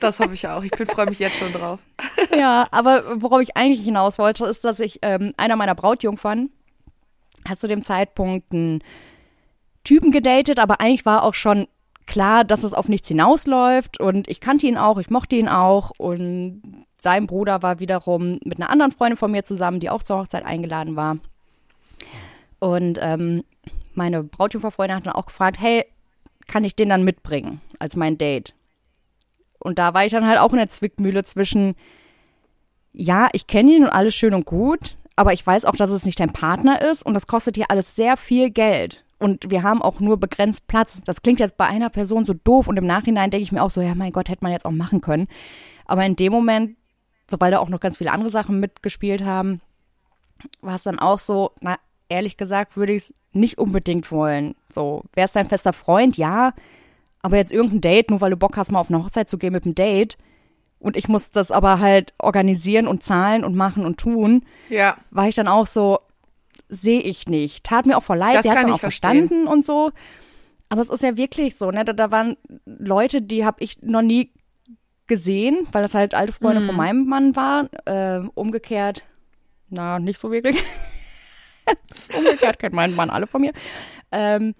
Das 0.00 0.20
hoffe 0.20 0.34
ich 0.34 0.46
auch. 0.46 0.62
Ich 0.62 0.70
freue 0.88 1.06
mich 1.06 1.18
jetzt 1.18 1.36
schon 1.38 1.52
drauf. 1.52 1.80
Ja, 2.36 2.68
aber 2.70 3.20
worauf 3.22 3.40
ich 3.40 3.56
eigentlich 3.56 3.82
hinaus 3.84 4.18
wollte, 4.18 4.44
ist, 4.44 4.62
dass 4.62 4.78
ich, 4.78 4.98
ähm, 5.02 5.32
einer 5.36 5.56
meiner 5.56 5.74
Brautjungfern 5.74 6.50
hat 7.48 7.58
zu 7.58 7.66
dem 7.66 7.82
Zeitpunkt 7.82 8.52
einen 8.52 8.84
Typen 9.84 10.10
gedatet, 10.10 10.58
aber 10.58 10.80
eigentlich 10.80 11.06
war 11.06 11.22
auch 11.22 11.34
schon 11.34 11.66
klar, 12.06 12.44
dass 12.44 12.62
es 12.62 12.74
auf 12.74 12.88
nichts 12.88 13.08
hinausläuft 13.08 14.00
und 14.00 14.28
ich 14.28 14.40
kannte 14.40 14.66
ihn 14.66 14.78
auch, 14.78 14.98
ich 14.98 15.10
mochte 15.10 15.36
ihn 15.36 15.48
auch 15.48 15.92
und 15.98 16.86
sein 16.96 17.26
Bruder 17.26 17.62
war 17.62 17.80
wiederum 17.80 18.40
mit 18.44 18.58
einer 18.58 18.70
anderen 18.70 18.92
Freundin 18.92 19.16
von 19.16 19.30
mir 19.30 19.44
zusammen, 19.44 19.78
die 19.78 19.90
auch 19.90 20.02
zur 20.02 20.18
Hochzeit 20.18 20.44
eingeladen 20.44 20.96
war. 20.96 21.18
Und 22.58 22.98
ähm, 23.00 23.44
meine 23.94 24.24
Brautjungferfreundin 24.24 24.96
hat 24.96 25.06
dann 25.06 25.14
auch 25.14 25.26
gefragt, 25.26 25.60
hey, 25.60 25.84
kann 26.46 26.64
ich 26.64 26.74
den 26.74 26.88
dann 26.88 27.04
mitbringen 27.04 27.60
als 27.78 27.94
mein 27.94 28.18
Date? 28.18 28.54
Und 29.58 29.78
da 29.78 29.94
war 29.94 30.04
ich 30.04 30.12
dann 30.12 30.26
halt 30.26 30.38
auch 30.38 30.52
in 30.52 30.58
der 30.58 30.68
Zwickmühle 30.68 31.24
zwischen, 31.24 31.74
ja, 32.92 33.28
ich 33.32 33.46
kenne 33.46 33.72
ihn 33.72 33.84
und 33.84 33.90
alles 33.90 34.14
schön 34.14 34.34
und 34.34 34.46
gut, 34.46 34.96
aber 35.14 35.32
ich 35.32 35.46
weiß 35.46 35.64
auch, 35.64 35.76
dass 35.76 35.90
es 35.90 36.04
nicht 36.04 36.20
dein 36.20 36.32
Partner 36.32 36.80
ist 36.80 37.04
und 37.04 37.14
das 37.14 37.26
kostet 37.26 37.56
hier 37.56 37.70
alles 37.70 37.94
sehr 37.94 38.16
viel 38.16 38.50
Geld. 38.50 39.04
Und 39.18 39.50
wir 39.50 39.62
haben 39.64 39.82
auch 39.82 39.98
nur 40.00 40.16
begrenzt 40.18 40.66
Platz. 40.68 41.00
Das 41.04 41.22
klingt 41.22 41.40
jetzt 41.40 41.56
bei 41.56 41.66
einer 41.66 41.90
Person 41.90 42.24
so 42.24 42.34
doof 42.34 42.68
und 42.68 42.76
im 42.76 42.86
Nachhinein 42.86 43.30
denke 43.30 43.42
ich 43.42 43.52
mir 43.52 43.62
auch 43.62 43.70
so, 43.70 43.80
ja, 43.80 43.94
mein 43.94 44.12
Gott, 44.12 44.28
hätte 44.28 44.44
man 44.44 44.52
jetzt 44.52 44.64
auch 44.64 44.70
machen 44.70 45.00
können. 45.00 45.26
Aber 45.86 46.04
in 46.06 46.14
dem 46.16 46.32
Moment, 46.32 46.76
so 47.30 47.36
weil 47.40 47.50
da 47.50 47.58
auch 47.58 47.68
noch 47.68 47.80
ganz 47.80 47.96
viele 47.98 48.12
andere 48.12 48.30
Sachen 48.30 48.60
mitgespielt 48.60 49.24
haben, 49.24 49.60
war 50.60 50.76
es 50.76 50.84
dann 50.84 50.98
auch 51.00 51.18
so, 51.18 51.50
na, 51.60 51.76
ehrlich 52.08 52.36
gesagt, 52.36 52.76
würde 52.76 52.92
ich 52.92 53.02
es 53.04 53.14
nicht 53.32 53.58
unbedingt 53.58 54.10
wollen. 54.12 54.54
So, 54.70 55.02
wäre 55.14 55.26
es 55.26 55.32
dein 55.32 55.48
fester 55.48 55.72
Freund, 55.72 56.16
ja, 56.16 56.52
aber 57.20 57.36
jetzt 57.36 57.52
irgendein 57.52 57.80
Date, 57.80 58.10
nur 58.10 58.20
weil 58.20 58.30
du 58.30 58.36
Bock 58.36 58.56
hast, 58.56 58.70
mal 58.70 58.78
auf 58.80 58.88
eine 58.90 59.02
Hochzeit 59.02 59.28
zu 59.28 59.36
gehen 59.38 59.52
mit 59.52 59.64
einem 59.64 59.74
Date 59.74 60.16
und 60.78 60.96
ich 60.96 61.08
muss 61.08 61.32
das 61.32 61.50
aber 61.50 61.80
halt 61.80 62.14
organisieren 62.18 62.86
und 62.86 63.02
zahlen 63.02 63.42
und 63.44 63.56
machen 63.56 63.84
und 63.84 63.98
tun, 63.98 64.44
Ja. 64.68 64.96
war 65.10 65.26
ich 65.28 65.34
dann 65.34 65.48
auch 65.48 65.66
so, 65.66 65.98
sehe 66.68 67.00
ich 67.00 67.26
nicht. 67.28 67.64
Tat 67.64 67.86
mir 67.86 67.96
auch 67.96 68.02
voll 68.02 68.18
leid, 68.18 68.36
Das 68.36 68.42
sie 68.44 68.50
hat 68.50 68.66
ich 68.66 68.72
auch 68.72 68.80
verstehen. 68.80 69.28
verstanden 69.28 69.46
und 69.48 69.64
so. 69.64 69.90
Aber 70.68 70.82
es 70.82 70.90
ist 70.90 71.02
ja 71.02 71.16
wirklich 71.16 71.56
so, 71.56 71.70
ne? 71.70 71.84
Da, 71.84 71.92
da 71.94 72.10
waren 72.10 72.36
Leute, 72.66 73.22
die 73.22 73.44
habe 73.44 73.62
ich 73.64 73.80
noch 73.82 74.02
nie 74.02 74.32
gesehen, 75.06 75.66
weil 75.72 75.80
das 75.82 75.94
halt 75.94 76.14
alte 76.14 76.32
Freunde 76.32 76.60
Mhm. 76.60 76.66
von 76.66 76.76
meinem 76.76 77.06
Mann 77.06 77.34
waren. 77.36 77.68
Ähm, 77.86 78.30
umgekehrt, 78.34 79.02
na, 79.70 79.98
nicht 79.98 80.20
so 80.20 80.30
wirklich. 80.30 80.56
umgekehrt 82.16 82.58
kennt 82.58 82.74
mein 82.74 82.94
Mann 82.94 83.10
alle 83.10 83.26
von 83.26 83.40
mir. 83.40 83.52
Ähm, 84.12 84.54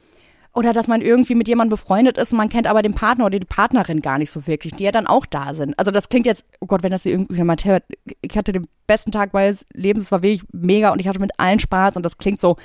oder 0.55 0.73
dass 0.73 0.89
man 0.89 1.03
irgendwie 1.03 1.35
mit 1.35 1.47
jemandem 1.49 1.71
befreundet 1.71 2.19
ist 2.19 2.33
und 2.33 2.39
man 2.39 2.49
kennt 2.49 2.67
aber 2.67 2.83
den 2.83 2.95
Partner 2.95 3.27
oder 3.27 3.39
die 3.39 3.47
Partnerin 3.47 4.01
gar 4.01 4.19
nicht 4.19 4.31
so 4.31 4.47
wirklich, 4.47 4.75
die 4.75 4.85
ja 4.85 4.91
dann 4.91 5.07
auch 5.07 5.27
da 5.27 5.55
sind. 5.55 5.79
Also 5.79 5.91
das 5.91 6.09
klingt 6.09 6.27
jetzt, 6.27 6.45
oh 6.61 6.67
Gott, 6.67 6.83
wenn 6.83 6.91
das 6.91 7.05
hier 7.05 7.13
irgendjemand 7.13 7.65
hört, 7.65 7.85
ich 8.23 8.37
hatte 8.37 8.53
den 8.53 8.67
besten 8.87 9.13
Tag 9.13 9.33
meines 9.33 9.67
Lebens, 9.73 10.05
es 10.05 10.13
war 10.13 10.23
wirklich 10.23 10.43
mega 10.53 10.91
und 10.91 10.99
ich 10.99 11.09
hatte 11.09 11.21
mit 11.21 11.33
allen 11.37 11.59
Spaß 11.59 11.97
und 11.97 12.03
das 12.03 12.19
klingt 12.19 12.41
so, 12.41 12.57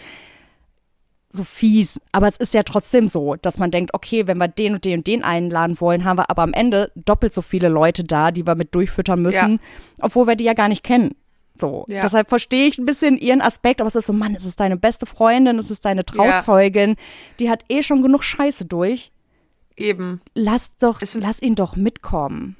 so 1.29 1.43
fies. 1.43 1.99
Aber 2.11 2.27
es 2.27 2.37
ist 2.37 2.53
ja 2.53 2.63
trotzdem 2.63 3.07
so, 3.07 3.35
dass 3.35 3.57
man 3.57 3.71
denkt, 3.71 3.93
okay, 3.93 4.27
wenn 4.27 4.37
wir 4.37 4.47
den 4.47 4.75
und 4.75 4.85
den 4.85 4.99
und 4.99 5.07
den 5.07 5.23
einladen 5.23 5.79
wollen, 5.81 6.05
haben 6.05 6.17
wir 6.17 6.29
aber 6.29 6.43
am 6.43 6.53
Ende 6.53 6.91
doppelt 6.95 7.33
so 7.33 7.41
viele 7.41 7.69
Leute 7.69 8.03
da, 8.03 8.31
die 8.31 8.45
wir 8.45 8.55
mit 8.55 8.73
durchfüttern 8.75 9.21
müssen, 9.21 9.59
obwohl 9.99 10.27
wir 10.27 10.35
die 10.35 10.45
ja 10.45 10.53
gar 10.53 10.69
nicht 10.69 10.83
kennen. 10.83 11.15
So. 11.55 11.85
Ja. 11.87 12.01
Deshalb 12.01 12.29
verstehe 12.29 12.67
ich 12.67 12.77
ein 12.79 12.85
bisschen 12.85 13.17
ihren 13.17 13.41
Aspekt, 13.41 13.79
aber 13.81 13.87
es 13.87 13.95
ist 13.95 14.07
so, 14.07 14.13
Mann, 14.13 14.35
es 14.35 14.45
ist 14.45 14.59
deine 14.59 14.77
beste 14.77 15.05
Freundin, 15.05 15.59
es 15.59 15.69
ist 15.71 15.85
deine 15.85 16.03
Trauzeugin, 16.03 16.95
die 17.39 17.49
hat 17.49 17.63
eh 17.69 17.83
schon 17.83 18.01
genug 18.01 18.23
Scheiße 18.23 18.65
durch. 18.65 19.11
Eben. 19.75 20.21
Lass 20.35 20.71
doch, 20.77 21.01
ein- 21.01 21.21
lass 21.21 21.41
ihn 21.41 21.55
doch 21.55 21.75
mitkommen. 21.75 22.55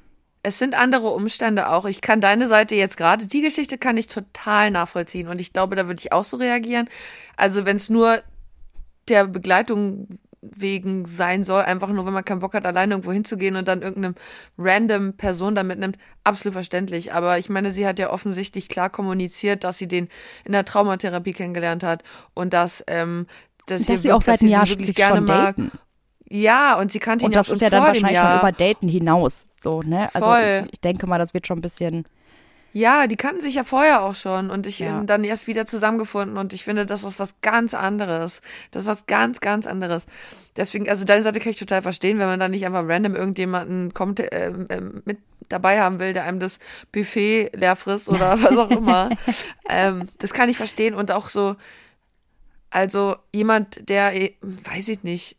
es 0.46 0.60
sind 0.60 0.76
andere 0.76 1.10
Umstände 1.10 1.70
auch. 1.70 1.86
Ich 1.86 2.02
kann 2.02 2.20
deine 2.22 2.48
Seite 2.48 2.76
jetzt 2.76 2.98
gerade, 2.98 3.28
die 3.28 3.41
Geschichte 3.41 3.78
kann 3.78 3.96
ich 3.98 4.08
total 4.08 4.72
nachvollziehen 4.72 5.28
und 5.30 5.39
ich 5.39 5.54
glaube, 5.54 5.76
da 5.78 5.88
würde 5.88 6.02
ich 6.02 6.12
auch 6.12 6.26
so 6.26 6.36
reagieren. 6.38 6.89
Also 7.38 7.66
wenn 7.66 7.78
es 7.78 7.89
nur 7.89 8.22
der 9.08 9.26
Begleitung 9.28 10.20
wegen 10.56 11.06
sein 11.06 11.44
soll, 11.44 11.64
einfach 11.64 11.89
nur, 11.89 12.06
wenn 12.06 12.14
man 12.14 12.26
keinen 12.26 12.39
Bock 12.39 12.54
hat, 12.54 12.66
alleine 12.66 12.94
irgendwo 12.94 13.12
hinzugehen 13.12 13.56
und 13.56 13.68
dann 13.68 13.82
irgendeine 13.82 14.16
random 14.58 15.14
Person 15.14 15.56
da 15.56 15.64
mitnimmt, 15.64 15.98
absolut 16.24 16.54
verständlich. 16.54 17.14
Aber 17.14 17.38
ich 17.38 17.50
meine, 17.50 17.72
sie 17.72 17.88
hat 17.88 18.00
ja 18.00 18.10
offensichtlich 18.12 18.68
klar 18.68 18.89
kommuniziert, 18.89 19.64
dass 19.64 19.78
sie 19.78 19.88
den 19.88 20.10
in 20.46 20.52
der 20.52 20.66
Traumatherapie 20.66 21.34
kennengelernt 21.34 21.84
hat 21.84 22.04
und 22.34 22.54
dass, 22.54 22.84
ähm, 22.88 23.28
dass, 23.66 23.86
dass 23.86 24.02
sie 24.02 24.12
auch 24.12 24.22
seit 24.22 24.41
einem 24.41 24.52
Jahr 24.52 24.68
wirklich 24.68 24.96
gerne 24.96 25.22
mag. 25.22 25.56
Daten. 25.56 25.72
Ja, 26.30 26.80
und 26.80 26.91
sie 26.91 27.00
kannte 27.00 27.26
ihn 27.26 27.28
und 27.28 27.36
das 27.36 27.50
ja 27.50 27.54
ist 27.54 27.62
ja 27.62 27.70
dann 27.70 27.84
wahrscheinlich 27.84 28.18
schon 28.18 28.39
über 28.39 28.52
Daten 28.52 28.88
hinaus, 28.88 29.48
so, 29.60 29.82
ne? 29.84 30.10
Also 30.14 30.28
Voll. 30.28 30.68
ich 30.72 30.82
denke 30.82 31.06
mal, 31.06 31.20
das 31.20 31.34
wird 31.34 31.46
schon 31.46 31.60
ein 31.60 31.62
bisschen 31.62 32.06
ja, 32.74 33.05
die 33.07 33.15
kannten 33.15 33.41
sich 33.41 33.53
ja 33.53 33.63
vorher 33.63 34.01
auch 34.01 34.15
schon 34.15 34.49
und 34.49 34.65
ich 34.67 34.80
Ja. 34.80 35.01
dann 35.03 35.24
erst 35.24 35.45
wieder 35.47 35.65
zusammengefunden 35.65 36.38
und 36.38 36.53
ich 36.53 36.63
finde, 36.63 36.86
das 36.88 37.03
ist 37.03 37.19
was 37.19 37.36
ganz 37.41 37.74
anderes. 37.76 38.41
Das 38.71 38.82
ist 38.84 38.88
was 38.88 39.05
ganz, 39.05 39.39
ganz 39.41 39.67
anderes. 39.67 40.07
Deswegen, 40.55 40.89
also 40.89 41.05
deine 41.05 41.24
Seite 41.24 41.39
kann 41.39 41.51
ich 41.51 41.59
total 41.59 41.82
verstehen, 41.84 42.17
wenn 42.19 42.28
man 42.28 42.39
dann 42.39 42.51
nicht 42.51 42.65
einfach 42.65 42.84
random 42.88 43.15
irgendjemanden 43.15 43.93
kommt, 43.93 44.19
äh, 44.19 44.47
äh, 44.69 44.82
mit 45.05 45.19
dabei 45.49 45.80
haben 45.80 45.99
will, 45.99 46.13
der 46.13 46.24
einem 46.24 46.39
das 46.39 46.57
Buffet 46.91 47.51
leer 47.53 47.76
frisst 47.76 48.09
oder 48.09 48.32
was 48.41 48.57
auch 48.57 48.71
immer. 48.71 49.09
ähm, 49.69 50.09
das 50.17 50.34
kann 50.34 50.49
ich 50.49 50.57
verstehen 50.57 50.95
und 50.95 51.11
auch 51.11 51.30
so, 51.30 51.55
also 52.71 53.15
jemand, 53.32 53.88
der, 53.88 54.15
eh, 54.19 54.36
weiß 54.41 54.88
ich 54.89 55.03
nicht, 55.03 55.38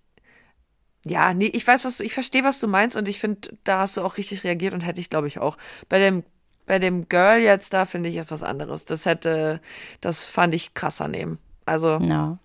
ja, 1.06 1.34
nee, 1.34 1.46
ich 1.52 1.66
weiß, 1.66 1.84
was 1.84 1.98
du, 1.98 2.04
ich 2.04 2.14
verstehe, 2.14 2.44
was 2.44 2.60
du 2.60 2.66
meinst 2.68 2.96
und 2.96 3.08
ich 3.08 3.18
finde, 3.18 3.50
da 3.64 3.80
hast 3.80 3.96
du 3.96 4.02
auch 4.02 4.16
richtig 4.16 4.44
reagiert 4.44 4.72
und 4.72 4.80
hätte 4.86 5.00
ich, 5.00 5.10
glaube 5.10 5.26
ich, 5.26 5.38
auch. 5.38 5.58
Bei 5.88 5.98
dem 5.98 6.22
bei 6.66 6.78
dem 6.78 7.08
Girl 7.08 7.38
jetzt 7.38 7.72
da 7.74 7.84
finde 7.84 8.08
ich 8.08 8.16
etwas 8.16 8.42
anderes. 8.42 8.84
Das 8.84 9.06
hätte, 9.06 9.60
das 10.00 10.26
fand 10.26 10.54
ich 10.54 10.74
krasser 10.74 11.08
nehmen. 11.08 11.38
Also, 11.66 11.98
Ja. 12.02 12.38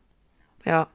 ja. 0.65 0.88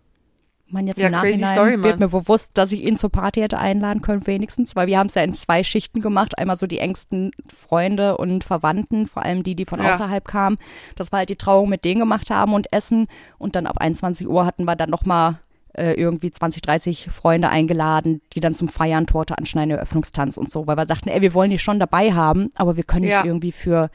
Man 0.66 0.86
jetzt 0.86 0.98
Ja, 0.98 1.06
im 1.06 1.12
Nachhinein 1.12 1.52
Story, 1.54 1.82
wird 1.82 2.00
mir 2.00 2.08
bewusst, 2.08 2.52
dass 2.54 2.72
ich 2.72 2.82
ihn 2.82 2.96
zur 2.96 3.10
Party 3.10 3.40
hätte 3.40 3.58
einladen 3.58 4.00
können, 4.00 4.26
wenigstens, 4.26 4.74
weil 4.74 4.86
wir 4.86 4.98
haben 4.98 5.06
es 5.08 5.14
ja 5.14 5.22
in 5.22 5.34
zwei 5.34 5.62
Schichten 5.62 6.00
gemacht. 6.00 6.38
Einmal 6.38 6.56
so 6.56 6.66
die 6.66 6.78
engsten 6.78 7.32
Freunde 7.46 8.16
und 8.16 8.44
Verwandten, 8.44 9.06
vor 9.06 9.22
allem 9.22 9.42
die, 9.42 9.54
die 9.54 9.66
von 9.66 9.80
Ja. 9.82 9.92
außerhalb 9.92 10.24
kamen. 10.26 10.56
Das 10.96 11.12
war 11.12 11.18
halt 11.20 11.28
die 11.28 11.36
Trauung 11.36 11.68
mit 11.68 11.84
denen 11.84 12.00
gemacht 12.00 12.30
haben 12.30 12.54
und 12.54 12.72
Essen. 12.72 13.06
Und 13.38 13.56
dann 13.56 13.66
ab 13.66 13.76
21 13.78 14.26
Uhr 14.26 14.46
hatten 14.46 14.64
wir 14.64 14.74
dann 14.74 14.90
nochmal 14.90 15.38
äh, 15.74 15.92
irgendwie 15.94 16.30
20, 16.32 16.62
30 16.62 17.08
Freunde 17.10 17.48
eingeladen, 17.48 18.20
die 18.32 18.40
dann 18.40 18.54
zum 18.54 18.68
Feiern, 18.68 19.06
Torte 19.06 19.36
anschneiden, 19.38 19.72
Eröffnungstanz 19.72 20.36
und 20.36 20.50
so, 20.50 20.66
weil 20.66 20.76
wir 20.76 20.86
sagten, 20.86 21.08
ey, 21.10 21.20
wir 21.20 21.34
wollen 21.34 21.50
die 21.50 21.58
schon 21.58 21.78
dabei 21.78 22.12
haben, 22.12 22.50
aber 22.56 22.76
wir 22.76 22.84
können 22.84 23.02
nicht 23.04 23.12
Ja. 23.12 23.24
irgendwie 23.24 23.52
für 23.52 23.90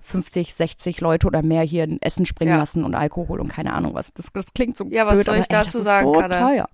50, 0.00 0.52
60 0.54 1.00
Leute 1.00 1.26
oder 1.26 1.42
mehr 1.42 1.62
hier 1.62 1.84
ein 1.84 1.98
Essen 2.02 2.26
springen 2.26 2.52
Ja. 2.52 2.58
lassen 2.58 2.84
und 2.84 2.94
Alkohol 2.94 3.40
und 3.40 3.48
keine 3.48 3.72
Ahnung 3.72 3.94
was. 3.94 4.12
Das, 4.12 4.26
das 4.32 4.52
klingt 4.52 4.76
so 4.76 4.84
Ja, 4.90 5.06
was 5.06 5.14
blöd, 5.14 5.24
soll 5.26 5.34
aber, 5.36 5.40
ich 5.42 5.50
ey, 5.50 5.56
das 5.56 5.66
dazu 5.68 5.78
ist 5.78 5.84
sagen, 5.84 6.12
so 6.12 6.20
Kader? 6.20 6.38
teuer. 6.40 6.68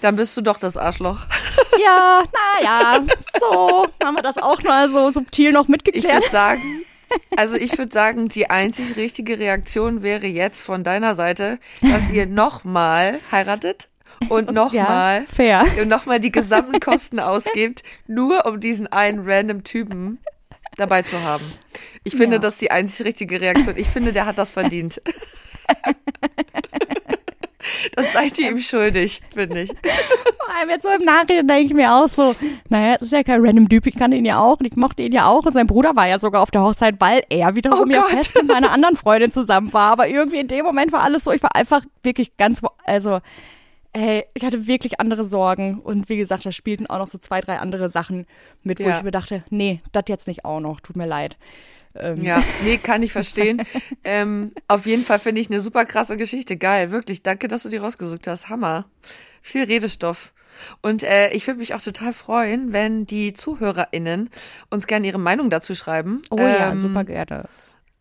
Dann 0.00 0.16
bist 0.16 0.36
du 0.36 0.40
doch 0.42 0.58
das 0.58 0.76
Arschloch. 0.76 1.20
Ja, 1.84 2.22
naja, 2.62 3.04
so 3.40 3.86
haben 4.04 4.14
wir 4.16 4.22
das 4.22 4.38
auch 4.38 4.62
mal 4.62 4.88
so 4.90 5.10
subtil 5.10 5.50
noch 5.52 5.64
Ich 5.64 5.68
mitgeklärt. 5.68 6.14
würde 6.22 6.30
sagen, 6.30 6.60
also 7.36 7.56
ich 7.56 7.76
würde 7.78 7.92
sagen, 7.92 8.28
die 8.28 8.50
einzig 8.50 8.96
richtige 8.96 9.38
Reaktion 9.38 10.02
wäre 10.02 10.26
jetzt 10.26 10.60
von 10.60 10.84
deiner 10.84 11.14
Seite, 11.14 11.58
dass 11.82 12.08
ihr 12.10 12.26
nochmal 12.26 13.20
heiratet 13.30 13.88
und 14.28 14.46
ja, 14.46 14.52
nochmal 14.52 15.22
fair. 15.34 15.64
und 15.80 15.88
nochmal 15.88 16.20
die 16.20 16.32
gesamten 16.32 16.80
Kosten 16.80 17.18
ausgibt, 17.20 17.82
nur 18.06 18.46
um 18.46 18.60
diesen 18.60 18.86
einen 18.86 19.20
random 19.28 19.64
Typen 19.64 20.18
dabei 20.76 21.02
zu 21.02 21.22
haben. 21.22 21.44
Ich 22.04 22.16
finde, 22.16 22.36
Ja. 22.36 22.40
das 22.40 22.54
ist 22.54 22.62
die 22.62 22.70
einzig 22.70 23.06
richtige 23.06 23.40
Reaktion. 23.40 23.76
Ich 23.76 23.88
finde, 23.88 24.12
der 24.12 24.26
hat 24.26 24.38
das 24.38 24.50
verdient. 24.50 25.00
Das 27.94 28.12
seid 28.12 28.38
ihr 28.38 28.50
ihm 28.50 28.58
schuldig, 28.58 29.20
finde 29.34 29.62
ich. 29.62 29.70
Vor 29.70 30.54
allem 30.60 30.70
jetzt 30.70 30.82
so 30.82 30.88
im 30.90 31.04
Nachhinein 31.04 31.48
denke 31.48 31.64
ich 31.64 31.74
mir 31.74 31.92
auch 31.94 32.08
so, 32.08 32.34
naja, 32.68 32.94
das 32.94 33.02
ist 33.02 33.12
ja 33.12 33.22
kein 33.22 33.44
random 33.44 33.68
Typ, 33.68 33.86
ich 33.86 33.96
kannte 33.96 34.16
ihn 34.16 34.24
ja 34.24 34.38
auch 34.40 34.60
und 34.60 34.66
ich 34.66 34.76
mochte 34.76 35.02
ihn 35.02 35.12
ja 35.12 35.26
auch 35.26 35.44
und 35.46 35.52
sein 35.52 35.66
Bruder 35.66 35.96
war 35.96 36.06
ja 36.08 36.18
sogar 36.18 36.42
auf 36.42 36.50
der 36.50 36.62
Hochzeit, 36.62 36.96
weil 36.98 37.22
er 37.30 37.54
wiederum 37.54 37.88
Oh 37.88 37.92
ja 37.92 38.00
Gott. 38.02 38.10
fest 38.10 38.34
mit 38.34 38.48
meiner 38.48 38.70
anderen 38.72 38.96
Freundin 38.96 39.32
zusammen 39.32 39.72
war. 39.72 39.90
Aber 39.92 40.08
irgendwie 40.08 40.38
in 40.40 40.48
dem 40.48 40.64
Moment 40.64 40.92
war 40.92 41.02
alles 41.02 41.24
so, 41.24 41.32
ich 41.32 41.42
war 41.42 41.54
einfach 41.56 41.82
wirklich 42.02 42.36
ganz, 42.36 42.60
also, 42.84 43.20
ey, 43.92 44.24
ich 44.34 44.44
hatte 44.44 44.66
wirklich 44.66 45.00
andere 45.00 45.24
Sorgen 45.24 45.80
und 45.80 46.08
wie 46.08 46.16
gesagt, 46.16 46.44
da 46.46 46.52
spielten 46.52 46.86
auch 46.88 46.98
noch 46.98 47.06
so 47.06 47.18
zwei, 47.18 47.40
drei 47.40 47.58
andere 47.58 47.88
Sachen 47.90 48.26
mit, 48.62 48.80
wo 48.80 48.84
Ja. 48.88 48.98
ich 48.98 49.02
mir 49.04 49.10
dachte, 49.12 49.44
nee, 49.50 49.80
das 49.92 50.04
jetzt 50.08 50.26
nicht 50.28 50.44
auch 50.44 50.60
noch, 50.60 50.80
tut 50.80 50.96
mir 50.96 51.06
leid. 51.06 51.36
Ähm, 51.96 52.22
Ja, 52.22 52.42
nee, 52.62 52.78
kann 52.78 53.02
ich 53.02 53.12
verstehen. 53.12 53.62
ähm, 54.04 54.52
auf 54.68 54.86
jeden 54.86 55.04
Fall 55.04 55.18
finde 55.18 55.40
ich 55.40 55.50
eine 55.50 55.60
super 55.60 55.84
krasse 55.84 56.16
Geschichte. 56.16 56.56
Geil, 56.56 56.90
wirklich. 56.90 57.22
Danke, 57.22 57.48
dass 57.48 57.62
du 57.62 57.68
die 57.68 57.76
rausgesucht 57.76 58.26
hast. 58.26 58.48
Hammer. 58.48 58.86
Viel 59.42 59.64
Redestoff. 59.64 60.32
Und 60.82 61.02
äh, 61.02 61.30
ich 61.30 61.46
würde 61.46 61.58
mich 61.58 61.74
auch 61.74 61.80
total 61.82 62.12
freuen, 62.12 62.72
wenn 62.72 63.06
die 63.06 63.32
ZuhörerInnen 63.32 64.30
uns 64.70 64.86
gerne 64.86 65.06
ihre 65.06 65.18
Meinung 65.18 65.50
dazu 65.50 65.74
schreiben. 65.74 66.22
Oh 66.30 66.38
ja, 66.38 66.70
Ähm, 66.72 66.78
super 66.78 67.04
gerne. 67.04 67.44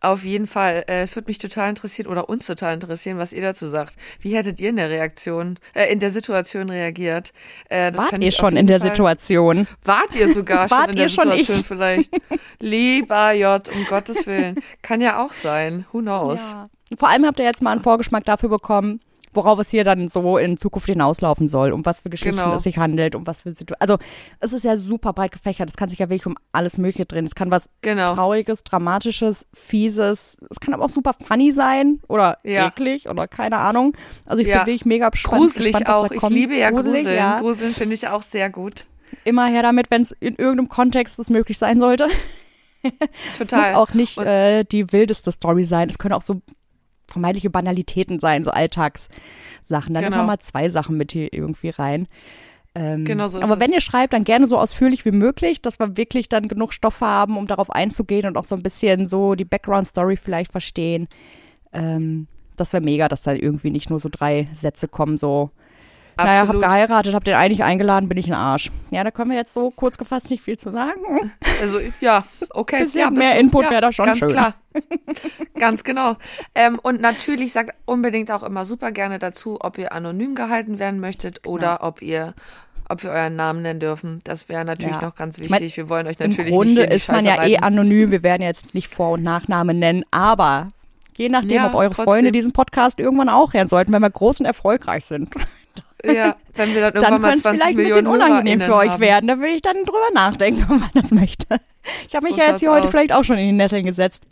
Auf 0.04 0.24
jeden 0.24 0.48
Fall. 0.48 0.84
Äh, 0.88 1.02
Es 1.04 1.16
würde 1.16 1.28
mich 1.30 1.38
total 1.38 1.70
interessieren 1.70 2.08
oder 2.12 2.28
uns 2.30 2.46
total 2.46 2.74
interessieren, 2.74 3.18
was 3.18 3.34
ihr 3.34 3.42
dazu 3.42 3.68
sagt. 3.70 3.96
Wie 4.20 4.36
hättet 4.36 4.60
ihr 4.60 4.70
in 4.70 4.76
der 4.76 4.90
Reaktion, 4.90 5.58
äh, 5.74 5.92
in 5.92 6.00
der 6.00 6.10
Situation 6.12 6.70
reagiert? 6.70 7.32
Äh, 7.70 7.92
das 7.92 8.12
Wart 8.12 8.20
ihr 8.24 8.32
schon 8.32 8.58
in 8.58 8.68
der 8.68 8.80
Fall- 8.80 8.90
Situation? 8.90 9.66
Wart 9.84 10.16
ihr 10.16 10.32
sogar 10.34 10.68
schon 10.70 10.78
Wart 10.78 10.90
in 10.92 10.96
der 10.98 11.06
ihr 11.06 11.10
schon 11.10 11.24
Situation 11.32 11.60
ich? 11.60 11.66
vielleicht? 11.66 12.10
Lieber 12.60 13.32
J, 13.34 13.68
um 13.70 13.86
Gottes 13.86 14.28
Willen. 14.28 14.56
Kann 14.82 15.02
ja 15.02 15.24
auch 15.24 15.34
sein. 15.34 15.86
Who 15.92 16.00
knows? 16.02 16.52
Ja. 16.52 16.66
Vor 16.98 17.10
allem 17.10 17.26
habt 17.26 17.40
ihr 17.40 17.46
jetzt 17.46 17.62
mal 17.62 17.72
einen 17.72 17.82
Vorgeschmack 17.84 18.24
dafür 18.26 18.50
bekommen, 18.50 19.00
worauf 19.34 19.60
es 19.60 19.70
hier 19.70 19.84
dann 19.84 20.08
so 20.10 20.38
in 20.38 20.58
Zukunft 20.58 20.88
hinauslaufen 20.88 21.48
soll, 21.48 21.72
um 21.72 21.86
was 21.86 22.02
für 22.02 22.10
Geschichten 22.10 22.38
Genau. 22.38 22.56
es 22.56 22.64
sich 22.64 22.78
handelt, 22.78 23.16
um 23.16 23.26
was 23.28 23.42
für 23.42 23.52
Situationen. 23.54 23.80
Also 23.80 23.98
es 24.40 24.54
ist 24.54 24.64
ja 24.66 24.78
super 24.78 25.14
breit 25.14 25.32
gefächert. 25.32 25.70
Es 25.70 25.78
kann 25.78 25.90
sich 25.90 26.00
ja 26.00 26.10
wirklich 26.10 26.26
um 26.26 26.36
alles 26.52 26.78
Mögliche 26.78 27.06
drehen. 27.06 27.26
Es 27.26 27.36
kann 27.36 27.52
was 27.52 27.70
Genau. 27.82 28.14
Trauriges, 28.14 28.64
Dramatisches, 28.64 29.46
Fieses. 29.54 30.38
Es 30.50 30.60
kann 30.60 30.74
aber 30.74 30.86
auch 30.86 30.90
super 30.90 31.14
funny 31.14 31.52
sein 31.54 32.00
oder 32.08 32.38
Ja. 32.44 32.68
eklig 32.68 33.10
oder 33.10 33.28
keine 33.28 33.58
Ahnung. 33.58 33.96
Also 34.26 34.42
ich 34.42 34.48
Ja. 34.48 34.60
bin 34.60 34.68
wirklich 34.68 34.86
mega 34.86 35.10
gespannt. 35.10 35.42
Gruselig 35.42 35.74
gespannt, 35.74 35.90
auch. 35.90 36.12
Ich 36.12 36.30
liebe 36.30 36.56
ja 36.56 36.70
Gruselig, 36.72 37.02
Gruseln. 37.04 37.18
Ja. 37.18 37.40
Gruseln 37.40 37.74
finde 37.74 37.96
ich 37.96 38.08
auch 38.08 38.22
sehr 38.24 38.50
gut. 38.50 38.86
Immer 39.26 39.46
her 39.48 39.62
damit, 39.64 39.92
wenn 39.92 40.02
es 40.02 40.12
in 40.12 40.36
irgendeinem 40.36 40.70
Kontext 40.70 41.18
das 41.20 41.30
möglich 41.30 41.58
sein 41.58 41.80
sollte. 41.80 42.08
Es 43.32 43.38
Total. 43.38 43.72
muss 43.72 43.78
auch 43.80 43.94
nicht 43.94 44.18
äh, 44.18 44.66
die 44.66 44.92
wildeste 44.92 45.32
Story 45.32 45.64
sein. 45.64 45.88
Es 45.90 45.98
können 45.98 46.14
auch 46.14 46.22
so 46.22 46.42
vermeintliche 47.08 47.50
Banalitäten 47.50 48.20
sein, 48.20 48.44
so 48.44 48.52
Alltagssachen. 48.52 49.94
Dann 49.94 50.04
Genau. 50.04 50.10
nehmen 50.10 50.16
wir 50.24 50.24
mal 50.24 50.40
zwei 50.40 50.70
Sachen 50.70 50.98
mit 50.98 51.12
hier 51.12 51.32
irgendwie 51.34 51.70
rein. 51.70 52.08
Ähm, 52.76 53.06
Genau 53.06 53.28
so 53.28 53.40
aber 53.40 53.54
es. 53.56 53.60
wenn 53.60 53.72
ihr 53.72 53.82
schreibt, 53.82 54.14
dann 54.14 54.24
gerne 54.24 54.48
so 54.48 54.58
ausführlich 54.58 55.06
wie 55.06 55.12
möglich, 55.12 55.62
dass 55.62 55.80
wir 55.80 55.96
wirklich 55.96 56.28
dann 56.30 56.48
genug 56.48 56.74
Stoff 56.74 57.02
haben, 57.02 57.38
um 57.38 57.46
darauf 57.46 57.70
einzugehen 57.70 58.26
und 58.28 58.36
auch 58.38 58.46
so 58.46 58.56
ein 58.56 58.64
bisschen 58.64 59.06
so 59.08 59.36
die 59.36 59.46
Background-Story 59.46 60.18
vielleicht 60.18 60.52
verstehen. 60.52 61.08
Ähm, 61.72 62.28
das 62.58 62.74
wäre 62.74 62.84
mega, 62.84 63.08
dass 63.10 63.22
da 63.24 63.34
irgendwie 63.34 63.70
nicht 63.72 63.90
nur 63.90 64.00
so 64.00 64.10
drei 64.12 64.48
Sätze 64.54 64.88
kommen, 64.88 65.18
so 65.18 65.52
naja, 66.18 66.32
hab 66.34 66.44
Absolut. 66.50 66.64
geheiratet, 66.64 67.14
hab 67.16 67.24
den 67.24 67.36
eigentlich 67.36 67.64
eingeladen, 67.64 68.08
bin 68.10 68.18
ich 68.18 68.28
ein 68.28 68.34
Arsch. 68.34 68.72
Ja, 68.92 69.04
da 69.04 69.12
können 69.12 69.32
wir 69.32 69.38
jetzt 69.38 69.54
so 69.54 69.70
kurz 69.72 69.98
gefasst 69.98 70.30
nicht 70.30 70.44
viel 70.44 70.58
zu 70.58 70.72
sagen. 70.72 71.32
Also, 71.62 71.80
ja, 72.02 72.24
okay. 72.52 72.82
Bisschen 72.84 73.02
ja, 73.02 73.10
mehr 73.10 73.40
Input 73.40 73.66
ja, 73.66 73.72
wär 73.72 73.82
da 73.82 73.92
schon 73.92 74.06
Ganz 74.06 74.20
schön. 74.20 74.30
klar. 74.30 74.54
ganz 75.60 75.84
genau. 75.84 76.16
Ähm, 76.56 76.80
und 76.82 77.02
natürlich 77.02 77.52
sagt 77.54 77.74
unbedingt 77.86 78.32
auch 78.32 78.44
immer 78.44 78.66
super 78.66 78.92
gerne 78.92 79.20
dazu, 79.20 79.58
ob 79.62 79.78
ihr 79.78 79.92
anonym 79.94 80.36
gehalten 80.36 80.80
werden 80.80 81.00
möchtet 81.00 81.48
oder 81.48 81.84
ob 81.84 82.02
ihr 82.02 82.34
ob 82.90 83.02
wir 83.02 83.12
euren 83.12 83.38
Namen 83.38 83.62
nennen 83.62 83.80
dürfen. 83.80 84.20
Das 84.26 84.50
wäre 84.50 84.66
natürlich 84.66 84.98
Ja. 84.98 85.02
noch 85.04 85.16
ganz 85.16 85.38
Ich 85.38 85.50
mein, 85.50 85.62
wichtig. 85.62 85.78
wir 85.78 85.88
wollen 85.90 86.06
euch 86.06 86.20
Im 86.20 86.30
natürlich 86.30 86.52
Grunde 86.54 86.84
in 86.84 86.90
die 86.90 86.96
ist 86.96 87.10
man 87.12 87.26
ja 87.26 87.42
eh 87.46 87.58
anonym. 87.58 88.12
Wir 88.12 88.24
werden 88.24 88.42
jetzt 88.42 88.74
nicht 88.74 88.90
Vor- 88.94 89.12
und 89.12 89.24
Nachnamen 89.24 89.80
nennen, 89.80 90.04
aber 90.12 90.72
je 91.16 91.30
nachdem, 91.30 91.52
Ja, 91.52 91.68
ob 91.68 91.76
eure 91.76 91.90
trotzdem. 91.92 92.04
Freunde 92.06 92.32
diesen 92.34 92.52
Podcast 92.52 93.00
irgendwann 93.00 93.30
auch 93.30 93.54
hören 93.54 93.68
sollten, 93.70 93.94
wenn 93.94 94.02
wir 94.02 94.10
groß 94.10 94.42
und 94.42 94.46
erfolgreich 94.48 95.06
sind, 95.06 95.30
Ja, 96.06 96.36
wenn 96.56 96.74
wir 96.74 96.82
dann 96.82 96.94
dann 96.94 97.04
irgendwann 97.04 97.22
mal 97.22 97.28
könnte 97.30 97.36
es 97.38 97.42
20 97.44 97.62
vielleicht 97.62 97.64
ein 97.72 97.76
Millionen 97.78 98.04
bisschen 98.06 98.22
unangenehm 98.22 98.62
für 98.62 98.76
euch 98.76 98.90
haben. 98.90 99.02
werden. 99.02 99.28
Da 99.28 99.40
will 99.40 99.56
ich 99.56 99.62
dann 99.62 99.78
drüber 99.86 100.08
nachdenken, 100.14 100.64
ob 100.70 100.80
man 100.80 100.90
das 100.94 101.12
möchte. 101.12 101.48
Ich 102.08 102.16
habe 102.16 102.26
mich 102.26 102.36
So 102.36 102.42
ja 102.42 102.48
jetzt 102.50 102.60
hier 102.60 102.68
schaut's 102.70 102.76
heute 102.78 102.86
aus. 102.88 102.92
vielleicht 102.92 103.14
auch 103.14 103.24
schon 103.24 103.38
in 103.38 103.46
die 103.48 103.52
Nesseln 103.54 103.86
gesetzt. 103.86 104.24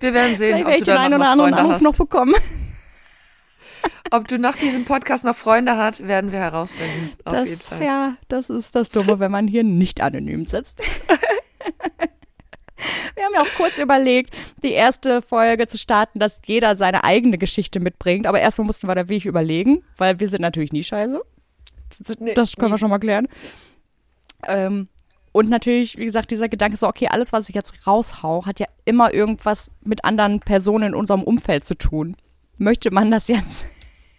Wir 0.00 0.12
werden 0.14 0.36
sehen, 0.36 0.56
Vielleicht 0.56 0.66
ob 0.66 0.72
du 0.72 0.78
ich 0.78 0.84
den 0.84 0.96
einen 0.96 1.14
oder 1.14 1.18
mal 1.24 1.32
anderen 1.32 1.54
Anruf 1.54 1.74
hast. 1.74 1.82
noch 1.82 1.96
bekommen. 1.96 2.34
Ob 4.10 4.28
du 4.28 4.38
nach 4.38 4.56
diesem 4.56 4.84
Podcast 4.84 5.24
noch 5.24 5.34
Freunde 5.36 5.76
hast, 5.76 6.06
werden 6.06 6.32
wir 6.32 6.38
herausfinden. 6.40 7.12
Auf 7.24 7.32
das, 7.32 7.48
jeden 7.48 7.60
Fall. 7.62 7.82
Ja, 7.82 8.14
das 8.28 8.50
ist 8.50 8.74
das 8.74 8.90
Dumme, 8.90 9.18
wenn 9.20 9.30
man 9.30 9.48
hier 9.48 9.64
nicht 9.64 10.02
anonym 10.02 10.44
sitzt. 10.44 10.78
Wir 13.14 13.24
haben 13.24 13.34
ja 13.34 13.42
auch 13.42 13.56
kurz 13.56 13.78
überlegt, 13.78 14.34
die 14.62 14.72
erste 14.72 15.22
Folge 15.22 15.66
zu 15.66 15.78
starten, 15.78 16.18
dass 16.18 16.40
jeder 16.46 16.76
seine 16.76 17.04
eigene 17.04 17.38
Geschichte 17.38 17.80
mitbringt. 17.80 18.26
Aber 18.26 18.40
erstmal 18.40 18.66
mussten 18.66 18.88
wir 18.88 18.94
da 18.94 19.02
wirklich 19.08 19.26
überlegen, 19.26 19.84
weil 19.96 20.18
wir 20.20 20.28
sind 20.28 20.40
natürlich 20.40 20.72
nie 20.72 20.82
scheiße. 20.82 21.20
Das 21.90 22.00
Nee, 22.18 22.34
können 22.34 22.46
nie. 22.60 22.70
wir 22.70 22.78
schon 22.78 22.90
mal 22.90 22.98
klären. 22.98 23.28
Ähm, 24.48 24.88
Und 25.32 25.48
natürlich, 25.48 25.96
wie 25.98 26.04
gesagt, 26.04 26.30
dieser 26.30 26.48
Gedanke 26.48 26.76
so, 26.76 26.88
okay, 26.88 27.08
alles, 27.10 27.32
was 27.32 27.48
ich 27.48 27.54
jetzt 27.54 27.86
raushau, 27.86 28.44
hat 28.44 28.60
ja 28.60 28.66
immer 28.84 29.14
irgendwas 29.14 29.70
mit 29.82 30.04
anderen 30.04 30.40
Personen 30.40 30.88
in 30.88 30.94
unserem 30.94 31.22
Umfeld 31.22 31.64
zu 31.64 31.74
tun. 31.74 32.16
Möchte 32.58 32.90
man 32.90 33.10
das 33.10 33.28
jetzt 33.28 33.66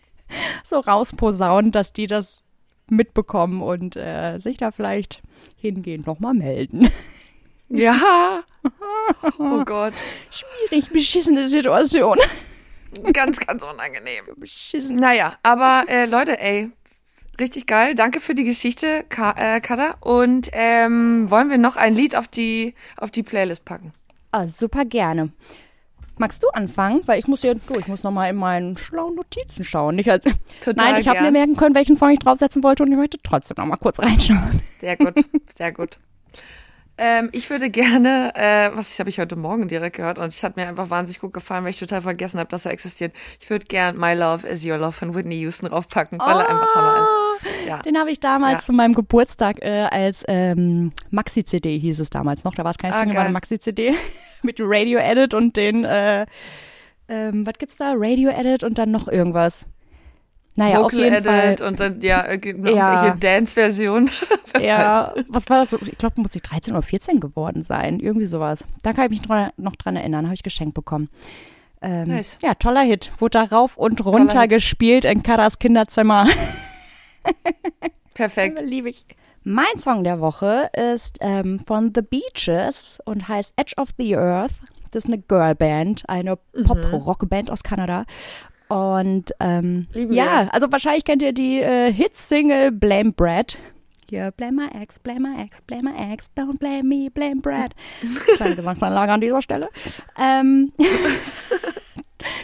so 0.63 0.79
rausposaunen, 0.79 1.71
dass 1.71 1.93
die 1.93 2.07
das 2.07 2.41
mitbekommen 2.89 3.61
und 3.61 3.95
äh, 3.95 4.39
sich 4.39 4.57
da 4.57 4.71
vielleicht 4.71 5.21
hingehend 5.57 6.07
nochmal 6.07 6.33
melden? 6.33 6.89
Ja. 7.69 8.43
Oh 9.37 9.65
Gott. 9.65 9.93
Schwierig, 10.31 10.89
beschissene 10.89 11.49
Situation. 11.49 12.17
Ganz, 13.11 13.39
ganz 13.39 13.63
unangenehm. 13.63 14.23
Beschissen. 14.37 14.95
Naja, 14.95 15.37
aber 15.43 15.85
äh, 15.89 16.05
Leute, 16.05 16.39
ey, 16.39 16.71
richtig 17.39 17.67
geil. 17.67 17.95
Danke 17.95 18.21
für 18.21 18.35
die 18.35 18.43
Geschichte, 18.43 19.03
Ka 19.09 19.35
äh, 19.37 19.59
Kada. 19.59 19.95
Und 19.99 20.49
ähm, 20.53 21.29
wollen 21.29 21.49
wir 21.49 21.57
noch 21.57 21.75
ein 21.75 21.95
Lied 21.95 22.15
auf 22.15 22.27
die, 22.27 22.75
auf 22.97 23.11
die 23.11 23.23
Playlist 23.23 23.65
packen? 23.65 23.93
Ah, 24.31 24.47
super 24.47 24.85
gerne. 24.85 25.33
Magst 26.17 26.43
du 26.43 26.49
anfangen? 26.49 27.01
Weil 27.05 27.19
ich 27.19 27.27
muss 27.27 27.41
ja, 27.41 27.55
du, 27.55 27.79
ich 27.79 27.87
muss 27.87 28.03
nochmal 28.03 28.29
in 28.29 28.35
meinen 28.35 28.77
schlauen 28.77 29.15
Notizen 29.15 29.63
schauen. 29.63 29.95
Nicht 29.95 30.09
als, 30.09 30.25
Total 30.61 30.91
Nein, 30.91 31.01
ich 31.01 31.07
habe 31.07 31.21
mir 31.21 31.31
merken 31.31 31.55
können, 31.55 31.75
welchen 31.75 31.97
Song 31.97 32.09
ich 32.11 32.19
draufsetzen 32.19 32.63
wollte 32.63 32.83
und 32.83 32.91
ich 32.91 32.97
möchte 32.97 33.17
trotzdem 33.23 33.55
nochmal 33.57 33.79
kurz 33.79 33.99
reinschauen. 33.99 34.61
Sehr 34.79 34.95
gut, 34.95 35.15
sehr 35.55 35.71
gut. 35.71 35.97
Ähm, 36.95 37.29
ich 37.31 37.49
würde 37.49 37.71
gerne, 37.71 38.31
äh, 38.35 38.69
was 38.75 38.99
habe 38.99 39.09
ich 39.09 39.17
heute 39.19 39.35
Morgen 39.35 39.67
direkt 39.67 39.95
gehört 39.95 40.19
und 40.19 40.25
es 40.27 40.43
hat 40.43 40.57
mir 40.57 40.67
einfach 40.67 40.91
wahnsinnig 40.91 41.19
gut 41.19 41.33
gefallen, 41.33 41.63
weil 41.63 41.71
ich 41.71 41.79
total 41.79 42.03
vergessen 42.03 42.39
habe, 42.39 42.49
dass 42.49 42.65
er 42.65 42.71
existiert. 42.71 43.13
Ich 43.39 43.49
würde 43.49 43.65
gern 43.65 43.97
My 43.97 44.13
Love 44.13 44.47
is 44.47 44.63
Your 44.63 44.77
Love 44.77 44.91
von 44.91 45.15
Whitney 45.15 45.37
Houston 45.39 45.69
draufpacken, 45.69 46.19
weil 46.19 46.39
er 46.41 46.49
einfach 46.49 46.75
Hammer 46.75 47.03
ist. 47.03 47.67
Ja. 47.67 47.77
Den 47.79 47.97
habe 47.97 48.11
ich 48.11 48.19
damals 48.19 48.53
Ja. 48.53 48.59
zu 48.59 48.73
meinem 48.73 48.93
Geburtstag 48.93 49.57
äh, 49.63 49.87
als 49.89 50.23
ähm, 50.27 50.91
Maxi-CD 51.09 51.79
hieß 51.79 51.99
es 51.99 52.11
damals 52.11 52.43
noch. 52.43 52.53
Da 52.53 52.63
war 52.63 52.71
es 52.71 52.77
kein 52.77 52.93
Ah, 52.93 52.99
Single, 52.99 53.15
war 53.15 53.23
eine 53.23 53.33
Maxi-CD 53.33 53.95
mit 54.43 54.57
Radio-Edit 54.59 55.33
und 55.33 55.57
den, 55.57 55.85
äh, 55.85 56.27
ähm, 57.09 57.45
was 57.47 57.55
gibt's 57.57 57.75
da? 57.75 57.93
Radio-Edit 57.97 58.63
und 58.63 58.77
dann 58.77 58.91
noch 58.91 59.07
irgendwas. 59.07 59.65
Naja, 60.55 60.79
auf 60.79 60.85
Vocal 60.91 60.99
jeden 60.99 61.13
Edit 61.15 61.59
Fall. 61.59 61.67
und 61.67 61.79
dann, 61.79 62.01
ja, 62.01 62.25
Ja. 62.25 62.31
irgendwelche 62.31 63.15
Dance-Version. 63.19 64.09
Ja, 64.61 65.15
was 65.29 65.49
war 65.49 65.57
das? 65.57 65.71
so? 65.71 65.79
Ich 65.81 65.97
glaube, 65.97 66.21
muss 66.21 66.35
ich 66.35 66.43
13 66.43 66.75
oder 66.75 66.83
14 66.83 67.19
geworden 67.19 67.63
sein. 67.63 67.99
Irgendwie 67.99 68.27
sowas. 68.27 68.63
Da 68.83 68.93
kann 68.93 69.05
ich 69.05 69.09
mich 69.09 69.21
dran, 69.23 69.49
noch 69.57 69.75
dran 69.75 69.95
erinnern. 69.95 70.25
Habe 70.25 70.35
ich 70.35 70.43
geschenkt 70.43 70.75
bekommen. 70.75 71.09
Ähm, 71.81 72.07
Nice. 72.09 72.37
Ja, 72.43 72.53
toller 72.53 72.81
Hit. 72.83 73.11
Wurde 73.17 73.39
da 73.39 73.43
rauf 73.45 73.77
und 73.77 74.05
runter 74.05 74.41
Hit. 74.41 74.51
gespielt 74.51 75.05
in 75.05 75.23
Karas 75.23 75.57
Kinderzimmer. 75.57 76.27
Perfekt. 78.13 78.61
Liebe 78.65 78.89
ich. 78.89 79.05
Mein 79.43 79.79
Song 79.79 80.03
der 80.03 80.19
Woche 80.21 80.69
ist 80.93 81.17
ähm, 81.21 81.59
von 81.65 81.91
The 81.93 82.01
Beaches 82.03 82.99
und 83.03 83.27
heißt 83.27 83.53
Edge 83.57 83.73
of 83.77 83.89
the 83.97 84.15
Earth. 84.15 84.51
Das 84.91 85.05
ist 85.05 85.09
eine 85.11 85.17
Girlband, 85.21 86.03
eine 86.07 86.37
Mhm. 86.53 86.63
Pop-Rock-Band 86.63 87.49
aus 87.49 87.63
Kanada. 87.63 88.05
Und 88.73 89.35
ähm, 89.39 89.85
Lieben 89.93 90.13
ja, 90.13 90.45
wir. 90.45 90.53
also 90.53 90.71
wahrscheinlich 90.71 91.05
kennt 91.05 91.21
ihr 91.21 91.31
die 91.31 91.59
äh, 91.59 91.93
Hit-Single 91.93 92.71
Blame 92.71 93.11
Brad. 93.11 93.59
Hier, 94.09 94.31
blame 94.31 94.63
my 94.63 94.81
ex, 94.81 94.97
blame 94.97 95.19
my 95.19 95.43
ex, 95.43 95.61
blame 95.61 95.83
my 95.83 96.11
ex, 96.11 96.25
don't 96.35 96.57
blame 96.57 96.87
me, 96.87 97.11
blame 97.11 97.39
Brad. 97.39 97.75
Kleine 98.35 98.55
Gesangsanlage 98.55 99.11
an 99.11 99.21
dieser 99.21 99.43
Stelle. 99.43 99.69
Ähm, 100.19 100.71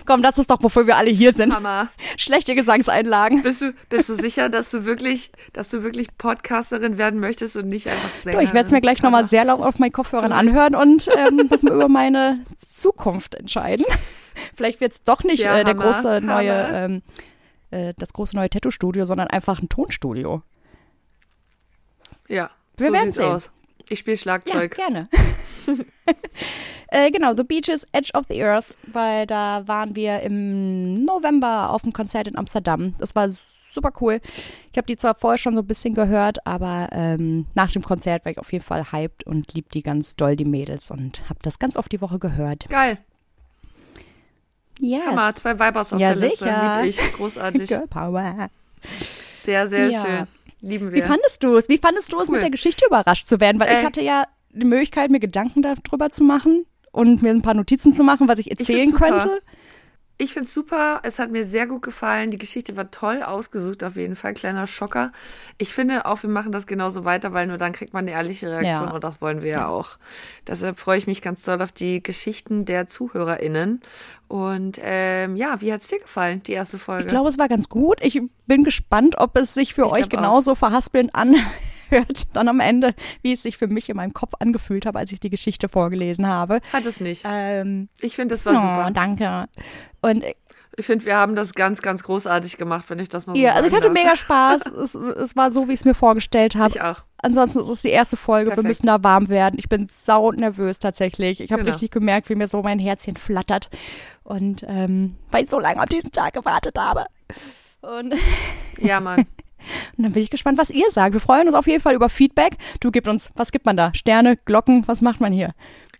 Komm, 0.09 0.23
das 0.23 0.39
ist 0.39 0.49
doch, 0.49 0.57
wofür 0.63 0.87
wir 0.87 0.97
alle 0.97 1.11
hier 1.11 1.33
sind. 1.33 1.55
Hammer. 1.55 1.87
Schlechte 2.17 2.53
Gesangseinlagen. 2.53 3.43
Bist 3.43 3.61
du, 3.61 3.73
bist 3.89 4.09
du 4.09 4.15
sicher, 4.15 4.49
dass 4.49 4.71
du 4.71 4.83
wirklich, 4.85 5.31
dass 5.53 5.69
du 5.69 5.83
wirklich 5.83 6.07
Podcasterin 6.17 6.97
werden 6.97 7.19
möchtest 7.19 7.55
und 7.57 7.67
nicht 7.67 7.87
einfach 7.87 8.09
Du, 8.09 8.23
Sängerin? 8.23 8.47
ich 8.47 8.53
werde 8.53 8.65
es 8.65 8.71
mir 8.71 8.81
gleich 8.81 9.03
nochmal 9.03 9.27
sehr 9.27 9.45
laut 9.45 9.61
auf 9.61 9.77
meinen 9.77 9.91
Kopfhörern 9.91 10.31
anhören 10.31 10.73
und 10.73 11.07
ähm, 11.15 11.47
über 11.61 11.87
meine 11.87 12.43
Zukunft 12.57 13.35
entscheiden. 13.35 13.85
Vielleicht 14.55 14.81
wird 14.81 14.93
es 14.93 15.03
doch 15.03 15.23
nicht 15.23 15.43
Ja, 15.43 15.59
äh, 15.59 15.63
der 15.63 15.75
Hammer, 15.75 15.83
große 15.83 16.21
neue, 16.21 16.53
Hammer. 16.67 16.73
ähm, 16.73 17.01
äh, 17.69 17.93
das 17.97 18.11
große 18.13 18.35
neue 18.35 18.49
Tattoo-Studio, 18.49 19.05
sondern 19.05 19.27
einfach 19.27 19.61
ein 19.61 19.69
Tonstudio. 19.69 20.41
Ja, 22.27 22.49
Wir 22.77 22.87
so 22.87 22.93
werden 22.93 23.13
sehen. 23.13 23.23
aus. 23.25 23.51
Ich 23.89 23.99
spiele 23.99 24.15
Ja, 24.15 24.21
Schlagzeug. 24.21 24.75
gerne. 24.75 25.07
äh, 26.89 27.11
genau, 27.11 27.35
The 27.35 27.43
Beaches, 27.43 27.85
Edge 27.91 28.11
of 28.13 28.25
the 28.29 28.43
Earth, 28.43 28.67
weil 28.87 29.25
da 29.27 29.67
waren 29.67 29.95
wir 29.95 30.19
im 30.21 31.03
November 31.05 31.71
auf 31.71 31.81
dem 31.83 31.93
Konzert 31.93 32.27
in 32.27 32.37
Amsterdam. 32.37 32.95
Das 32.99 33.15
war 33.15 33.29
super 33.71 33.91
cool. 34.01 34.19
Ich 34.71 34.77
habe 34.77 34.87
die 34.87 34.97
zwar 34.97 35.15
vorher 35.15 35.37
schon 35.37 35.53
so 35.55 35.61
ein 35.61 35.67
bisschen 35.67 35.93
gehört, 35.93 36.45
aber 36.45 36.89
ähm, 36.91 37.45
nach 37.55 37.71
dem 37.71 37.83
Konzert 37.83 38.25
war 38.25 38.31
ich 38.31 38.37
auf 38.39 38.51
jeden 38.51 38.63
Fall 38.63 38.91
hyped 38.91 39.25
und 39.25 39.53
lieb 39.53 39.71
die 39.71 39.83
ganz 39.83 40.15
doll, 40.15 40.35
die 40.35 40.45
Mädels, 40.45 40.89
und 40.91 41.23
habe 41.29 41.39
das 41.43 41.59
ganz 41.59 41.77
oft 41.77 41.91
die 41.91 42.01
Woche 42.01 42.17
gehört. 42.19 42.67
Geil. 42.69 42.97
Yes. 44.81 45.05
Hammer, 45.05 45.35
zwei 45.35 45.59
Vibers 45.59 45.91
auf 45.93 45.99
Ja, 45.99 46.13
der 46.13 46.23
Liste. 46.29 46.45
sicher. 46.45 46.81
Lieb 46.81 46.89
ich. 46.89 47.13
Großartig. 47.13 47.67
Girl 47.69 47.87
Power. 47.87 48.49
Sehr, 49.43 49.67
sehr 49.67 49.89
Ja. 49.89 50.01
schön. 50.01 50.27
Lieben 50.61 50.91
Wie 50.91 50.95
wir. 50.95 51.03
fandest 51.05 51.43
du 51.43 51.55
es? 51.55 51.69
Wie 51.69 51.77
fandest 51.77 52.11
du 52.11 52.19
es, 52.19 52.27
Cool. 52.27 52.33
mit 52.35 52.43
der 52.43 52.49
Geschichte 52.49 52.85
überrascht 52.85 53.27
zu 53.27 53.39
werden? 53.39 53.59
Weil 53.59 53.71
ich 53.73 53.79
Äh. 53.81 53.85
hatte 53.85 54.01
ja 54.01 54.23
die 54.51 54.65
Möglichkeit, 54.65 55.09
mir 55.11 55.19
Gedanken 55.19 55.61
darüber 55.61 56.09
zu 56.09 56.23
machen 56.23 56.65
und 56.91 57.21
mir 57.21 57.29
ein 57.29 57.41
paar 57.41 57.53
Notizen 57.53 57.93
zu 57.93 58.03
machen, 58.03 58.27
was 58.27 58.39
ich 58.39 58.49
erzählen 58.51 58.89
super. 58.91 59.07
könnte. 59.19 59.41
Ich 60.21 60.33
find's 60.33 60.53
super. 60.53 60.99
Es 61.03 61.17
hat 61.17 61.31
mir 61.31 61.45
sehr 61.45 61.65
gut 61.65 61.81
gefallen. 61.81 62.29
Die 62.29 62.37
Geschichte 62.37 62.75
war 62.75 62.91
toll 62.91 63.23
ausgesucht, 63.23 63.85
auf 63.85 63.95
jeden 63.95 64.17
Fall. 64.17 64.33
Kleiner 64.33 64.67
Schocker. 64.67 65.13
Ich 65.57 65.73
finde 65.73 66.05
auch, 66.05 66.23
wir 66.23 66.29
machen 66.29 66.51
das 66.51 66.67
genauso 66.67 67.05
weiter, 67.05 67.31
weil 67.31 67.47
nur 67.47 67.57
dann 67.57 67.71
kriegt 67.71 67.93
man 67.93 68.03
eine 68.03 68.11
ehrliche 68.11 68.47
Reaktion 68.51 68.87
Ja. 68.89 68.91
und 68.93 69.01
das 69.01 69.21
wollen 69.21 69.41
wir 69.41 69.51
ja 69.51 69.67
auch. 69.69 69.97
Deshalb 70.45 70.77
freue 70.77 70.97
ich 70.97 71.07
mich 71.07 71.21
ganz 71.21 71.43
doll 71.43 71.61
auf 71.61 71.71
die 71.71 72.03
Geschichten 72.03 72.65
der 72.65 72.85
ZuhörerInnen. 72.87 73.79
Und 74.27 74.77
ähm, 74.83 75.37
ja, 75.37 75.61
wie 75.61 75.71
hat's 75.71 75.87
dir 75.87 75.99
gefallen, 75.99 76.43
die 76.43 76.51
erste 76.51 76.77
Folge? 76.77 77.03
Ich 77.05 77.09
glaube, 77.09 77.29
es 77.29 77.39
war 77.39 77.47
ganz 77.47 77.69
gut. 77.69 77.99
Ich 78.01 78.21
bin 78.45 78.63
gespannt, 78.65 79.15
ob 79.17 79.37
es 79.37 79.53
sich 79.53 79.73
für 79.73 79.85
Ich 79.85 79.91
euch 79.93 80.09
glaub 80.09 80.19
auch. 80.19 80.25
genauso 80.25 80.55
verhaspelnd 80.55 81.15
anhört, 81.15 81.45
dann 82.33 82.47
am 82.47 82.59
Ende, 82.59 82.93
wie 83.21 83.33
es 83.33 83.41
sich 83.43 83.57
für 83.57 83.67
mich 83.67 83.89
in 83.89 83.97
meinem 83.97 84.13
Kopf 84.13 84.33
angefühlt 84.39 84.85
habe, 84.85 84.99
als 84.99 85.11
ich 85.11 85.19
die 85.19 85.29
Geschichte 85.29 85.69
vorgelesen 85.69 86.27
habe. 86.27 86.59
Hat 86.73 86.85
es 86.85 86.99
nicht. 86.99 87.23
Ähm, 87.27 87.89
Ich 88.01 88.15
finde, 88.15 88.35
es 88.35 88.45
war 88.45 88.53
oh, 88.53 88.55
super. 88.61 88.91
danke. 88.93 89.47
Und 90.01 90.23
äh, 90.23 90.33
Ich 90.77 90.85
finde, 90.85 91.05
wir 91.05 91.17
haben 91.17 91.35
das 91.35 91.53
ganz, 91.53 91.81
ganz 91.81 92.03
großartig 92.03 92.57
gemacht, 92.57 92.85
wenn 92.89 92.99
ich 92.99 93.09
das 93.09 93.27
mal 93.27 93.35
so 93.35 93.41
ja, 93.41 93.53
also 93.53 93.67
ich 93.67 93.73
hatte 93.73 93.85
darf. 93.87 93.93
mega 93.93 94.15
Spaß. 94.15 94.61
es, 94.85 94.95
es 94.95 95.35
war 95.35 95.51
so, 95.51 95.67
wie 95.67 95.73
ich 95.73 95.79
es 95.81 95.85
mir 95.85 95.93
vorgestellt 95.95 96.55
habe. 96.55 96.69
Ich 96.69 96.81
auch. 96.81 97.03
Ansonsten 97.21 97.59
ist 97.59 97.67
es 97.69 97.81
die 97.81 97.89
erste 97.89 98.15
Folge. 98.15 98.45
Wir 98.51 98.55
Perfekt. 98.55 98.67
müssen 98.69 98.85
da 98.87 99.03
warm 99.03 99.27
werden. 99.27 99.55
Ich 99.59 99.67
bin 99.67 99.87
sau 99.91 100.31
nervös 100.31 100.79
tatsächlich. 100.79 101.41
Ich 101.41 101.51
habe 101.51 101.63
Genau. 101.63 101.73
richtig 101.73 101.91
gemerkt, 101.91 102.29
wie 102.29 102.35
mir 102.35 102.47
so 102.47 102.61
mein 102.61 102.79
Herzchen 102.79 103.17
flattert. 103.17 103.69
Und 104.23 104.63
ähm, 104.67 105.15
weil 105.31 105.43
ich 105.43 105.49
so 105.49 105.59
lange 105.59 105.79
auf 105.81 105.87
diesen 105.89 106.11
Tag 106.11 106.33
gewartet 106.33 106.77
habe. 106.77 107.05
Und, 107.81 108.13
und 108.13 108.19
Ja, 108.85 108.99
Mann. 109.01 109.25
dann 109.97 110.11
bin 110.13 110.23
ich 110.23 110.29
gespannt, 110.29 110.57
was 110.57 110.69
ihr 110.69 110.89
sagt. 110.91 111.13
Wir 111.13 111.19
freuen 111.19 111.47
uns 111.47 111.55
auf 111.55 111.67
jeden 111.67 111.81
Fall 111.81 111.95
über 111.95 112.09
Feedback. 112.09 112.57
Du 112.79 112.91
gibst 112.91 113.09
uns, 113.09 113.31
was 113.35 113.51
gibt 113.51 113.65
man 113.65 113.77
da? 113.77 113.93
Sterne, 113.93 114.37
Glocken, 114.37 114.83
was 114.87 115.01
macht 115.01 115.19
man 115.19 115.31
hier? 115.33 115.53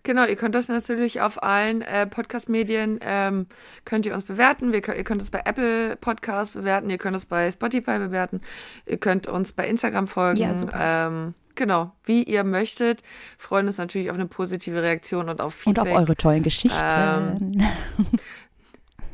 Genau, 0.03 0.26
ihr 0.26 0.38
könnt 0.38 0.55
das 0.55 0.70
natürlich 0.70 1.20
auf 1.20 1.43
allen 1.43 1.82
äh, 1.82 2.07
Podcast-Medien, 2.07 2.99
ähm, 3.01 3.47
könnt 3.84 4.05
ihr 4.05 4.14
uns 4.14 4.24
bewerten. 4.24 4.72
Wir, 4.72 4.88
ihr 4.95 5.03
könnt 5.03 5.22
es 5.22 5.30
bei 5.30 5.41
Apple 5.43 5.97
Podcasts 5.97 6.53
bewerten, 6.53 6.89
ihr 6.89 6.97
könnt 6.97 7.18
es 7.18 7.26
bei 7.26 7.51
Spotify 7.51 7.99
bewerten, 7.99 8.39
ihr 8.86 8.97
könnt 8.97 9.28
uns 9.28 9.51
bei 9.51 9.68
Instagram 9.68 10.07
folgen. 10.07 10.39
Ja, 10.39 10.55
super. 10.55 10.80
Ähm, 10.80 11.34
genau, 11.55 11.91
wie 12.05 12.24
ihr 12.24 12.45
möchtet. 12.45 13.03
Freuen 13.38 13.68
uns 13.68 13.78
natürlich 13.78 14.10
auf 14.10 14.16
eine 14.16 14.28
positive 14.28 14.82
Reaktion 14.82 15.28
und 15.28 15.41
auf 15.41 15.55
Und 15.68 15.76
Feedback. 15.76 15.93
auf 15.93 15.99
eure 15.99 16.16
tollen 16.16 16.43
Geschichten. 16.43 16.80
Ähm, 16.82 17.62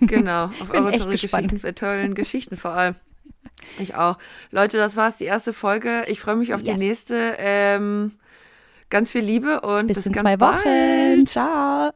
Genau, 0.02 0.46
auf 0.46 0.74
eure 0.74 0.90
echt 0.92 1.00
tolle 1.04 1.12
gespannt. 1.18 1.50
Geschichten, 1.50 1.68
äh, 1.68 1.74
tollen 1.74 2.16
Geschichten 2.16 2.58
vor 2.58 2.72
allem. 2.72 2.96
Ich 3.80 3.96
auch. 3.96 4.18
Leute, 4.52 4.78
das 4.78 4.96
war's, 4.96 5.18
die 5.18 5.26
erste 5.26 5.54
Folge. 5.54 6.04
Ich 6.08 6.20
freue 6.20 6.36
mich 6.36 6.54
auf 6.54 6.62
die 6.64 6.72
Yes. 6.72 6.80
nächste. 6.80 7.36
Ähm, 7.38 8.14
ganz 8.90 9.10
viel 9.12 9.24
Liebe 9.24 9.62
und 9.62 9.88
bis, 9.88 9.98
Bis 9.98 10.06
in 10.08 10.14
ganz 10.14 10.28
zwei 10.30 10.38
bald. 10.38 10.66
Wochen. 10.66 11.26
Ciao. 11.28 11.92